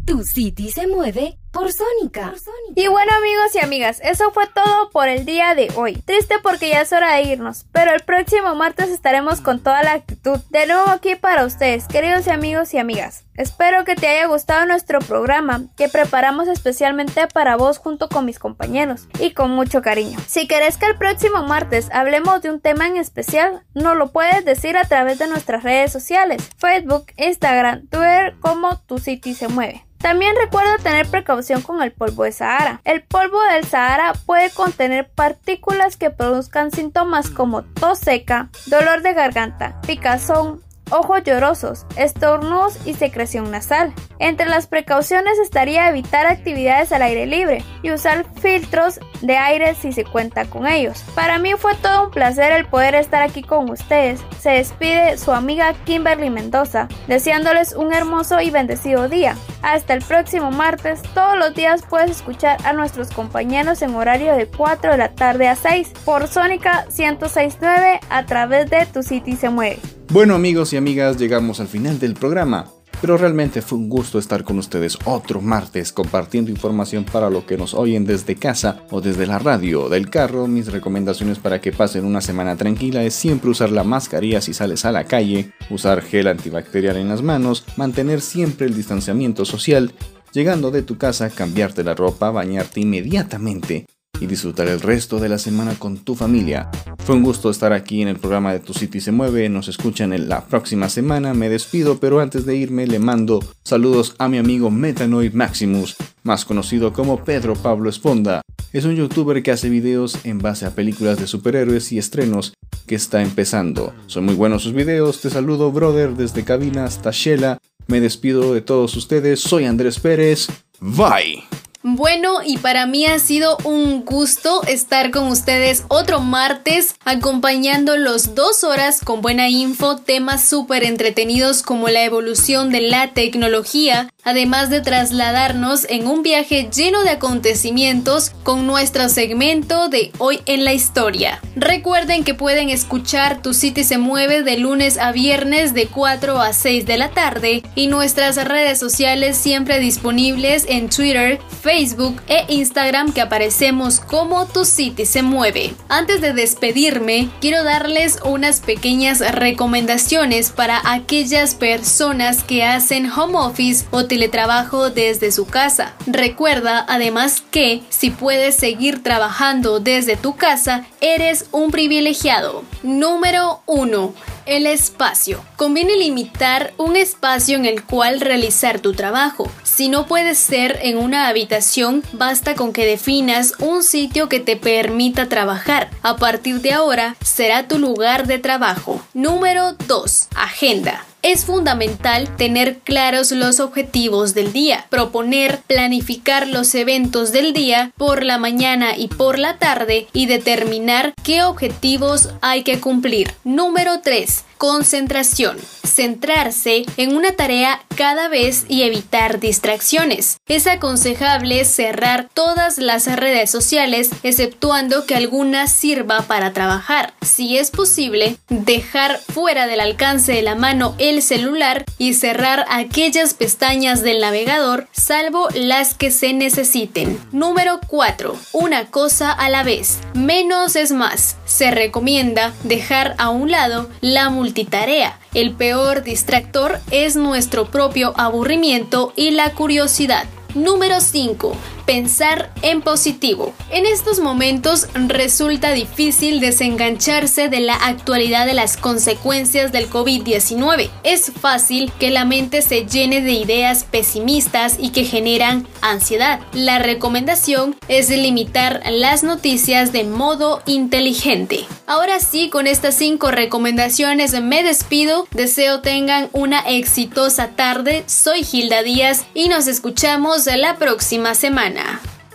Tu 0.06 0.24
City 0.24 0.70
se 0.70 0.86
mueve 0.86 1.40
por 1.56 1.72
Sónica. 1.72 2.34
Y 2.76 2.90
bueno 2.90 3.14
amigos 3.18 3.56
y 3.56 3.60
amigas, 3.60 4.02
eso 4.04 4.30
fue 4.32 4.46
todo 4.48 4.90
por 4.92 5.08
el 5.08 5.24
día 5.24 5.56
de 5.56 5.72
hoy. 5.78 5.94
Triste 5.94 6.36
porque 6.44 6.68
ya 6.68 6.82
es 6.82 6.92
hora 6.92 7.16
de 7.16 7.22
irnos, 7.22 7.66
pero 7.72 7.94
el 7.94 8.02
próximo 8.02 8.56
martes 8.56 8.90
estaremos 8.90 9.40
con 9.40 9.64
toda 9.64 9.82
la 9.82 9.94
actitud. 9.94 10.38
De 10.50 10.68
nuevo 10.68 10.90
aquí 10.90 11.16
para 11.16 11.46
ustedes, 11.46 11.88
queridos 11.88 12.28
amigos 12.28 12.74
y 12.74 12.78
amigas. 12.78 13.24
Espero 13.36 13.86
que 13.86 13.96
te 13.96 14.08
haya 14.08 14.28
gustado 14.28 14.66
nuestro 14.66 15.00
programa 15.00 15.64
que 15.78 15.88
preparamos 15.88 16.50
especialmente 16.50 17.26
para 17.28 17.56
vos 17.56 17.78
junto 17.78 18.10
con 18.10 18.26
mis 18.26 18.38
compañeros 18.38 19.08
y 19.20 19.32
con 19.32 19.52
mucho 19.52 19.82
cariño. 19.82 20.20
Si 20.28 20.48
querés 20.48 20.76
que 20.76 20.88
el 20.88 20.98
próximo 20.98 21.44
martes 21.44 21.88
hablemos 21.94 22.42
de 22.42 22.52
un 22.52 22.60
tema 22.60 22.88
en 22.88 22.98
especial, 22.98 23.64
nos 23.74 23.96
lo 23.96 24.12
puedes 24.12 24.44
decir 24.44 24.76
a 24.76 24.86
través 24.86 25.20
de 25.20 25.28
nuestras 25.28 25.64
redes 25.64 25.94
sociales, 25.94 26.50
Facebook, 26.58 27.06
Instagram, 27.16 27.88
Twitter 27.88 28.36
como 28.42 28.78
tu 28.80 28.98
City 28.98 29.34
se 29.34 29.48
mueve. 29.48 29.86
También 30.06 30.36
recuerda 30.40 30.78
tener 30.78 31.08
precaución 31.08 31.64
con 31.64 31.82
el 31.82 31.92
polvo 31.92 32.26
de 32.26 32.32
Sahara. 32.32 32.80
El 32.84 33.02
polvo 33.02 33.42
del 33.52 33.66
Sahara 33.66 34.14
puede 34.28 34.52
contener 34.52 35.10
partículas 35.10 35.98
que 35.98 36.12
produzcan 36.12 36.70
síntomas 36.70 37.32
como 37.32 37.64
tos 37.64 37.98
seca, 37.98 38.50
dolor 38.68 39.02
de 39.02 39.16
garganta, 39.16 39.82
picazón, 39.82 40.62
ojos 40.92 41.24
llorosos, 41.24 41.86
estornudos 41.96 42.78
y 42.86 42.94
secreción 42.94 43.52
nasal. 43.52 43.94
Entre 44.20 44.48
las 44.48 44.68
precauciones 44.68 45.38
estaría 45.40 45.90
evitar 45.90 46.26
actividades 46.26 46.92
al 46.92 47.02
aire 47.02 47.26
libre 47.26 47.64
y 47.84 47.92
usar 47.92 48.26
filtros 48.42 49.00
de 49.22 49.38
aire 49.38 49.76
si 49.76 49.92
se 49.92 50.06
cuenta 50.06 50.46
con 50.46 50.68
ellos. 50.68 51.04
Para 51.16 51.40
mí 51.40 51.54
fue 51.58 51.76
todo 51.76 52.06
un 52.06 52.12
placer 52.12 52.52
el 52.54 52.66
poder 52.66 52.96
estar 52.96 53.22
aquí 53.22 53.42
con 53.42 53.70
ustedes. 53.70 54.22
Se 54.40 54.52
despide 54.52 55.18
su 55.18 55.32
amiga 55.32 55.74
Kimberly 55.86 56.30
Mendoza, 56.30 56.88
deseándoles 57.08 57.74
un 57.74 57.94
hermoso 57.94 58.42
y 58.42 58.50
bendecido 58.50 59.10
día. 59.10 59.36
Hasta 59.62 59.94
el 59.94 60.04
próximo 60.04 60.52
martes, 60.52 61.02
todos 61.14 61.38
los 61.38 61.56
días 61.56 61.84
puedes 61.90 62.12
escuchar 62.12 62.58
a 62.66 62.74
nuestros 62.74 63.10
compañeros 63.10 63.82
en 63.82 63.96
horario 63.96 64.36
de 64.36 64.48
4 64.48 64.92
de 64.92 64.98
la 64.98 65.10
tarde 65.10 65.48
a 65.48 65.56
6 65.56 65.94
por 66.06 66.28
Sónica 66.28 66.86
1069 66.96 68.00
a 68.10 68.26
través 68.26 68.70
de 68.70 68.86
Tu 68.86 69.02
City 69.02 69.36
se 69.36 69.50
mueve. 69.50 69.80
Bueno 70.16 70.34
amigos 70.34 70.72
y 70.72 70.78
amigas, 70.78 71.18
llegamos 71.18 71.60
al 71.60 71.68
final 71.68 72.00
del 72.00 72.14
programa, 72.14 72.72
pero 73.02 73.18
realmente 73.18 73.62
fue 73.62 73.78
un 73.78 73.90
gusto 73.90 74.18
estar 74.18 74.46
con 74.46 74.58
ustedes 74.58 74.98
otro 75.04 75.42
martes 75.42 75.92
compartiendo 75.92 76.50
información 76.50 77.04
para 77.04 77.30
lo 77.30 77.46
que 77.46 77.58
nos 77.58 77.74
oyen 77.74 78.06
desde 78.06 78.38
casa 78.38 78.86
o 78.92 79.02
desde 79.02 79.28
la 79.28 79.40
radio 79.40 79.90
del 79.90 80.10
carro. 80.10 80.48
Mis 80.48 80.72
recomendaciones 80.72 81.38
para 81.38 81.60
que 81.60 81.74
pasen 81.74 82.06
una 82.06 82.22
semana 82.22 82.56
tranquila 82.56 83.04
es 83.04 83.14
siempre 83.14 83.50
usar 83.50 83.72
la 83.72 83.84
mascarilla 83.84 84.40
si 84.40 84.54
sales 84.54 84.86
a 84.86 84.94
la 84.94 85.04
calle, 85.04 85.52
usar 85.70 86.02
gel 86.02 86.28
antibacterial 86.28 86.96
en 86.96 87.10
las 87.10 87.22
manos, 87.22 87.66
mantener 87.76 88.22
siempre 88.22 88.68
el 88.68 88.74
distanciamiento 88.74 89.44
social, 89.44 89.92
llegando 90.32 90.72
de 90.72 90.82
tu 90.82 90.98
casa, 90.98 91.30
cambiarte 91.30 91.84
la 91.84 91.94
ropa, 91.94 92.32
bañarte 92.32 92.80
inmediatamente 92.80 93.86
y 94.20 94.28
disfrutar 94.28 94.68
el 94.68 94.82
resto 94.82 95.20
de 95.20 95.30
la 95.30 95.38
semana 95.38 95.76
con 95.76 95.98
tu 95.98 96.16
familia. 96.16 96.70
Fue 97.06 97.16
un 97.16 97.24
gusto 97.24 97.50
estar 97.50 97.74
aquí 97.74 98.02
en 98.02 98.08
el 98.08 98.18
programa 98.18 98.54
de 98.54 98.60
Tu 98.60 98.74
City 98.74 99.00
se 99.00 99.12
mueve, 99.12 99.50
nos 99.50 99.68
escuchan 99.68 100.14
en 100.14 100.30
la 100.30 100.46
próxima 100.46 100.90
semana, 100.90 101.34
me 101.34 101.50
despido, 101.50 102.00
pero 102.00 102.20
antes 102.20 102.46
de 102.46 102.56
irme 102.56 102.88
le 102.88 103.00
mando 103.00 103.40
saludos 103.64 104.16
a 104.18 104.28
mi 104.28 104.38
amigo 104.38 104.72
Metanoid 104.72 105.34
Maximus, 105.34 105.96
más 106.24 106.46
conocido 106.46 106.94
como 106.94 107.24
Pedro 107.24 107.56
Pablo 107.56 107.90
Esponda. 107.90 108.42
Es 108.74 108.86
un 108.86 108.96
youtuber 108.96 109.42
que 109.42 109.52
hace 109.52 109.70
videos 109.70 110.20
en 110.26 110.40
base 110.40 110.66
a 110.66 110.72
películas 110.72 111.20
de 111.20 111.28
superhéroes 111.28 111.92
y 111.92 111.98
estrenos 111.98 112.54
que 112.88 112.96
está 112.96 113.22
empezando. 113.22 113.94
Son 114.08 114.26
muy 114.26 114.36
buenos 114.36 114.64
sus 114.64 114.74
videos, 114.74 115.22
te 115.22 115.30
saludo 115.30 115.72
brother 115.72 116.16
desde 116.16 116.44
cabina 116.44 116.86
hasta 116.86 117.12
Shela, 117.12 117.58
me 117.88 118.02
despido 118.02 118.54
de 118.54 118.62
todos 118.62 118.96
ustedes, 118.96 119.40
soy 119.40 119.66
Andrés 119.66 120.00
Pérez, 120.00 120.48
bye. 120.80 121.65
Bueno, 121.88 122.40
y 122.44 122.58
para 122.58 122.88
mí 122.88 123.06
ha 123.06 123.20
sido 123.20 123.60
un 123.64 124.06
gusto 124.06 124.64
estar 124.64 125.12
con 125.12 125.28
ustedes 125.28 125.84
otro 125.88 126.20
martes 126.20 126.96
acompañando 127.06 127.96
los 127.96 128.34
dos 128.34 128.64
horas 128.64 129.02
con 129.04 129.22
buena 129.22 129.50
info, 129.50 129.98
temas 129.98 130.50
súper 130.50 130.84
entretenidos 130.84 131.62
como 131.62 131.88
la 131.88 132.04
evolución 132.04 132.72
de 132.72 132.82
la 132.82 133.14
tecnología, 133.14 134.12
además 134.24 134.72
de 134.72 134.82
trasladarnos 134.82 135.86
en 135.88 136.08
un 136.08 136.24
viaje 136.24 136.72
lleno 136.76 137.04
de 137.04 137.12
acontecimientos 137.12 138.32
con 138.42 138.66
nuestro 138.66 139.08
segmento 139.08 139.88
de 139.88 140.12
Hoy 140.18 140.40
en 140.48 140.66
la 140.66 140.74
Historia. 140.74 141.40
Recuerden 141.56 142.24
que 142.24 142.34
pueden 142.34 142.72
escuchar 142.72 143.44
Tu 143.44 143.54
City 143.54 143.84
se 143.84 144.00
mueve 144.00 144.42
de 144.42 144.58
lunes 144.58 144.98
a 144.98 145.12
viernes 145.12 145.76
de 145.76 145.86
4 145.86 146.42
a 146.42 146.52
6 146.52 146.88
de 146.88 146.98
la 146.98 147.12
tarde 147.12 147.62
y 147.76 147.86
nuestras 147.86 148.44
redes 148.44 148.80
sociales 148.80 149.38
siempre 149.38 149.80
disponibles 149.80 150.66
en 150.68 150.90
Twitter, 150.90 151.40
Facebook 151.62 151.75
e 151.76 152.46
Instagram 152.48 153.12
que 153.12 153.20
aparecemos 153.20 154.00
como 154.00 154.46
Tu 154.46 154.64
City 154.64 155.06
se 155.06 155.22
mueve. 155.22 155.74
Antes 155.90 156.22
de 156.22 156.32
despedirme, 156.32 157.28
quiero 157.42 157.66
darles 157.66 158.20
unas 158.24 158.62
pequeñas 158.62 159.20
recomendaciones 159.20 160.52
para 160.52 160.82
aquellas 160.90 161.54
personas 161.54 162.44
que 162.44 162.64
hacen 162.64 163.12
home 163.12 163.38
office 163.38 163.86
o 163.92 164.06
teletrabajo 164.06 164.90
desde 164.90 165.34
su 165.34 165.48
casa. 165.48 165.96
Recuerda 166.08 166.86
además 166.88 167.44
que 167.52 167.84
si 167.90 168.10
puedes 168.10 168.56
seguir 168.56 169.04
trabajando 169.04 169.82
desde 169.82 170.16
tu 170.16 170.38
casa, 170.38 170.86
eres 171.02 171.48
un 171.52 171.72
privilegiado. 171.72 172.64
Número 172.84 173.60
1 173.66 174.35
El 174.46 174.68
espacio. 174.68 175.44
Conviene 175.56 175.98
limitar 175.98 176.74
un 176.78 176.96
espacio 176.96 177.58
en 177.58 177.66
el 177.66 177.84
cual 177.84 178.22
realizar 178.22 178.80
tu 178.80 178.94
trabajo. 178.94 179.52
Si 179.64 179.90
no 179.90 180.06
puede 180.06 180.36
ser 180.36 180.80
en 180.84 180.98
una 180.98 181.28
habitación, 181.28 182.04
basta 182.14 182.54
con 182.54 182.72
que 182.72 182.86
definas 182.86 183.54
un 183.60 183.82
sitio 183.82 184.30
que 184.30 184.40
te 184.40 184.56
permita 184.56 185.28
trabajar. 185.30 185.90
A 186.04 186.18
partir 186.18 186.62
de 186.62 186.74
ahora, 186.74 187.16
será 187.24 187.68
tu 187.68 187.80
lugar 187.80 188.28
de 188.28 188.38
trabajo. 188.38 189.02
Número 189.14 189.74
2. 189.88 190.28
Agenda 190.36 191.04
es 191.26 191.46
fundamental 191.46 192.30
tener 192.36 192.78
claros 192.78 193.32
los 193.32 193.60
objetivos 193.60 194.36
del 194.36 194.54
día, 194.54 194.86
proponer, 194.92 195.60
planificar 195.66 196.48
los 196.48 196.76
eventos 196.76 197.32
del 197.32 197.52
día 197.52 197.92
por 197.98 198.24
la 198.24 198.38
mañana 198.38 198.96
y 198.96 199.08
por 199.08 199.40
la 199.40 199.58
tarde 199.58 200.06
y 200.14 200.28
determinar 200.28 201.16
qué 201.24 201.42
objetivos 201.42 202.30
hay 202.42 202.62
que 202.62 202.80
cumplir. 202.80 203.34
Número 203.44 204.02
3. 204.02 204.46
Concentración. 204.58 205.58
Centrarse 205.84 206.86
en 206.98 207.16
una 207.16 207.34
tarea 207.34 207.82
cada 207.96 208.28
vez 208.28 208.66
y 208.68 208.84
evitar 208.84 209.40
distracciones. 209.40 210.38
Es 210.48 210.68
aconsejable 210.68 211.64
cerrar 211.66 212.30
todas 212.34 212.78
las 212.78 213.08
redes 213.16 213.50
sociales 213.50 214.10
exceptuando 214.24 215.06
que 215.06 215.16
alguna 215.16 215.68
sirva 215.68 216.22
para 216.24 216.54
trabajar. 216.54 217.14
Si 217.22 217.58
es 217.58 217.72
posible, 217.72 218.38
dejar 218.50 219.20
fuera 219.20 219.68
del 219.68 219.80
alcance 219.80 220.34
de 220.34 220.42
la 220.42 220.56
mano 220.56 220.96
el 220.98 221.22
celular 221.22 221.86
y 221.98 222.14
cerrar 222.14 222.66
aquellas 222.70 223.34
pestañas 223.34 224.02
del 224.04 224.20
navegador 224.20 224.88
salvo 224.92 225.48
las 225.54 225.94
que 225.94 226.12
se 226.12 226.34
necesiten. 226.34 227.20
Número 227.32 227.80
4. 227.88 228.36
Una 228.54 228.86
cosa 228.86 229.32
a 229.32 229.50
la 229.50 229.64
vez. 229.64 230.00
Menos 230.14 230.76
es 230.76 230.92
más. 230.92 231.38
Se 231.46 231.72
recomienda 231.72 232.54
dejar 232.64 233.16
a 233.18 233.30
un 233.30 233.52
lado 233.52 233.90
la 234.02 234.30
multitarea. 234.56 235.20
El 235.34 235.52
peor 235.54 236.04
distractor 236.04 236.80
es 236.90 237.18
nuestro 237.18 237.66
propio 237.66 238.14
aburrimiento 238.16 239.12
y 239.18 239.32
la 239.32 239.52
curiosidad. 239.52 240.24
Número 240.54 241.02
5 241.02 241.58
pensar 241.86 242.52
en 242.62 242.82
positivo. 242.82 243.54
En 243.70 243.86
estos 243.86 244.20
momentos 244.20 244.88
resulta 244.94 245.72
difícil 245.72 246.40
desengancharse 246.40 247.50
de 247.50 247.60
la 247.60 247.76
actualidad 247.76 248.46
de 248.46 248.54
las 248.54 248.78
consecuencias 248.78 249.72
del 249.72 249.90
COVID-19. 249.90 250.90
Es 251.04 251.32
fácil 251.32 251.92
que 252.00 252.10
la 252.10 252.26
mente 252.26 252.62
se 252.62 252.86
llene 252.86 253.22
de 253.22 253.34
ideas 253.34 253.84
pesimistas 253.84 254.78
y 254.80 254.90
que 254.90 255.06
generan 255.06 255.68
ansiedad. 255.82 256.40
La 256.54 256.80
recomendación 256.80 257.76
es 257.88 258.10
limitar 258.10 258.82
las 258.90 259.24
noticias 259.24 259.92
de 259.92 260.04
modo 260.04 260.62
inteligente. 260.66 261.66
Ahora 261.88 262.20
sí, 262.20 262.50
con 262.50 262.68
estas 262.68 262.96
cinco 262.96 263.32
recomendaciones 263.32 264.42
me 264.42 264.64
despido. 264.64 265.28
Deseo 265.32 265.82
tengan 265.82 266.30
una 266.34 266.60
exitosa 266.60 267.50
tarde. 267.50 268.04
Soy 268.08 268.44
Gilda 268.44 268.82
Díaz 268.82 269.26
y 269.34 269.50
nos 269.50 269.68
escuchamos 269.68 270.46
la 270.48 270.78
próxima 270.78 271.36
semana. 271.36 271.75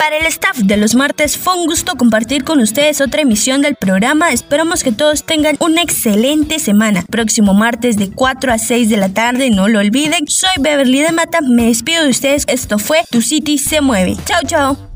Para 0.00 0.16
el 0.16 0.24
staff 0.26 0.56
de 0.56 0.78
los 0.78 0.94
martes 0.94 1.36
fue 1.36 1.54
un 1.54 1.66
gusto 1.66 1.94
compartir 1.96 2.42
con 2.42 2.58
ustedes 2.60 3.02
otra 3.02 3.20
emisión 3.20 3.60
del 3.60 3.76
programa. 3.76 4.32
Esperamos 4.32 4.82
que 4.82 4.92
todos 4.92 5.26
tengan 5.26 5.56
una 5.60 5.82
excelente 5.82 6.58
semana. 6.58 7.02
Próximo 7.02 7.52
martes 7.52 7.98
de 7.98 8.10
4 8.10 8.50
a 8.50 8.56
6 8.56 8.88
de 8.88 8.96
la 8.96 9.10
tarde, 9.10 9.50
no 9.50 9.68
lo 9.68 9.78
olviden. 9.78 10.26
Soy 10.26 10.54
Beverly 10.58 11.02
de 11.02 11.12
Mata, 11.12 11.40
me 11.42 11.66
despido 11.66 12.04
de 12.04 12.08
ustedes. 12.08 12.44
Esto 12.48 12.78
fue 12.78 13.04
Tu 13.10 13.20
City 13.20 13.58
se 13.58 13.82
mueve. 13.82 14.16
Chao, 14.24 14.40
chao. 14.46 14.90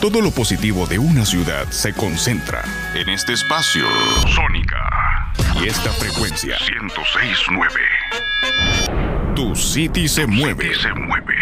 Todo 0.00 0.20
lo 0.20 0.32
positivo 0.32 0.86
de 0.86 0.98
una 0.98 1.24
ciudad 1.24 1.70
se 1.70 1.92
concentra 1.92 2.62
en 2.94 3.08
este 3.08 3.32
espacio. 3.32 3.84
Sónica. 4.34 5.32
Y 5.62 5.68
esta 5.68 5.90
frecuencia. 5.92 6.56
1069. 6.68 8.35
Tu 9.36 9.54
City 9.54 10.08
se 10.08 10.26
mueve. 10.26 10.74
se 10.74 10.92
mueve. 10.94 11.34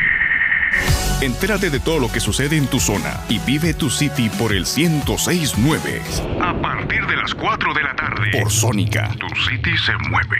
Entérate 1.20 1.70
de 1.70 1.78
todo 1.78 2.00
lo 2.00 2.10
que 2.10 2.18
sucede 2.18 2.56
en 2.56 2.66
tu 2.66 2.80
zona 2.80 3.20
y 3.28 3.38
vive 3.38 3.72
tu 3.72 3.88
City 3.88 4.28
por 4.30 4.52
el 4.52 4.66
1069. 4.66 6.02
A 6.42 6.60
partir 6.60 7.06
de 7.06 7.16
las 7.16 7.32
4 7.32 7.72
de 7.72 7.82
la 7.84 7.94
tarde. 7.94 8.32
Por 8.32 8.50
Sónica. 8.50 9.14
Tu 9.20 9.28
City 9.48 9.78
se 9.78 9.92
mueve. 10.10 10.38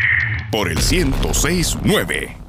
Por 0.51 0.69
el 0.69 0.79
1069. 0.79 2.44